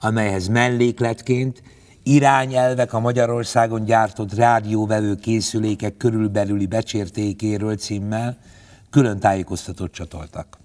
[0.00, 1.62] amelyhez mellékletként
[2.02, 8.38] irányelvek a Magyarországon gyártott rádióvevő készülékek körülbelüli becsértékéről címmel
[8.90, 10.58] külön tájékoztatót csatoltak.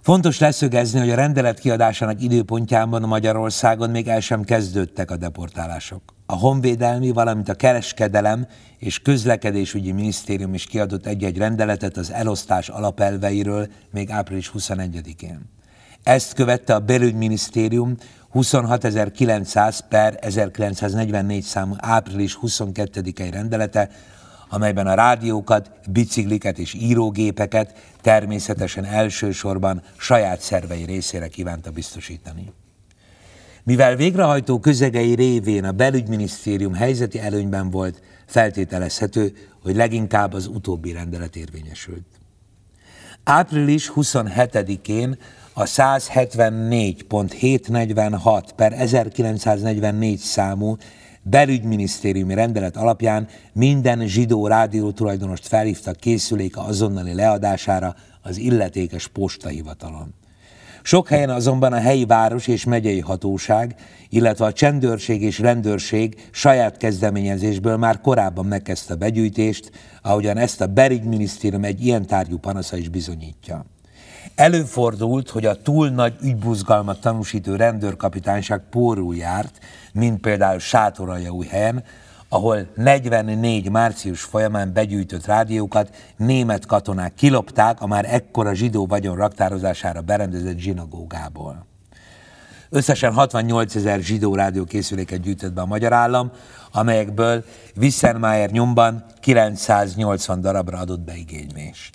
[0.00, 6.02] Fontos leszögezni, hogy a rendelet kiadásának időpontjában Magyarországon még el sem kezdődtek a deportálások.
[6.30, 8.46] A honvédelmi, valamint a kereskedelem
[8.78, 15.40] és közlekedésügyi minisztérium is kiadott egy-egy rendeletet az elosztás alapelveiről még április 21-én.
[16.02, 17.96] Ezt követte a belügyminisztérium
[18.34, 23.90] 26.900 per 1944 számú április 22-i rendelete,
[24.48, 32.52] amelyben a rádiókat, bicikliket és írógépeket természetesen elsősorban saját szervei részére kívánta biztosítani.
[33.64, 39.32] Mivel végrehajtó közegei révén a belügyminisztérium helyzeti előnyben volt, feltételezhető,
[39.62, 42.06] hogy leginkább az utóbbi rendelet érvényesült.
[43.24, 45.18] Április 27-én
[45.52, 50.76] a 174.746 per 1944 számú
[51.22, 60.14] belügyminisztériumi rendelet alapján minden zsidó rádió tulajdonost felhívtak készüléke azonnali leadására az illetékes postahivatalon.
[60.82, 63.74] Sok helyen azonban a helyi város és megyei hatóság,
[64.08, 69.70] illetve a csendőrség és rendőrség saját kezdeményezésből már korábban megkezdte a begyűjtést,
[70.02, 73.64] ahogyan ezt a belügyminisztérium egy ilyen tárgyú panasza is bizonyítja.
[74.34, 79.58] Előfordult, hogy a túl nagy ügybuzgalmat tanúsító rendőrkapitányság pórul járt,
[79.92, 80.58] mint például
[81.50, 81.84] helyen,
[82.32, 90.00] ahol 44 március folyamán begyűjtött rádiókat német katonák kilopták a már ekkora zsidó vagyon raktározására
[90.00, 91.66] berendezett zsinagógából.
[92.68, 96.30] Összesen 68 ezer zsidó rádiókészüléket gyűjtött be a magyar állam,
[96.72, 97.44] amelyekből
[97.76, 101.94] Wissenmayer nyomban 980 darabra adott be igénylést.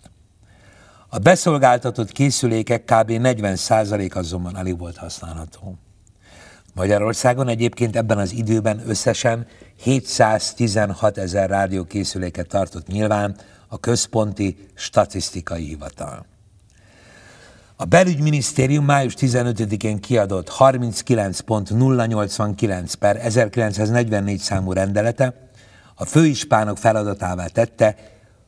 [1.10, 3.12] A beszolgáltatott készülékek kb.
[3.12, 5.78] 40% azonban alig volt használható.
[6.76, 13.36] Magyarországon egyébként ebben az időben összesen 716 ezer rádiókészüléket tartott nyilván
[13.68, 16.26] a Központi Statisztikai Hivatal.
[17.76, 25.50] A belügyminisztérium május 15-én kiadott 39.089 per 1944 számú rendelete
[25.96, 27.96] a főispánok feladatává tette,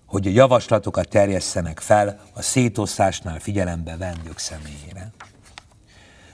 [0.06, 5.12] hogy a javaslatokat terjesszenek fel a szétosztásnál figyelembe vendők személyére.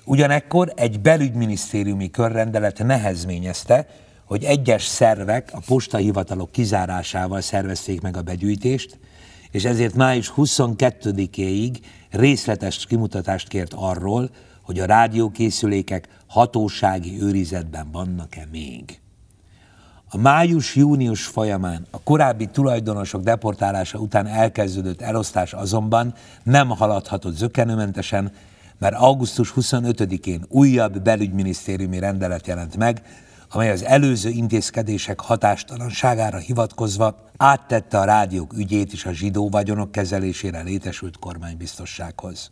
[0.06, 3.88] Ugyanekkor egy belügyminisztériumi körrendelet nehezményezte,
[4.26, 9.00] hogy egyes szervek a postahivatalok kizárásával szervezték meg a begyűjtést,
[9.52, 11.78] és ezért május 22-éig
[12.12, 14.30] részletes kimutatást kért arról,
[14.62, 19.02] hogy a rádiókészülékek hatósági őrizetben vannak-e még.
[20.10, 26.14] A május-június folyamán a korábbi tulajdonosok deportálása után elkezdődött elosztás azonban
[26.44, 28.32] nem haladhatott zökenőmentesen,
[28.84, 33.02] mert augusztus 25-én újabb belügyminisztériumi rendelet jelent meg,
[33.50, 40.62] amely az előző intézkedések hatástalanságára hivatkozva áttette a rádiók ügyét is a zsidó vagyonok kezelésére
[40.62, 42.50] létesült kormánybiztossághoz.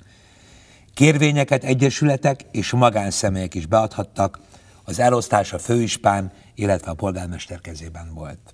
[0.94, 4.40] Kérvényeket egyesületek és magánszemélyek is beadhattak,
[4.84, 8.54] az elosztás a főispán, illetve a polgármester kezében volt.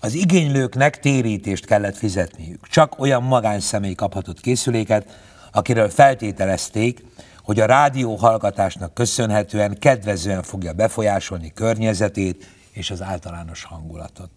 [0.00, 2.68] Az igénylőknek térítést kellett fizetniük.
[2.68, 5.06] Csak olyan magánszemély kaphatott készüléket,
[5.52, 7.04] akiről feltételezték,
[7.42, 14.30] hogy a rádió hallgatásnak köszönhetően kedvezően fogja befolyásolni környezetét és az általános hangulatot.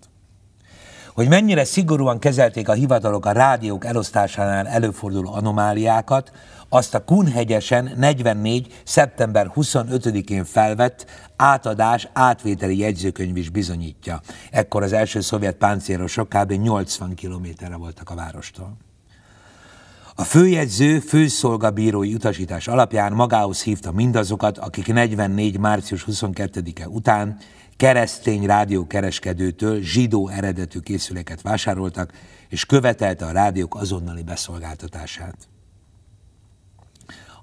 [1.13, 6.31] Hogy mennyire szigorúan kezelték a hivatalok a rádiók elosztásánál előforduló anomáliákat,
[6.69, 8.81] azt a Kunhegyesen 44.
[8.83, 11.05] szeptember 25-én felvett
[11.35, 14.21] átadás átvételi jegyzőkönyv is bizonyítja.
[14.51, 16.51] Ekkor az első szovjet páncélosok kb.
[16.51, 18.77] 80 kilométerre voltak a várostól.
[20.21, 25.59] A főjegyző főszolgabírói utasítás alapján magához hívta mindazokat, akik 44.
[25.59, 27.37] március 22-e után
[27.77, 32.11] keresztény rádiókereskedőtől zsidó eredetű készüléket vásároltak,
[32.49, 35.35] és követelte a rádiók azonnali beszolgáltatását.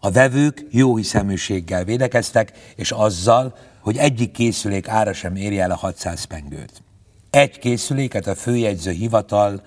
[0.00, 5.76] A vevők jó hiszeműséggel védekeztek, és azzal, hogy egyik készülék ára sem érje el a
[5.76, 6.82] 600 pengőt.
[7.30, 9.62] Egy készüléket a főjegyző hivatal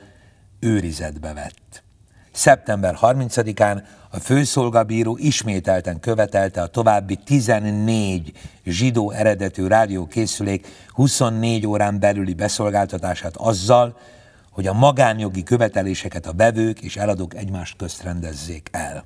[0.60, 1.84] őrizetbe vett.
[2.32, 8.32] Szeptember 30-án a főszolgabíró ismételten követelte a további 14
[8.66, 13.98] zsidó eredetű rádiókészülék 24 órán belüli beszolgáltatását azzal,
[14.52, 19.06] hogy a magánjogi követeléseket a bevők és eladók egymást közt rendezzék el.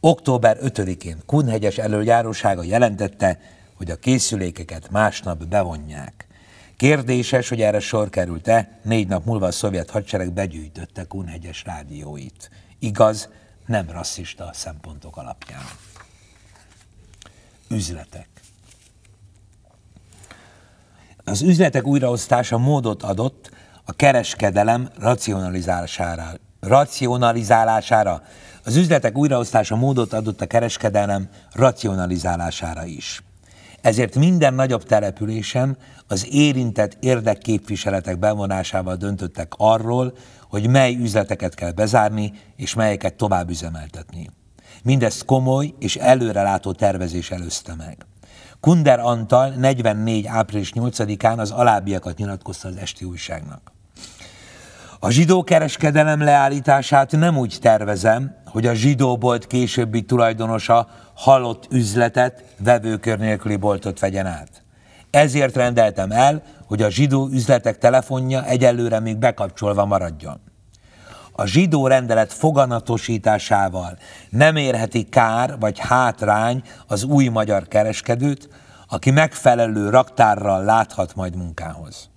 [0.00, 3.38] Október 5-én Kunhegyes előjárósága jelentette,
[3.76, 6.26] hogy a készülékeket másnap bevonják.
[6.82, 12.50] Kérdéses, hogy erre sor került-e, négy nap múlva a szovjet hadsereg begyűjtötte Kunhegyes rádióit.
[12.78, 13.28] Igaz,
[13.66, 15.62] nem rasszista szempontok alapján.
[17.68, 18.28] Üzletek.
[21.24, 23.50] Az üzletek újraosztása módot adott
[23.84, 26.32] a kereskedelem racionalizálására.
[26.60, 28.22] racionalizálására.
[28.64, 33.22] Az üzletek újraosztása módot adott a kereskedelem racionalizálására is.
[33.82, 35.76] Ezért minden nagyobb településen
[36.06, 40.12] az érintett érdekképviseletek bevonásával döntöttek arról,
[40.48, 44.30] hogy mely üzleteket kell bezárni, és melyeket tovább üzemeltetni.
[44.82, 48.06] Mindezt komoly és előrelátó tervezés előzte meg.
[48.60, 50.26] Kunder Antal 44.
[50.26, 53.71] április 8-án az alábbiakat nyilatkozta az esti újságnak.
[55.04, 63.18] A zsidó kereskedelem leállítását nem úgy tervezem, hogy a zsidóbolt későbbi tulajdonosa halott üzletet, vevőkör
[63.18, 64.62] nélküli boltot vegyen át.
[65.10, 70.40] Ezért rendeltem el, hogy a zsidó üzletek telefonja egyelőre még bekapcsolva maradjon.
[71.32, 73.98] A zsidó rendelet foganatosításával
[74.30, 78.48] nem érheti kár vagy hátrány az új magyar kereskedőt,
[78.88, 82.11] aki megfelelő raktárral láthat majd munkához.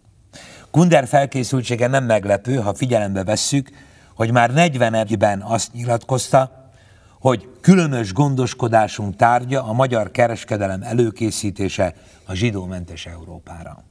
[0.76, 3.70] Kunder felkészültsége nem meglepő, ha figyelembe vesszük,
[4.16, 6.72] hogy már 41-ben azt nyilatkozta,
[7.20, 11.94] hogy különös gondoskodásunk tárgya a magyar kereskedelem előkészítése
[12.26, 13.84] a zsidómentes Európára.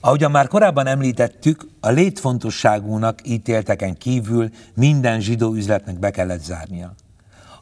[0.00, 6.94] Ahogyan már korábban említettük, a létfontosságúnak ítélteken kívül minden zsidó üzletnek be kellett zárnia.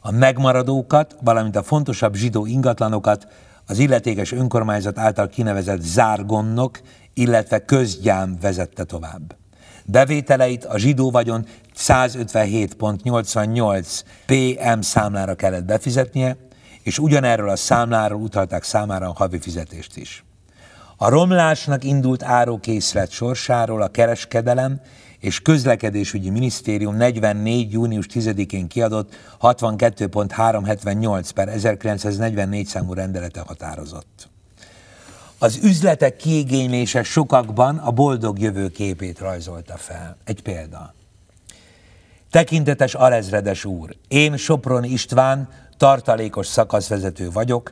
[0.01, 3.27] A megmaradókat, valamint a fontosabb zsidó ingatlanokat
[3.67, 6.81] az illetékes önkormányzat által kinevezett zárgonnok,
[7.13, 9.35] illetve közgyám vezette tovább.
[9.85, 11.45] Bevételeit a zsidó vagyon
[11.77, 16.37] 157.88 PM számlára kellett befizetnie,
[16.83, 20.23] és ugyanerről a számláról utalták számára a havi fizetést is.
[20.97, 24.81] A romlásnak indult árókészlet sorsáról a kereskedelem
[25.19, 27.71] és közlekedésügyi minisztérium 44.
[27.71, 34.32] június 10-én kiadott 62.378 per 1944 számú rendelete határozott.
[35.43, 40.17] Az üzletek kiigénylése sokakban a boldog jövő képét rajzolta fel.
[40.23, 40.93] Egy példa.
[42.31, 47.71] Tekintetes alezredes úr, én Sopron István, tartalékos szakaszvezető vagyok,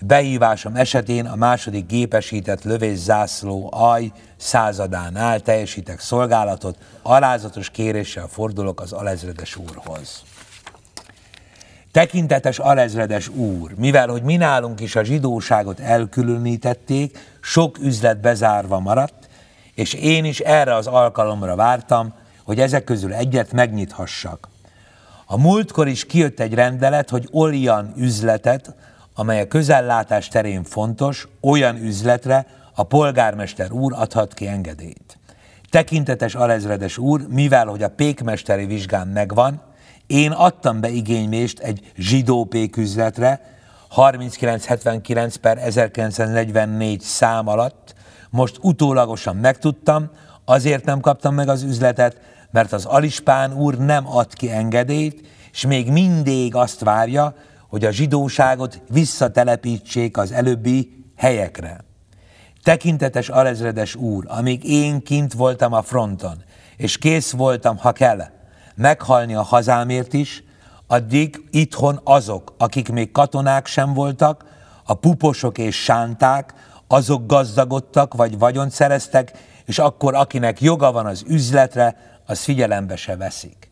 [0.00, 9.56] behívásom esetén a második gépesített lövészászló aj századánál teljesítek szolgálatot, alázatos kéréssel fordulok az alezredes
[9.56, 10.22] úrhoz.
[11.96, 19.28] Tekintetes alezredes úr, mivel hogy mi nálunk is a zsidóságot elkülönítették, sok üzlet bezárva maradt,
[19.74, 22.14] és én is erre az alkalomra vártam,
[22.44, 24.48] hogy ezek közül egyet megnyithassak.
[25.26, 28.74] A múltkor is kijött egy rendelet, hogy olyan üzletet,
[29.14, 35.18] amely a közellátás terén fontos, olyan üzletre a polgármester úr adhat ki engedélyt.
[35.70, 39.62] Tekintetes alezredes úr, mivel hogy a pékmesteri vizsgám megvan,
[40.06, 43.40] én adtam be igénylést egy zsidó péküzletre,
[43.90, 47.94] 3979 per 1944 szám alatt,
[48.30, 50.10] most utólagosan megtudtam,
[50.44, 52.20] azért nem kaptam meg az üzletet,
[52.50, 57.34] mert az Alispán úr nem ad ki engedélyt, és még mindig azt várja,
[57.68, 61.84] hogy a zsidóságot visszatelepítsék az előbbi helyekre.
[62.62, 66.42] Tekintetes alezredes úr, amíg én kint voltam a fronton,
[66.76, 68.22] és kész voltam, ha kell,
[68.76, 70.44] meghalni a hazámért is,
[70.86, 74.44] addig itthon azok, akik még katonák sem voltak,
[74.84, 76.54] a puposok és sánták,
[76.88, 79.32] azok gazdagodtak vagy vagyont szereztek,
[79.64, 81.96] és akkor akinek joga van az üzletre,
[82.26, 83.70] az figyelembe se veszik.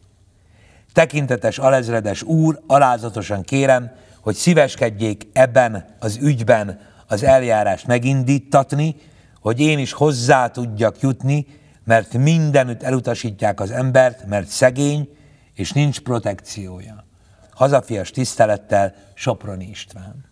[0.93, 3.91] Tekintetes alezredes úr, alázatosan kérem,
[4.21, 8.97] hogy szíveskedjék ebben az ügyben az eljárást megindítatni,
[9.41, 11.47] hogy én is hozzá tudjak jutni,
[11.85, 15.09] mert mindenütt elutasítják az embert, mert szegény,
[15.55, 17.05] és nincs protekciója.
[17.51, 20.25] Hazafias tisztelettel Soproni István.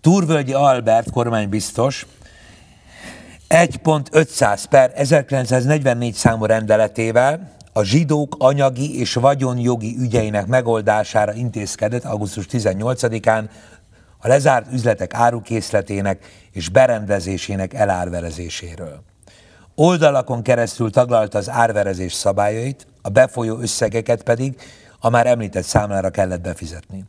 [0.00, 2.06] Túrvölgyi Albert kormánybiztos
[3.48, 13.48] 1.500 per 1944 számú rendeletével a zsidók anyagi és vagyonjogi ügyeinek megoldására intézkedett augusztus 18-án
[14.18, 19.02] a lezárt üzletek árukészletének és berendezésének elárverezéséről.
[19.74, 24.60] Oldalakon keresztül taglalta az árverezés szabályait, a befolyó összegeket pedig
[24.98, 27.04] a már említett számlára kellett befizetni.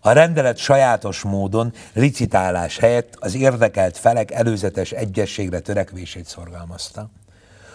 [0.00, 7.10] A rendelet sajátos módon licitálás helyett az érdekelt felek előzetes egyességre törekvését szorgalmazta.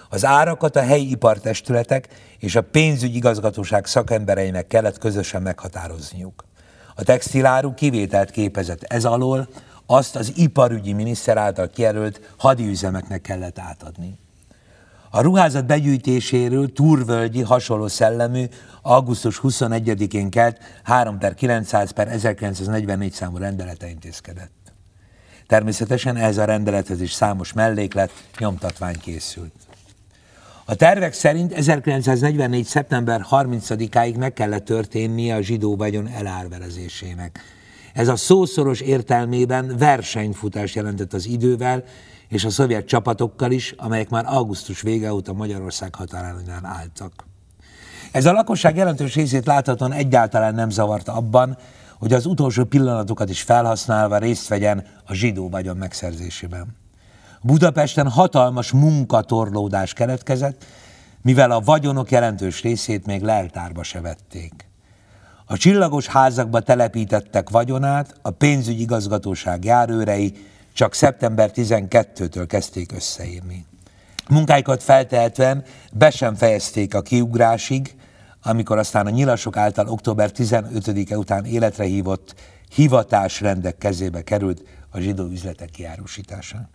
[0.10, 2.08] Az árakat a helyi ipartestületek
[2.40, 6.46] és a pénzügyi igazgatóság szakembereinek kellett közösen meghatározniuk.
[6.96, 9.48] A textiláru kivételt képezett ez alól,
[9.86, 14.18] azt az iparügyi miniszter által kijelölt hadiüzemeknek kellett átadni.
[15.16, 18.46] A ruházat begyűjtéséről Túrvölgyi hasonló szellemű
[18.82, 24.74] augusztus 21-én kelt 3 per 900 per 1944 számú rendelete intézkedett.
[25.48, 29.54] Természetesen ehhez a rendelethez is számos melléklet, nyomtatvány készült.
[30.66, 32.66] A tervek szerint 1944.
[32.66, 37.40] szeptember 30-áig meg kellett történnie a zsidó vagyon elárverezésének.
[37.94, 41.84] Ez a szószoros értelmében versenyfutás jelentett az idővel,
[42.28, 47.26] és a szovjet csapatokkal is, amelyek már augusztus vége óta Magyarország határánál álltak.
[48.12, 51.58] Ez a lakosság jelentős részét láthatóan egyáltalán nem zavarta abban,
[52.00, 56.76] hogy az utolsó pillanatokat is felhasználva részt vegyen a zsidó vagyon megszerzésében.
[57.42, 60.66] Budapesten hatalmas munkatorlódás keletkezett,
[61.22, 64.70] mivel a vagyonok jelentős részét még leltárba se vették.
[65.46, 70.34] A csillagos házakba telepítettek vagyonát a pénzügyi igazgatóság járőrei
[70.76, 73.66] csak szeptember 12-től kezdték összeírni.
[74.30, 77.96] Munkáikat feltehetően be sem fejezték a kiugrásig,
[78.44, 82.36] amikor aztán a nyilasok által október 15-e után életre hívott
[82.76, 86.70] hivatásrendek kezébe került a zsidó üzletek kiárusítása.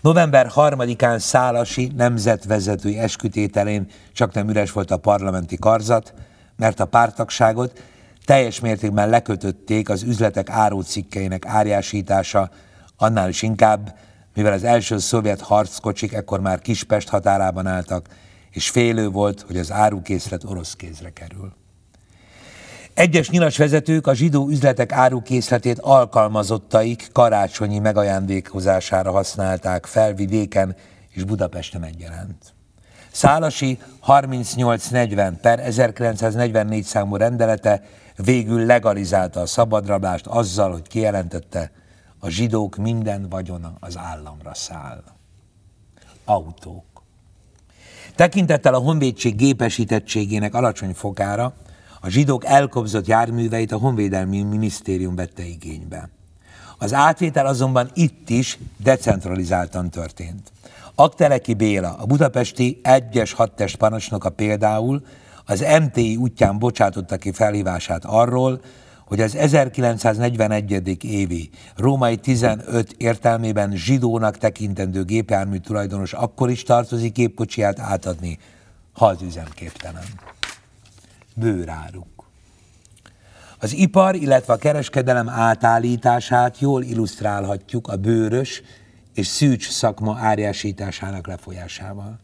[0.00, 6.14] November 3-án Szálasi nemzetvezetői eskütételén csak nem üres volt a parlamenti karzat,
[6.56, 7.82] mert a pártagságot
[8.24, 12.50] teljes mértékben lekötötték az üzletek árócikkeinek árjásítása,
[12.96, 13.98] annál is inkább,
[14.34, 18.06] mivel az első szovjet harckocsik ekkor már Kispest határában álltak,
[18.50, 21.52] és félő volt, hogy az árukészlet orosz kézre kerül.
[22.94, 30.76] Egyes nyilas vezetők a zsidó üzletek árukészletét alkalmazottaik karácsonyi megajándékozására használták felvidéken
[31.10, 32.54] és Budapesten egyaránt.
[33.10, 37.82] Szálasi 3840 per 1944 számú rendelete
[38.24, 41.70] végül legalizálta a szabadrablást azzal, hogy kijelentette,
[42.18, 45.02] a zsidók minden vagyona az államra száll.
[46.24, 46.84] Autók.
[48.14, 51.52] Tekintettel a honvédség gépesítettségének alacsony fokára,
[52.00, 56.08] a zsidók elkobzott járműveit a Honvédelmi Minisztérium vette igénybe.
[56.78, 60.52] Az átvétel azonban itt is decentralizáltan történt.
[60.94, 65.02] Akteleki Béla, a budapesti egyes hadtest parancsnoka például
[65.44, 68.60] az MTI útján bocsátotta ki felhívását arról,
[69.04, 71.04] hogy az 1941.
[71.04, 78.38] évi római 15 értelmében zsidónak tekintendő gépjármű tulajdonos akkor is tartozik gépkocsiját átadni,
[78.92, 80.04] ha az üzemképtelen.
[81.34, 82.06] Bőráruk.
[83.58, 88.62] Az ipar, illetve a kereskedelem átállítását jól illusztrálhatjuk a bőrös
[89.14, 92.18] és szűcs szakma árjásításának lefolyásával.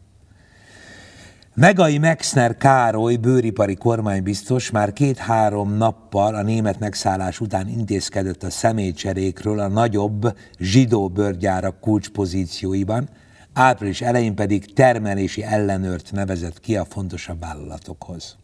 [1.59, 9.59] Megai Mexner Károly bőripari kormánybiztos már két-három nappal a német megszállás után intézkedett a személycserékről
[9.59, 13.09] a nagyobb zsidó bőrgyárak kulcspozícióiban,
[13.53, 18.37] április elején pedig termelési ellenőrt nevezett ki a fontosabb vállalatokhoz.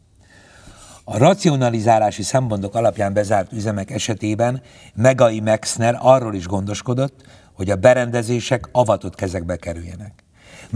[1.03, 4.61] A racionalizálási szempontok alapján bezárt üzemek esetében
[4.95, 10.24] Megai Mexner arról is gondoskodott, hogy a berendezések avatott kezekbe kerüljenek.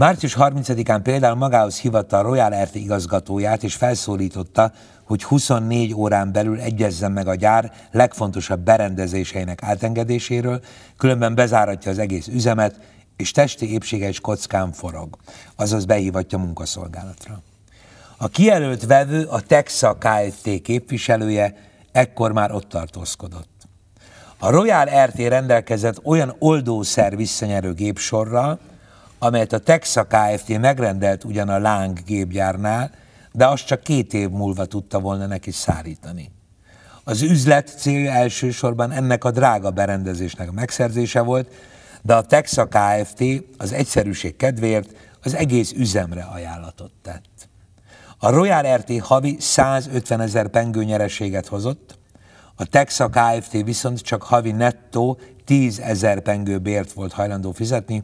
[0.00, 4.72] Március 30-án például magához hivatta a Royal RT igazgatóját, és felszólította,
[5.04, 10.60] hogy 24 órán belül egyezzen meg a gyár legfontosabb berendezéseinek átengedéséről,
[10.96, 12.80] különben bezáratja az egész üzemet,
[13.16, 15.16] és testi épsége is kockán forog,
[15.56, 17.42] azaz behívatja munkaszolgálatra.
[18.16, 20.62] A kijelölt vevő, a Texa Kft.
[20.62, 21.54] képviselője
[21.92, 23.68] ekkor már ott tartózkodott.
[24.38, 28.58] A Royal RT rendelkezett olyan oldószer visszanyerő gépsorral,
[29.22, 30.58] amelyet a Texa Kft.
[30.58, 32.90] megrendelt ugyan a Láng gépgyárnál,
[33.32, 36.32] de azt csak két év múlva tudta volna neki szállítani.
[37.04, 41.52] Az üzlet célja elsősorban ennek a drága berendezésnek a megszerzése volt,
[42.02, 43.24] de a Texa Kft.
[43.56, 47.48] az egyszerűség kedvéért az egész üzemre ajánlatot tett.
[48.18, 51.98] A Royal RT havi 150 ezer pengő nyereséget hozott,
[52.54, 53.52] a Texa Kft.
[53.52, 58.02] viszont csak havi nettó 10 ezer pengő bért volt hajlandó fizetni,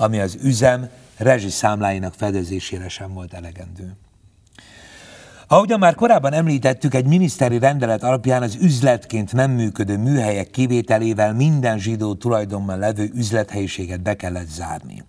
[0.00, 3.96] ami az üzem rezsiszámláinak fedezésére sem volt elegendő.
[5.46, 11.78] Ahogyan már korábban említettük, egy miniszteri rendelet alapján az üzletként nem működő műhelyek kivételével minden
[11.78, 15.04] zsidó tulajdonban levő üzlethelyiséget be kellett zárni.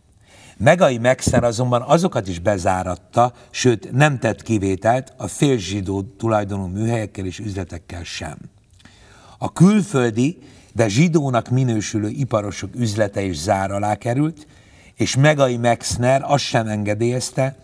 [0.57, 7.39] Megai Mexner azonban azokat is bezáratta, sőt nem tett kivételt a félzsidó tulajdonú műhelyekkel és
[7.39, 8.37] üzletekkel sem.
[9.37, 10.37] A külföldi,
[10.73, 14.47] de zsidónak minősülő iparosok üzlete is zár alá került,
[14.99, 17.55] és Megai Mexner azt sem engedélyezte,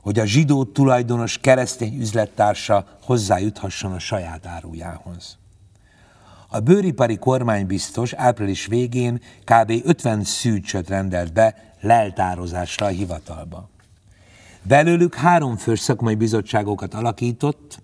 [0.00, 5.38] hogy a zsidó tulajdonos keresztény üzlettársa hozzájuthasson a saját árujához.
[6.48, 9.72] A bőripari kormánybiztos április végén kb.
[9.84, 13.68] 50 szűcsöt rendelt be leltározásra a hivatalba.
[14.62, 17.82] Belőlük három fős szakmai bizottságokat alakított,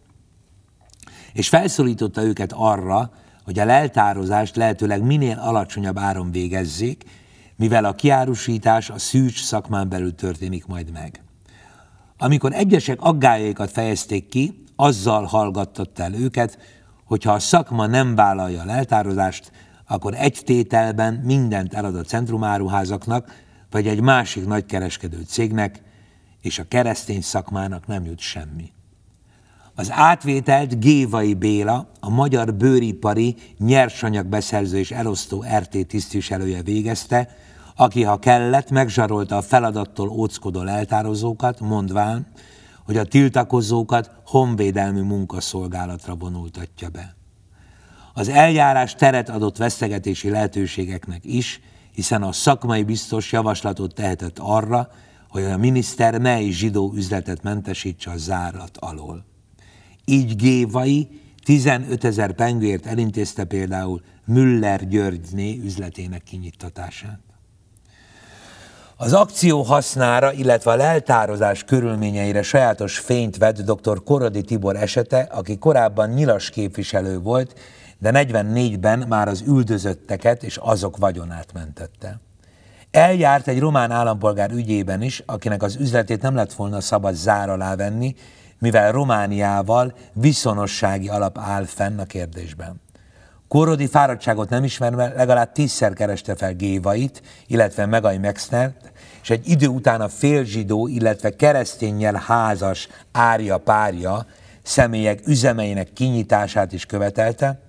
[1.33, 3.13] és felszólította őket arra,
[3.45, 7.05] hogy a leltározást lehetőleg minél alacsonyabb áron végezzék,
[7.57, 11.23] mivel a kiárusítás a szűcs szakmán belül történik majd meg.
[12.19, 16.59] Amikor egyesek aggájaikat fejezték ki, azzal hallgattatta el őket,
[17.05, 19.53] hogyha a szakma nem vállalja a leltározást,
[19.87, 25.83] akkor egy tételben mindent elad a centrumáruházaknak, vagy egy másik nagykereskedő cégnek,
[26.41, 28.74] és a keresztény szakmának nem jut semmi.
[29.77, 37.29] Az átvételt Gévai Béla, a Magyar Bőripari Nyersanyagbeszerző és Elosztó RT tisztviselője végezte,
[37.77, 42.27] aki, ha kellett, megzsarolta a feladattól óckodó eltározókat, mondván,
[42.85, 47.15] hogy a tiltakozókat honvédelmi munkaszolgálatra vonultatja be.
[48.13, 51.61] Az eljárás teret adott vesztegetési lehetőségeknek is,
[51.93, 54.89] hiszen a szakmai biztos javaslatot tehetett arra,
[55.29, 59.25] hogy a miniszter mely zsidó üzletet mentesítse a zárat alól.
[60.05, 67.19] Így Gévai 15 ezer pengőért elintézte például Müller Györgyné üzletének kinyittatását.
[68.97, 74.03] Az akció hasznára, illetve a leltározás körülményeire sajátos fényt vett dr.
[74.03, 77.59] Korodi Tibor esete, aki korábban nyilas képviselő volt,
[77.99, 82.21] de 44-ben már az üldözötteket és azok vagyonát mentette.
[82.91, 87.77] Eljárt egy román állampolgár ügyében is, akinek az üzletét nem lett volna szabad zár alá
[87.77, 88.15] venni,
[88.65, 92.81] mivel Romániával viszonossági alap áll fenn a kérdésben.
[93.49, 98.93] Korodi fáradtságot nem ismerve legalább tízszer kereste fel Gévait, illetve Megai Mexnert,
[99.23, 104.27] és egy idő után a félzsidó, illetve keresztényel házas árja párja
[104.63, 107.61] személyek üzemeinek kinyitását is követelte,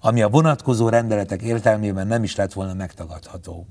[0.00, 3.66] ami a vonatkozó rendeletek értelmében nem is lett volna megtagadható.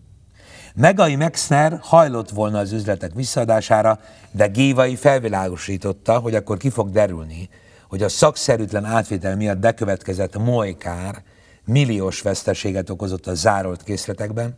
[0.76, 4.00] Megai Mexner hajlott volna az üzletek visszaadására,
[4.32, 7.50] de Gévai felvilágosította, hogy akkor ki fog derülni,
[7.90, 11.24] hogy a szakszerűtlen átvétel miatt bekövetkezett molykár
[11.66, 14.58] milliós veszteséget okozott a zárolt készletekben,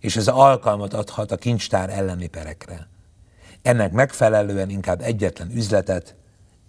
[0.00, 2.88] és ez alkalmat adhat a kincstár elleni perekre.
[3.62, 6.14] Ennek megfelelően inkább egyetlen üzletet,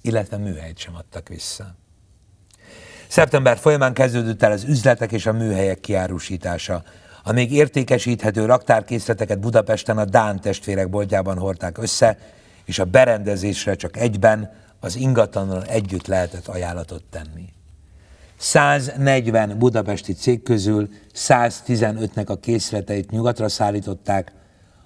[0.02, 1.76] illetve műhelyt sem adtak vissza.
[3.08, 6.84] Szeptember folyamán kezdődött el az üzletek és a műhelyek kiárusítása.
[7.28, 12.18] A még értékesíthető raktárkészleteket Budapesten a Dán testvérek boltjában hordták össze,
[12.66, 17.54] és a berendezésre csak egyben az ingatlannal együtt lehetett ajánlatot tenni.
[18.38, 24.32] 140 budapesti cég közül 115-nek a készleteit nyugatra szállították,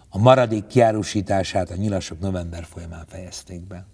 [0.09, 3.85] a maradék kiárusítását a nyilasok november folyamán fejezték be.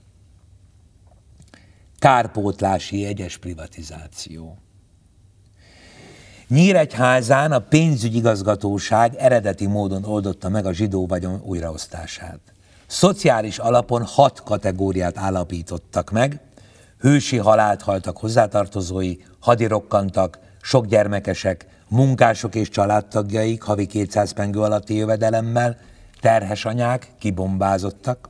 [2.00, 4.58] Kárpótlási egyes privatizáció.
[6.48, 12.40] Nyíregyházán a pénzügyigazgatóság eredeti módon oldotta meg a zsidó vagyon újraosztását.
[12.86, 16.40] Szociális alapon hat kategóriát állapítottak meg,
[17.00, 25.78] hősi halált haltak hozzátartozói, hadirokkantak, sok gyermekesek, munkások és családtagjaik havi 200 pengő alatti jövedelemmel,
[26.22, 28.30] terhes anyák kibombázottak.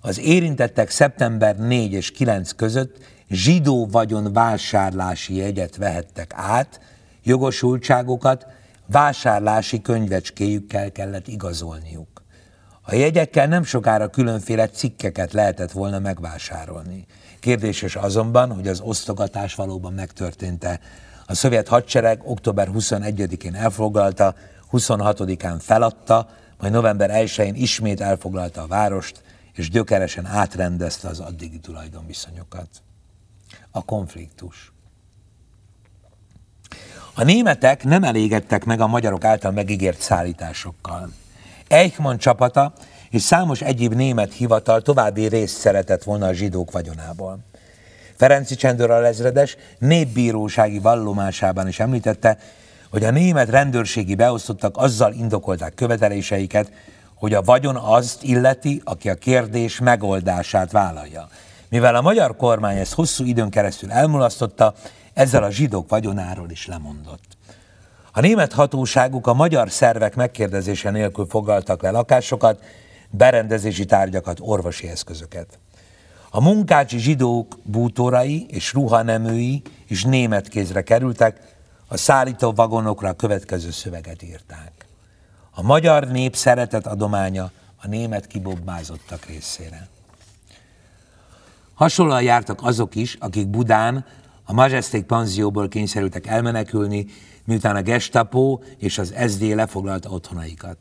[0.00, 2.98] Az érintettek szeptember 4 és 9 között
[3.28, 6.80] zsidó vagyon vásárlási jegyet vehettek át,
[7.24, 8.46] jogosultságokat
[8.86, 12.22] vásárlási könyvecskéjükkel kellett igazolniuk.
[12.82, 17.06] A jegyekkel nem sokára különféle cikkeket lehetett volna megvásárolni.
[17.40, 20.80] Kérdéses azonban, hogy az osztogatás valóban megtörtént-e.
[21.26, 24.34] A szovjet hadsereg október 21-én elfoglalta,
[24.72, 26.28] 26-án feladta,
[26.58, 29.22] majd november 1-én ismét elfoglalta a várost,
[29.52, 32.68] és gyökeresen átrendezte az addigi tulajdonviszonyokat.
[33.70, 34.73] A konfliktus.
[37.16, 41.10] A németek nem elégedtek meg a magyarok által megígért szállításokkal.
[41.68, 42.72] Eichmann csapata
[43.10, 47.38] és számos egyéb német hivatal további részt szeretett volna a zsidók vagyonából.
[48.16, 52.38] Ferenci Csendőr a lezredes népbírósági vallomásában is említette,
[52.90, 56.72] hogy a német rendőrségi beosztottak azzal indokolták követeléseiket,
[57.14, 61.28] hogy a vagyon azt illeti, aki a kérdés megoldását vállalja.
[61.68, 64.74] Mivel a magyar kormány ezt hosszú időn keresztül elmulasztotta,
[65.14, 67.36] ezzel a zsidók vagyonáról is lemondott.
[68.12, 72.62] A német hatóságuk a magyar szervek megkérdezése nélkül foglaltak le lakásokat,
[73.10, 75.58] berendezési tárgyakat, orvosi eszközöket.
[76.30, 81.40] A munkácsi zsidók bútorai és ruhaneműi is német kézre kerültek,
[81.88, 84.72] a szállító vagonokra a következő szöveget írták.
[85.50, 87.50] A magyar nép szeretet adománya
[87.82, 89.88] a német kibobbázottak részére.
[91.74, 94.04] Hasonlóan jártak azok is, akik Budán
[94.44, 97.06] a Majestic panzióból kényszerültek elmenekülni,
[97.44, 100.76] miután a Gestapo és az SD lefoglalta otthonaikat.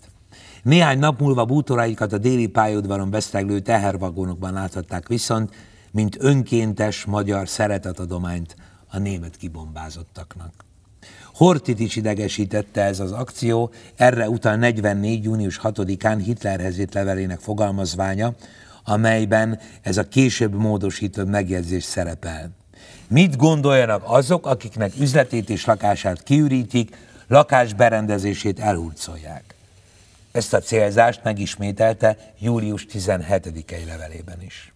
[0.63, 5.53] Néhány nap múlva bútoraikat a déli pályaudvaron veszteglő tehervagónokban láthatták viszont,
[5.91, 8.55] mint önkéntes magyar szeretetadományt
[8.87, 10.53] a német kibombázottaknak.
[11.33, 15.23] Hortit is idegesítette ez az akció, erre utal 44.
[15.23, 18.33] június 6-án Hitlerhez írt levelének fogalmazványa,
[18.83, 22.62] amelyben ez a később módosított megjegyzés szerepel.
[23.07, 26.97] Mit gondoljanak azok, akiknek üzletét és lakását kiürítik,
[27.27, 29.55] lakás berendezését elhurcolják?
[30.31, 34.73] Ezt a célzást megismételte július 17-i levelében is.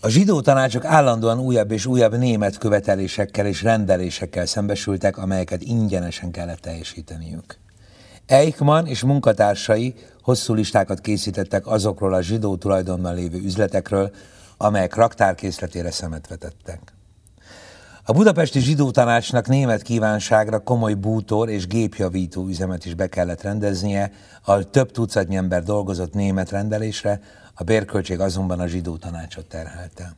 [0.00, 6.60] A zsidó tanácsok állandóan újabb és újabb német követelésekkel és rendelésekkel szembesültek, amelyeket ingyenesen kellett
[6.60, 7.58] teljesíteniük.
[8.26, 14.10] Eichmann és munkatársai hosszú listákat készítettek azokról a zsidó tulajdonnal lévő üzletekről,
[14.56, 16.95] amelyek raktárkészletére szemet vetettek.
[18.08, 24.12] A budapesti zsidó tanácsnak német kívánságra komoly bútor és gépjavító üzemet is be kellett rendeznie,
[24.44, 27.20] ahol több tucatnyi ember dolgozott német rendelésre,
[27.54, 30.14] a bérköltség azonban a zsidó tanácsot terhelte.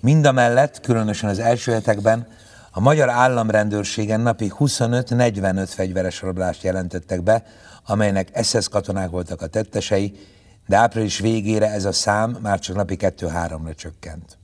[0.00, 2.26] Mindamellett, különösen az első hetekben,
[2.70, 7.44] a magyar államrendőrségen napi 25-45 fegyveres rablást jelentettek be,
[7.86, 10.18] amelynek SS katonák voltak a tettesei,
[10.66, 14.39] de április végére ez a szám már csak napi 2-3-ra csökkent.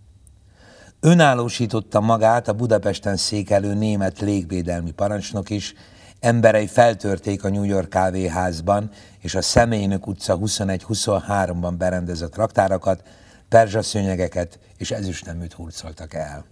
[1.06, 5.74] Önállósította magát a Budapesten székelő német légvédelmi parancsnok is,
[6.20, 13.02] emberei feltörték a New York kávéházban és a Személynök utca 21-23-ban berendezett raktárakat,
[13.48, 16.44] perzsaszőnyegeket és ezüsteműt hurcoltak el.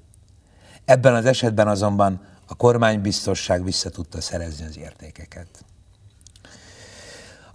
[0.85, 5.64] Ebben az esetben azonban a kormánybiztosság vissza tudta szerezni az értékeket.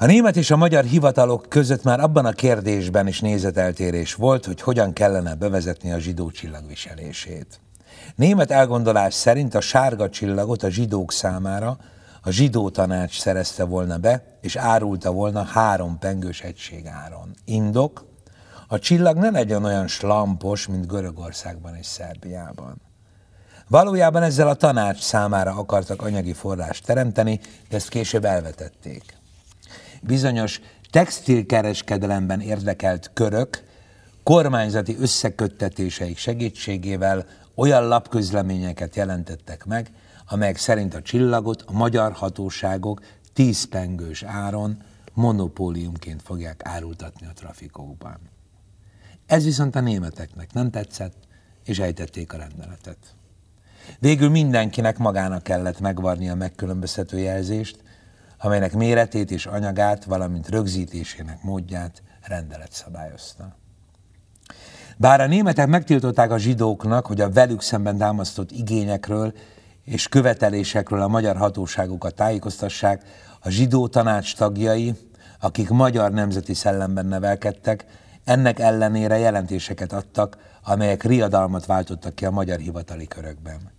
[0.02, 4.62] A német és a magyar hivatalok között már abban a kérdésben is nézeteltérés volt, hogy
[4.62, 7.60] hogyan kellene bevezetni a zsidó csillagviselését.
[8.16, 11.78] Német elgondolás szerint a sárga csillagot a zsidók számára
[12.22, 16.90] a zsidó tanács szerezte volna be, és árulta volna három pengős egység.
[17.46, 18.06] Indok,
[18.68, 22.82] a csillag ne legyen olyan slampos, mint Görögországban és Szerbiában.
[23.68, 27.40] Valójában ezzel a tanács számára akartak anyagi forrást teremteni,
[27.70, 29.19] de ezt később elvetették.
[30.02, 30.62] Bizonyos
[30.92, 33.64] textilkereskedelemben érdekelt körök
[34.24, 39.92] kormányzati összeköttetéseik segítségével olyan lapközleményeket jelentettek meg,
[40.28, 43.02] amelyek szerint a csillagot a magyar hatóságok
[43.34, 44.82] tízpengős áron
[45.14, 48.18] monopóliumként fogják árultatni a trafikókban.
[49.26, 51.28] Ez viszont a németeknek nem tetszett,
[51.66, 52.98] és ejtették a rendeletet.
[54.00, 57.84] Végül mindenkinek magának kellett megvarni a megkülönböztető jelzést,
[58.40, 63.56] amelynek méretét és anyagát, valamint rögzítésének módját rendelet szabályozta.
[64.98, 69.34] Bár a németek megtiltották a zsidóknak, hogy a velük szemben támasztott igényekről
[69.84, 73.04] és követelésekről a magyar hatóságokat tájékoztassák,
[73.40, 74.94] a zsidó tanács tagjai,
[75.40, 77.86] akik magyar nemzeti szellemben nevelkedtek,
[78.24, 83.79] ennek ellenére jelentéseket adtak, amelyek riadalmat váltottak ki a magyar hivatali körökben.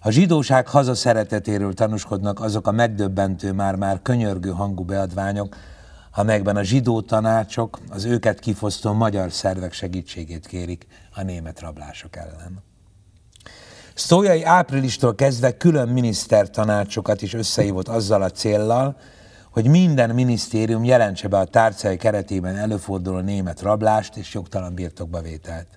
[0.00, 5.56] A zsidóság hazaszeretetéről tanúskodnak azok a megdöbbentő, már-már könyörgő hangú beadványok,
[6.14, 12.62] amelyekben a zsidó tanácsok az őket kifosztó magyar szervek segítségét kérik a német rablások ellen.
[13.94, 18.96] Sztójai áprilistól kezdve külön minisztertanácsokat is összehívott azzal a céllal,
[19.50, 25.68] hogy minden minisztérium jelentse be a tárcai keretében előforduló német rablást és jogtalan birtokbavételt.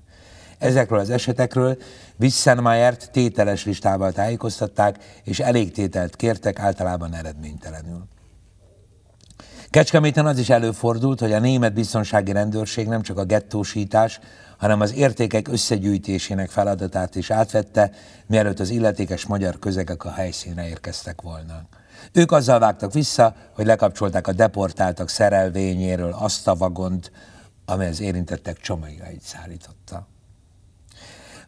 [0.60, 1.78] Ezekről az esetekről
[2.20, 8.08] Wissenmeiert tételes listával tájékoztatták, és elég tételt kértek, általában eredménytelenül.
[9.70, 14.20] Kecskeméten az is előfordult, hogy a német biztonsági rendőrség nem csak a gettósítás,
[14.58, 17.92] hanem az értékek összegyűjtésének feladatát is átvette,
[18.26, 21.62] mielőtt az illetékes magyar közegek a helyszínre érkeztek volna.
[22.12, 27.12] Ők azzal vágtak vissza, hogy lekapcsolták a deportáltak szerelvényéről azt a vagont,
[27.66, 30.08] amely az érintettek csomagjait szállította.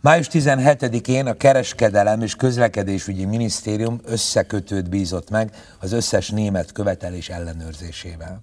[0.04, 8.42] Május 17-én a Kereskedelem és Közlekedésügyi Minisztérium összekötőt bízott meg az összes német követelés ellenőrzésével.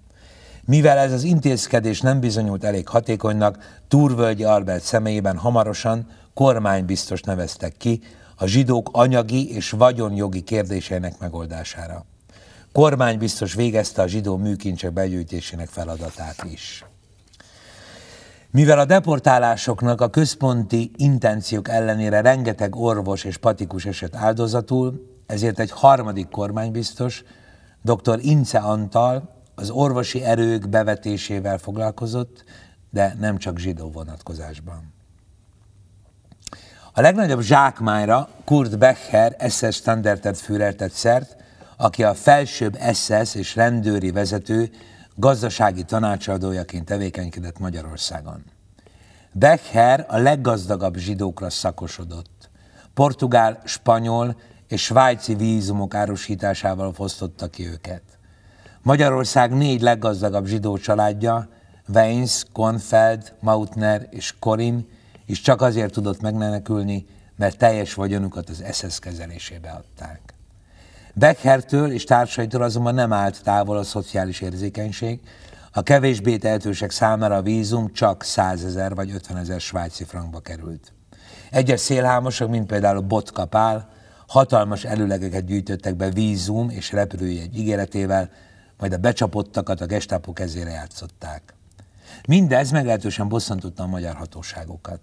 [0.65, 8.01] Mivel ez az intézkedés nem bizonyult elég hatékonynak, Túrvölgyi Albert személyében hamarosan kormánybiztos neveztek ki
[8.35, 12.05] a zsidók anyagi és vagyonjogi kérdéseinek megoldására.
[12.71, 16.83] Kormánybiztos végezte a zsidó műkincsek begyűjtésének feladatát is.
[18.51, 25.71] Mivel a deportálásoknak a központi intenciók ellenére rengeteg orvos és patikus eset áldozatul, ezért egy
[25.71, 27.23] harmadik kormánybiztos,
[27.81, 28.19] dr.
[28.21, 32.43] Ince Antal az orvosi erők bevetésével foglalkozott,
[32.89, 34.93] de nem csak zsidó vonatkozásban.
[36.93, 41.35] A legnagyobb zsákmányra Kurt Becher SS Standardet Führer tett szert,
[41.77, 44.69] aki a felsőbb SS és rendőri vezető
[45.19, 48.43] gazdasági tanácsadójaként tevékenykedett Magyarországon.
[49.31, 52.49] Becher a leggazdagabb zsidókra szakosodott.
[52.93, 58.01] Portugál, spanyol és svájci vízumok árusításával fosztotta ki őket.
[58.81, 61.49] Magyarország négy leggazdagabb zsidó családja,
[61.93, 64.87] Weins, Kornfeld, Mautner és Korin
[65.25, 67.05] is csak azért tudott megmenekülni,
[67.35, 70.38] mert teljes vagyonukat az SS kezelésébe adták.
[71.13, 75.19] Beckhertől és társaitól azonban nem állt távol a szociális érzékenység,
[75.71, 80.93] a kevésbé tehetősek számára a vízum csak 100 ezer vagy 50 ezer svájci frankba került.
[81.51, 83.89] Egyes szélhámosok, mint például Botka Pál,
[84.27, 88.29] hatalmas előlegeket gyűjtöttek be vízum és repülőjegy ígéretével,
[88.77, 91.53] majd a becsapottakat a gestapo kezére játszották.
[92.27, 95.01] Mindez meglehetősen bosszantotta a magyar hatóságokat.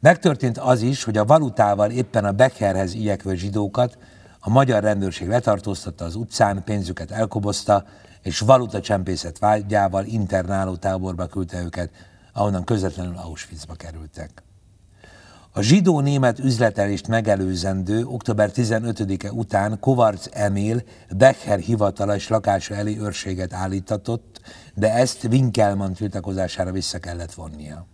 [0.00, 3.98] Megtörtént az is, hogy a valutával éppen a Beckerhez igyekvő zsidókat
[4.40, 7.84] a magyar rendőrség letartóztatta az utcán, pénzüket elkobozta,
[8.22, 11.90] és valutacsempészet vágyával internáló táborba küldte őket,
[12.32, 14.42] ahonnan közvetlenül Auschwitzba kerültek.
[15.52, 20.82] A zsidó-német üzletelést megelőzendő október 15-e után Kovarc Emil
[21.16, 24.40] Becher hivatala és lakása elé őrséget állítatott,
[24.74, 27.86] de ezt Winkelmann tiltakozására vissza kellett vonnia.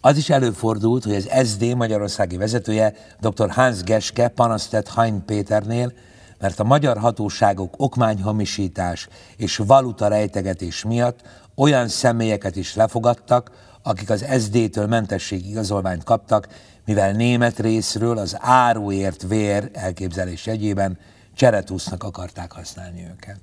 [0.00, 3.50] Az is előfordult, hogy az SD magyarországi vezetője dr.
[3.50, 5.92] Hans Geske panasztett Hein Péternél,
[6.38, 11.20] mert a magyar hatóságok okmányhamisítás és valuta rejtegetés miatt
[11.54, 13.50] olyan személyeket is lefogadtak,
[13.82, 16.48] akik az SD-től mentesség igazolványt kaptak,
[16.84, 20.98] mivel német részről az áruért vér elképzelés jegyében
[21.34, 23.40] cseretúsznak akarták használni őket.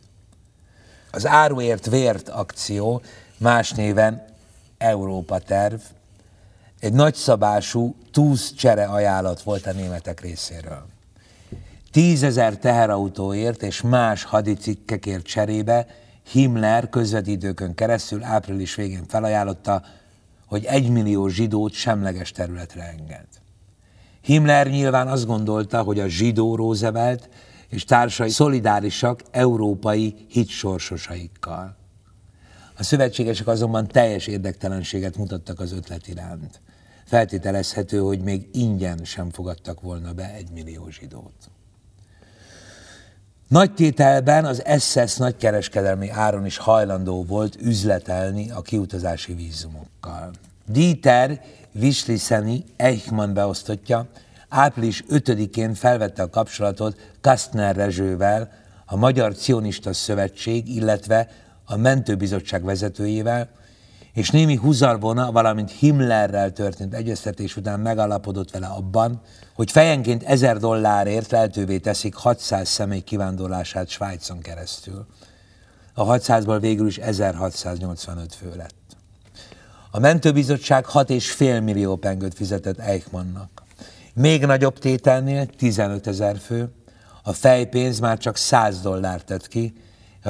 [1.12, 3.02] Az áruért vért akció
[3.38, 4.26] más néven
[4.78, 5.80] Európa terv,
[6.80, 10.86] egy nagyszabású túsz csere ajánlat volt a németek részéről.
[11.92, 15.88] Tízezer teherautóért és más hadicikkekért cserébe
[16.32, 19.84] Himmler közvetítőkön keresztül április végén felajánlotta,
[20.46, 23.28] hogy egymillió zsidót semleges területre enged.
[24.22, 27.30] Himmler nyilván azt gondolta, hogy a zsidó Roosevelt
[27.70, 31.76] és társai szolidárisak európai hitsorsosaikkal.
[32.78, 36.62] A szövetségesek azonban teljes érdektelenséget mutattak az ötlet iránt.
[37.06, 41.50] Feltételezhető, hogy még ingyen sem fogadtak volna be egy millió zsidót.
[43.48, 50.32] Nagy tételben az SS nagykereskedelmi áron is hajlandó volt üzletelni a kiutazási vízumokkal.
[50.68, 51.42] Dieter
[51.72, 54.08] Visliseni Eichmann beosztottja
[54.50, 58.52] április 5-én felvette a kapcsolatot Kastner Rezsővel,
[58.86, 61.30] a Magyar Cionista Szövetség, illetve
[61.66, 63.50] a Mentőbizottság vezetőjével,
[64.16, 69.22] és némi húzarvona, valamint Himmlerrel történt egyeztetés után megalapodott vele abban,
[69.54, 75.06] hogy fejenként 1000 dollárért lehetővé teszik 600 személy kivándorlását Svájcon keresztül.
[75.94, 78.98] A 600-ból végül is 1685 fő lett.
[79.92, 83.64] A mentőbizottság 6,5 millió pengőt fizetett Eichmannnak.
[84.14, 86.72] Még nagyobb tételnél 15 ezer fő,
[87.24, 89.74] a fejpénz már csak 100 dollár tett ki,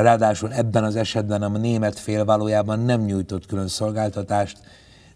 [0.02, 4.58] ráadásul ebben az esetben a német fél valójában nem nyújtott külön szolgáltatást,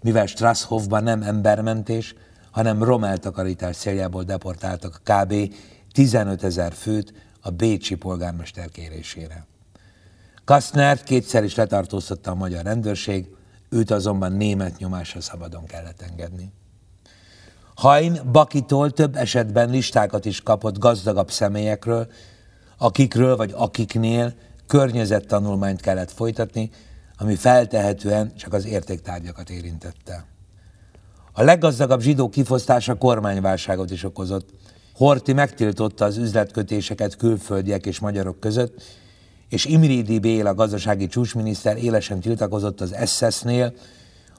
[0.01, 2.15] mivel Strasshofban nem embermentés,
[2.51, 5.53] hanem romeltakarítás céljából deportáltak kb.
[5.91, 9.45] 15 ezer főt a bécsi polgármester kérésére.
[10.45, 13.27] Kastnert kétszer is letartóztatta a magyar rendőrség,
[13.69, 16.51] őt azonban német nyomásra szabadon kellett engedni.
[17.75, 22.07] Hain Bakitól több esetben listákat is kapott gazdagabb személyekről,
[22.77, 24.33] akikről vagy akiknél
[24.69, 26.69] környezettanulmányt kellett folytatni,
[27.17, 30.25] ami feltehetően csak az értéktárgyakat érintette.
[31.33, 34.49] A leggazdagabb zsidó kifosztása kormányválságot is okozott.
[34.93, 38.83] Horti megtiltotta az üzletkötéseket külföldiek és magyarok között,
[39.49, 43.73] és Imridi Béla gazdasági csúcsminiszter élesen tiltakozott az SS-nél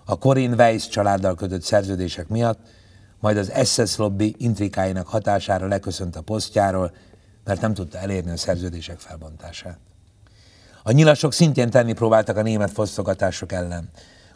[0.05, 2.59] a Corin Weiss családdal kötött szerződések miatt,
[3.21, 6.93] majd az SS lobby intrikáinak hatására leköszönt a posztjáról,
[7.45, 9.90] mert nem tudta elérni a szerződések felbontását.
[10.91, 13.91] A nyilasok szintén tenni próbáltak a német fosztogatások ellen.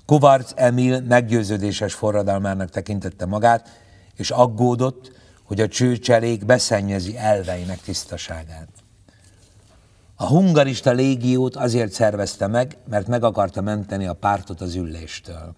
[0.06, 3.80] Kovarc Emil meggyőződéses forradalmának tekintette magát,
[4.16, 5.12] és aggódott,
[5.44, 8.68] hogy a csőcselék beszennyezi elveinek tisztaságát.
[10.16, 15.54] A hungarista légiót azért szervezte meg, mert meg akarta menteni a pártot az ülléstől.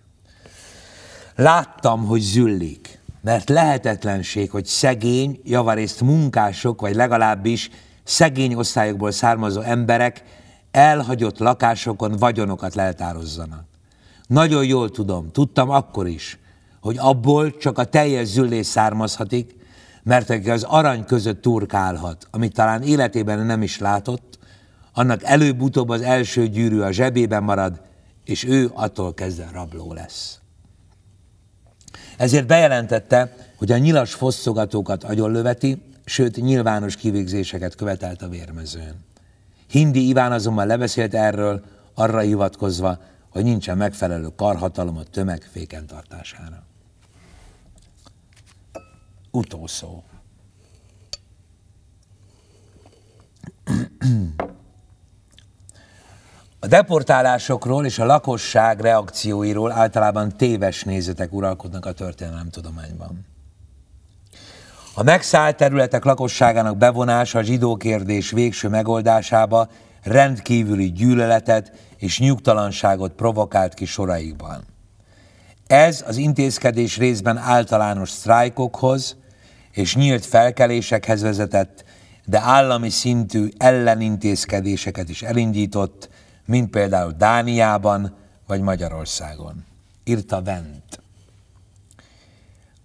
[1.34, 7.70] Láttam, hogy züllik, mert lehetetlenség, hogy szegény, javarészt munkások, vagy legalábbis
[8.04, 10.22] szegény osztályokból származó emberek
[10.76, 13.64] elhagyott lakásokon vagyonokat leltározzanak.
[14.26, 16.38] Nagyon jól tudom, tudtam akkor is,
[16.80, 19.54] hogy abból csak a teljes züllés származhatik,
[20.02, 24.38] mert aki az arany között turkálhat, amit talán életében nem is látott,
[24.92, 27.80] annak előbb-utóbb az első gyűrű a zsebében marad,
[28.24, 30.38] és ő attól kezdve rabló lesz.
[32.16, 39.04] Ezért bejelentette, hogy a nyilas fosszogatókat agyonlöveti, sőt nyilvános kivégzéseket követelt a vérmezőn.
[39.70, 41.64] Hindi Iván azonban lebeszélt erről,
[41.94, 42.98] arra hivatkozva,
[43.28, 46.62] hogy nincsen megfelelő karhatalom a tömeg féken tartására.
[49.30, 50.02] Utószó.
[56.60, 63.35] A deportálásokról és a lakosság reakcióiról általában téves nézetek uralkodnak a történelemtudományban.
[64.98, 69.68] A megszállt területek lakosságának bevonása a zsidó kérdés végső megoldásába
[70.02, 74.64] rendkívüli gyűlöletet és nyugtalanságot provokált ki soraikban.
[75.66, 79.16] Ez az intézkedés részben általános sztrájkokhoz
[79.70, 81.84] és nyílt felkelésekhez vezetett,
[82.24, 86.08] de állami szintű ellenintézkedéseket is elindított,
[86.44, 88.16] mint például Dániában
[88.46, 89.64] vagy Magyarországon.
[90.04, 91.05] Írta Vent.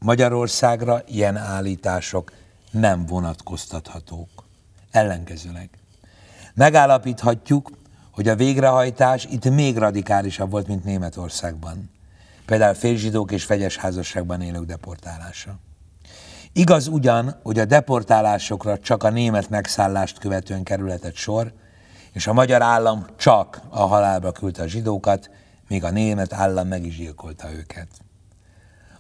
[0.06, 2.32] Magyarországra ilyen állítások
[2.72, 4.30] nem vonatkoztathatók.
[4.92, 5.70] Ellenkezőleg.
[6.54, 7.72] Megállapíthatjuk,
[8.12, 11.90] hogy a végrehajtás itt még radikálisabb volt, mint Németországban.
[12.46, 15.60] Például félzsidók és fegyes házasságban élők deportálása.
[16.54, 21.54] Igaz ugyan, hogy a deportálásokra csak a német megszállást követően kerületett sor,
[22.12, 25.30] és a magyar állam csak a halálba küldte a zsidókat,
[25.68, 27.88] míg a német állam meg is gyilkolta őket.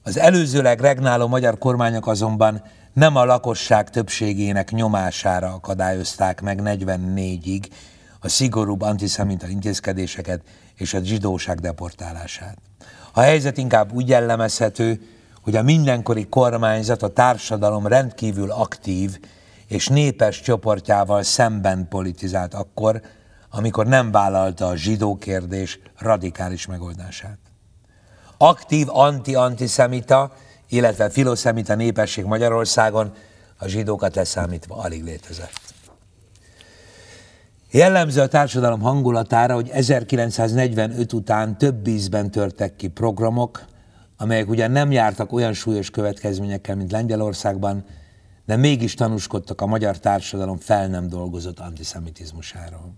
[0.03, 2.63] Az előzőleg regnáló magyar kormányok azonban
[2.93, 7.67] nem a lakosság többségének nyomására akadályozták meg 44-ig
[8.19, 10.41] a szigorúbb antiszemita intézkedéseket
[10.75, 12.57] és a zsidóság deportálását.
[13.13, 15.01] A helyzet inkább úgy jellemezhető,
[15.41, 19.19] hogy a mindenkori kormányzat a társadalom rendkívül aktív
[19.67, 23.01] és népes csoportjával szemben politizált akkor,
[23.49, 27.50] amikor nem vállalta a zsidó kérdés radikális megoldását.
[28.43, 30.31] Aktív anti-antiszemita,
[30.69, 33.13] illetve filoszemita népesség Magyarországon
[33.57, 35.73] a zsidókat leszámítva alig létezett.
[37.71, 43.65] Jellemző a társadalom hangulatára, hogy 1945 után több ízben törtek ki programok,
[44.17, 47.85] amelyek ugyan nem jártak olyan súlyos következményekkel, mint Lengyelországban,
[48.45, 52.93] de mégis tanúskodtak a magyar társadalom fel nem dolgozott antiszemitizmusáról.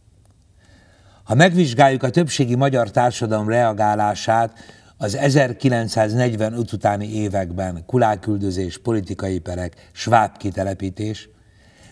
[1.23, 10.37] Ha megvizsgáljuk a többségi magyar társadalom reagálását az 1945 utáni években kuláküldözés, politikai perek, sváb
[10.37, 11.29] kitelepítés,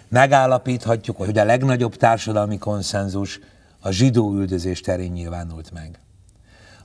[0.09, 3.39] megállapíthatjuk, hogy a legnagyobb társadalmi konszenzus
[3.79, 5.99] a zsidó üldözés terén nyilvánult meg.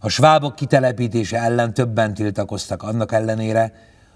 [0.01, 3.73] A svábok kitelepítése ellen többen tiltakoztak annak ellenére,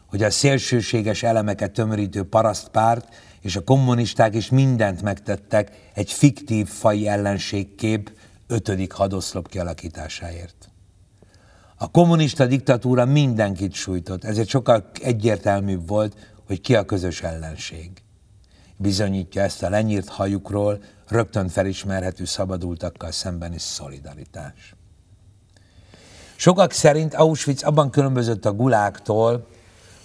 [0.06, 7.08] hogy a szélsőséges elemeket tömörítő parasztpárt és a kommunisták is mindent megtettek egy fiktív fai
[7.08, 8.10] ellenségkép
[8.46, 10.69] ötödik hadoszlop kialakításáért.
[11.82, 16.16] A kommunista diktatúra mindenkit sújtott, ezért sokkal egyértelműbb volt,
[16.46, 17.90] hogy ki a közös ellenség.
[18.76, 24.74] Bizonyítja ezt a lenyírt hajukról rögtön felismerhető szabadultakkal szembeni szolidaritás.
[26.36, 29.46] Sokak szerint Auschwitz abban különbözött a guláktól,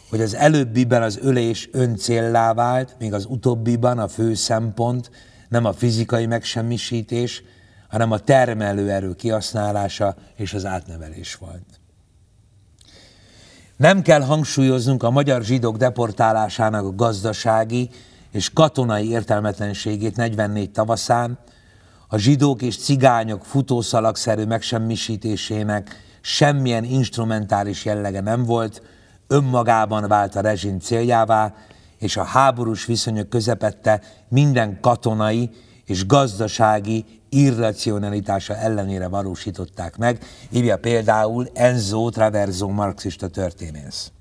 [0.09, 5.11] hogy az előbbiben az ölés öncéllá vált, míg az utóbbiban a fő szempont
[5.49, 7.43] nem a fizikai megsemmisítés,
[7.95, 11.79] hanem a termelőerő kihasználása és az átnevelés volt.
[13.77, 17.89] Nem kell hangsúlyoznunk a magyar zsidók deportálásának a gazdasági
[18.31, 21.37] és katonai értelmetlenségét 44 tavaszán,
[22.07, 28.81] a zsidók és cigányok futószalagszerű megsemmisítésének semmilyen instrumentális jellege nem volt,
[29.27, 31.53] önmagában vált a rezsim céljává,
[31.97, 35.49] és a háborús viszonyok közepette minden katonai
[35.85, 44.11] és gazdasági irracionalitása ellenére valósították meg, írja például Enzo Traverso marxista történész.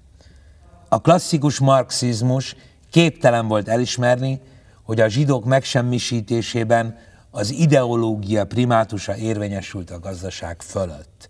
[0.89, 2.57] A klasszikus marxizmus
[2.91, 4.41] képtelen volt elismerni,
[4.82, 6.97] hogy a zsidók megsemmisítésében
[7.31, 11.28] az ideológia primátusa érvényesült a gazdaság fölött.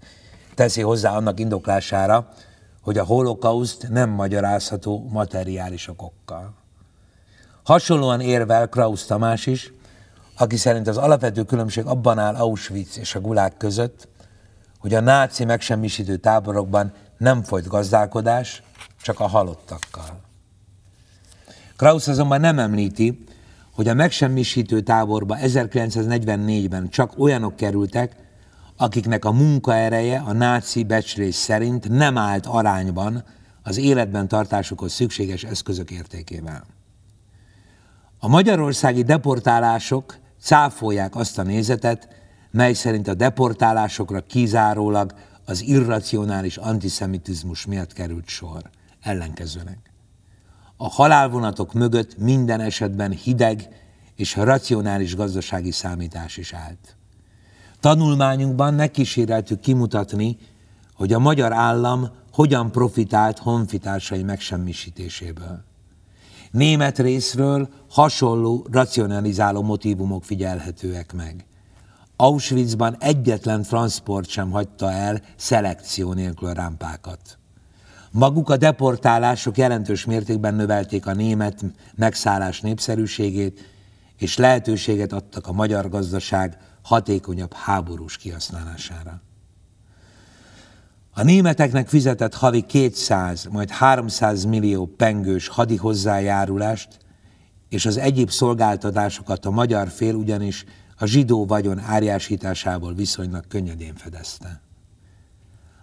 [0.54, 2.28] Teszi hozzá annak indoklására,
[2.80, 6.54] hogy a holokauszt nem magyarázható materiális okokkal.
[7.62, 9.72] Hasonlóan érvel Krausz Tamás is,
[10.36, 14.08] aki szerint az alapvető különbség abban áll Auschwitz és a gulák között,
[14.78, 18.62] hogy a náci megsemmisítő táborokban nem folyt gazdálkodás,
[19.02, 20.20] csak a halottakkal.
[21.76, 23.24] Krausz azonban nem említi,
[23.74, 28.16] hogy a megsemmisítő táborba 1944-ben csak olyanok kerültek,
[28.76, 33.24] akiknek a munkaereje a náci becslés szerint nem állt arányban
[33.62, 36.64] az életben tartásukhoz szükséges eszközök értékével.
[38.18, 42.08] A magyarországi deportálások cáfolják azt a nézetet,
[42.50, 45.14] mely szerint a deportálásokra kizárólag
[45.44, 48.70] az irracionális antiszemitizmus miatt került sor.
[49.02, 49.78] Ellenkezőleg.
[50.76, 53.68] A halálvonatok mögött minden esetben hideg
[54.16, 56.96] és racionális gazdasági számítás is állt.
[57.80, 60.38] Tanulmányunkban megkíséreltük kimutatni,
[60.94, 65.64] hogy a magyar állam hogyan profitált honfitársai megsemmisítéséből.
[66.54, 71.46] Német részről hasonló racionalizáló motivumok figyelhetőek meg.
[72.16, 77.38] Auschwitzban egyetlen transport sem hagyta el szelekció nélkül a rámpákat.
[78.10, 81.64] Maguk a deportálások jelentős mértékben növelték a német
[81.94, 83.60] megszállás népszerűségét,
[84.18, 89.22] és lehetőséget adtak a magyar gazdaság hatékonyabb háborús kihasználására.
[91.16, 96.98] A németeknek fizetett havi 200, majd 300 millió pengős hadi hozzájárulást
[97.68, 100.64] és az egyéb szolgáltatásokat a magyar fél ugyanis
[100.96, 104.60] a zsidó vagyon árjásításából viszonylag könnyedén fedezte.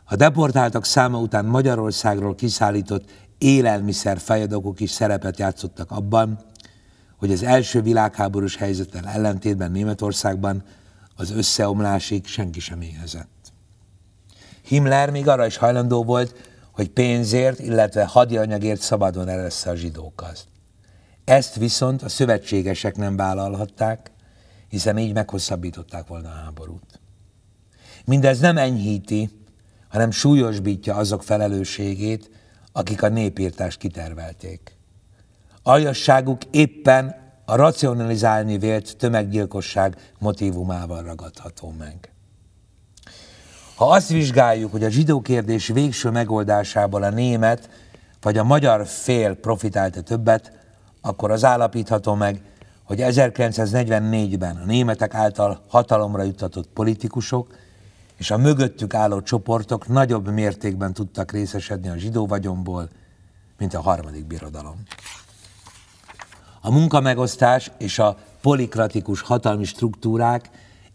[0.05, 6.39] A deportáltak száma után Magyarországról kiszállított élelmiszer fejadokok is szerepet játszottak abban,
[7.17, 10.63] hogy az első világháborús helyzettel ellentétben Németországban
[11.15, 13.40] az összeomlásig senki sem éhezett.
[14.71, 16.35] Himmler még arra is hajlandó volt,
[16.71, 20.47] hogy pénzért, illetve hadianyagért szabadon eressze a zsidókat.
[21.23, 24.11] Ezt viszont a szövetségesek nem vállalhatták,
[24.67, 26.99] hiszen így meghosszabbították volna a háborút.
[28.05, 29.29] Mindez nem enyhíti,
[29.89, 32.29] hanem súlyosbítja azok felelősségét,
[32.71, 34.77] akik a népírtást kitervelték.
[35.63, 37.15] Aljasságuk éppen
[37.45, 42.11] a racionalizálni vélt tömeggyilkosság motivumával ragadható meg.
[43.81, 47.69] Ha azt vizsgáljuk, hogy a zsidó kérdés végső megoldásából a német
[48.21, 50.51] vagy a magyar fél profitálta többet,
[51.01, 52.41] akkor az állapítható meg,
[52.83, 57.55] hogy 1944-ben a németek által hatalomra juttatott politikusok
[58.17, 62.89] és a mögöttük álló csoportok nagyobb mértékben tudtak részesedni a zsidó vagyomból,
[63.57, 64.83] mint a harmadik birodalom.
[66.61, 70.49] A munkamegosztás és a polikratikus hatalmi struktúrák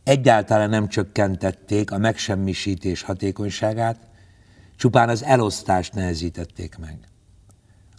[0.06, 3.98] egyáltalán nem csökkentették a megsemmisítés hatékonyságát,
[4.76, 6.98] csupán az elosztást nehezítették meg.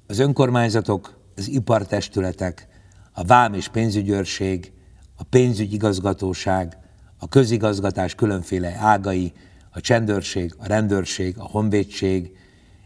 [0.07, 2.67] Az önkormányzatok, az ipartestületek,
[3.11, 4.71] a vám és pénzügyőrség,
[5.15, 6.77] a pénzügyigazgatóság,
[7.17, 9.33] a közigazgatás különféle ágai,
[9.71, 12.37] a csendőrség, a rendőrség, a honvédség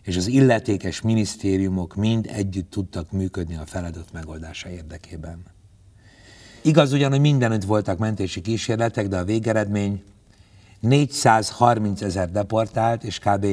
[0.04, 5.51] és az illetékes minisztériumok mind együtt tudtak működni a feladat megoldása érdekében.
[6.62, 10.04] Igaz ugyan, hogy mindenütt voltak mentési kísérletek, de a végeredmény
[10.80, 13.46] 430 ezer deportált és kb.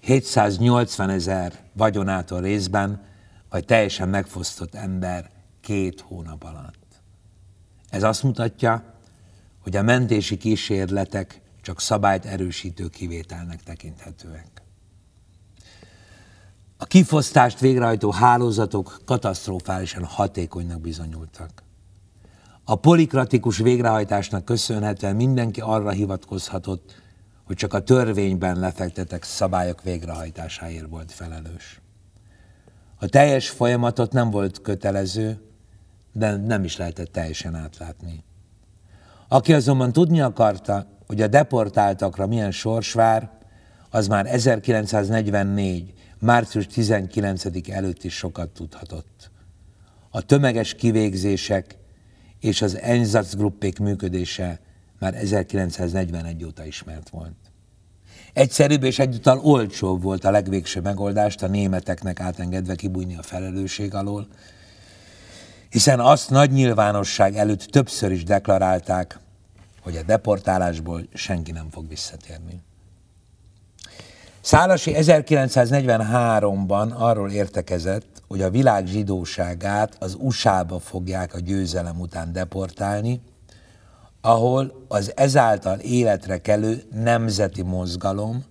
[0.00, 3.02] 780 ezer vagyonától részben,
[3.50, 5.30] vagy teljesen megfosztott ember
[5.60, 7.00] két hónap alatt.
[7.90, 8.94] Ez azt mutatja,
[9.62, 14.62] hogy a mentési kísérletek csak szabályt erősítő kivételnek tekinthetőek.
[16.76, 21.64] A kifosztást végrehajtó hálózatok katasztrofálisan hatékonynak bizonyultak.
[22.68, 27.02] A polikratikus végrehajtásnak köszönhetően mindenki arra hivatkozhatott,
[27.44, 31.80] hogy csak a törvényben lefektetett szabályok végrehajtásáért volt felelős.
[32.96, 35.40] A teljes folyamatot nem volt kötelező,
[36.12, 38.24] de nem is lehetett teljesen átlátni.
[39.28, 43.30] Aki azonban tudni akarta, hogy a deportáltakra milyen sors vár,
[43.90, 45.92] az már 1944.
[46.18, 49.30] március 19 előtt is sokat tudhatott.
[50.10, 51.84] A tömeges kivégzések
[52.46, 54.58] és az Einsatzgruppék működése
[54.98, 57.34] már 1941 óta ismert volt.
[58.32, 64.28] Egyszerűbb és egyúttal olcsóbb volt a legvégső megoldást a németeknek átengedve kibújni a felelősség alól,
[65.68, 69.18] hiszen azt nagy nyilvánosság előtt többször is deklarálták,
[69.80, 72.60] hogy a deportálásból senki nem fog visszatérni.
[74.40, 83.20] Szálasi 1943-ban arról értekezett, hogy a világ zsidóságát az USA-ba fogják a győzelem után deportálni,
[84.20, 88.44] ahol az ezáltal életre kelő nemzeti mozgalom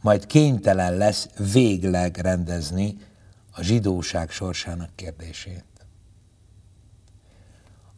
[0.00, 2.96] majd kénytelen lesz végleg rendezni
[3.50, 5.64] a zsidóság sorsának kérdését.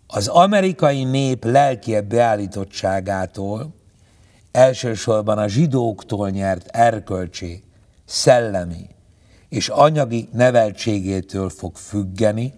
[0.07, 3.75] Az amerikai nép lelki beállítottságától,
[4.53, 7.65] elsősorban a zsidóktól nyert erkölcsi,
[8.05, 8.87] szellemi
[9.53, 12.55] és anyagi neveltségétől fog függeni,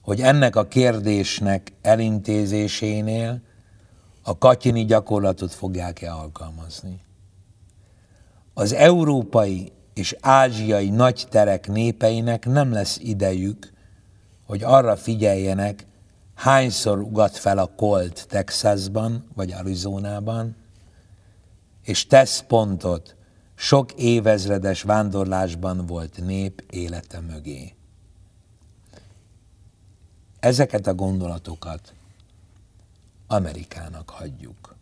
[0.00, 3.40] hogy ennek a kérdésnek elintézésénél
[4.22, 7.00] a katyini gyakorlatot fogják-e alkalmazni.
[8.54, 13.72] Az európai és ázsiai nagy terek népeinek nem lesz idejük,
[14.46, 15.86] hogy arra figyeljenek,
[16.34, 20.56] hányszor ugat fel a Colt Texasban vagy Arizonában,
[21.82, 23.16] és tesz pontot
[23.64, 27.74] sok évezredes vándorlásban volt nép élete mögé.
[30.40, 31.92] Ezeket a gondolatokat
[33.26, 34.74] Amerikának hagyjuk.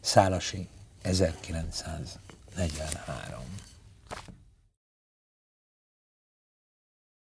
[0.00, 0.68] Szálasi
[1.02, 3.38] 1943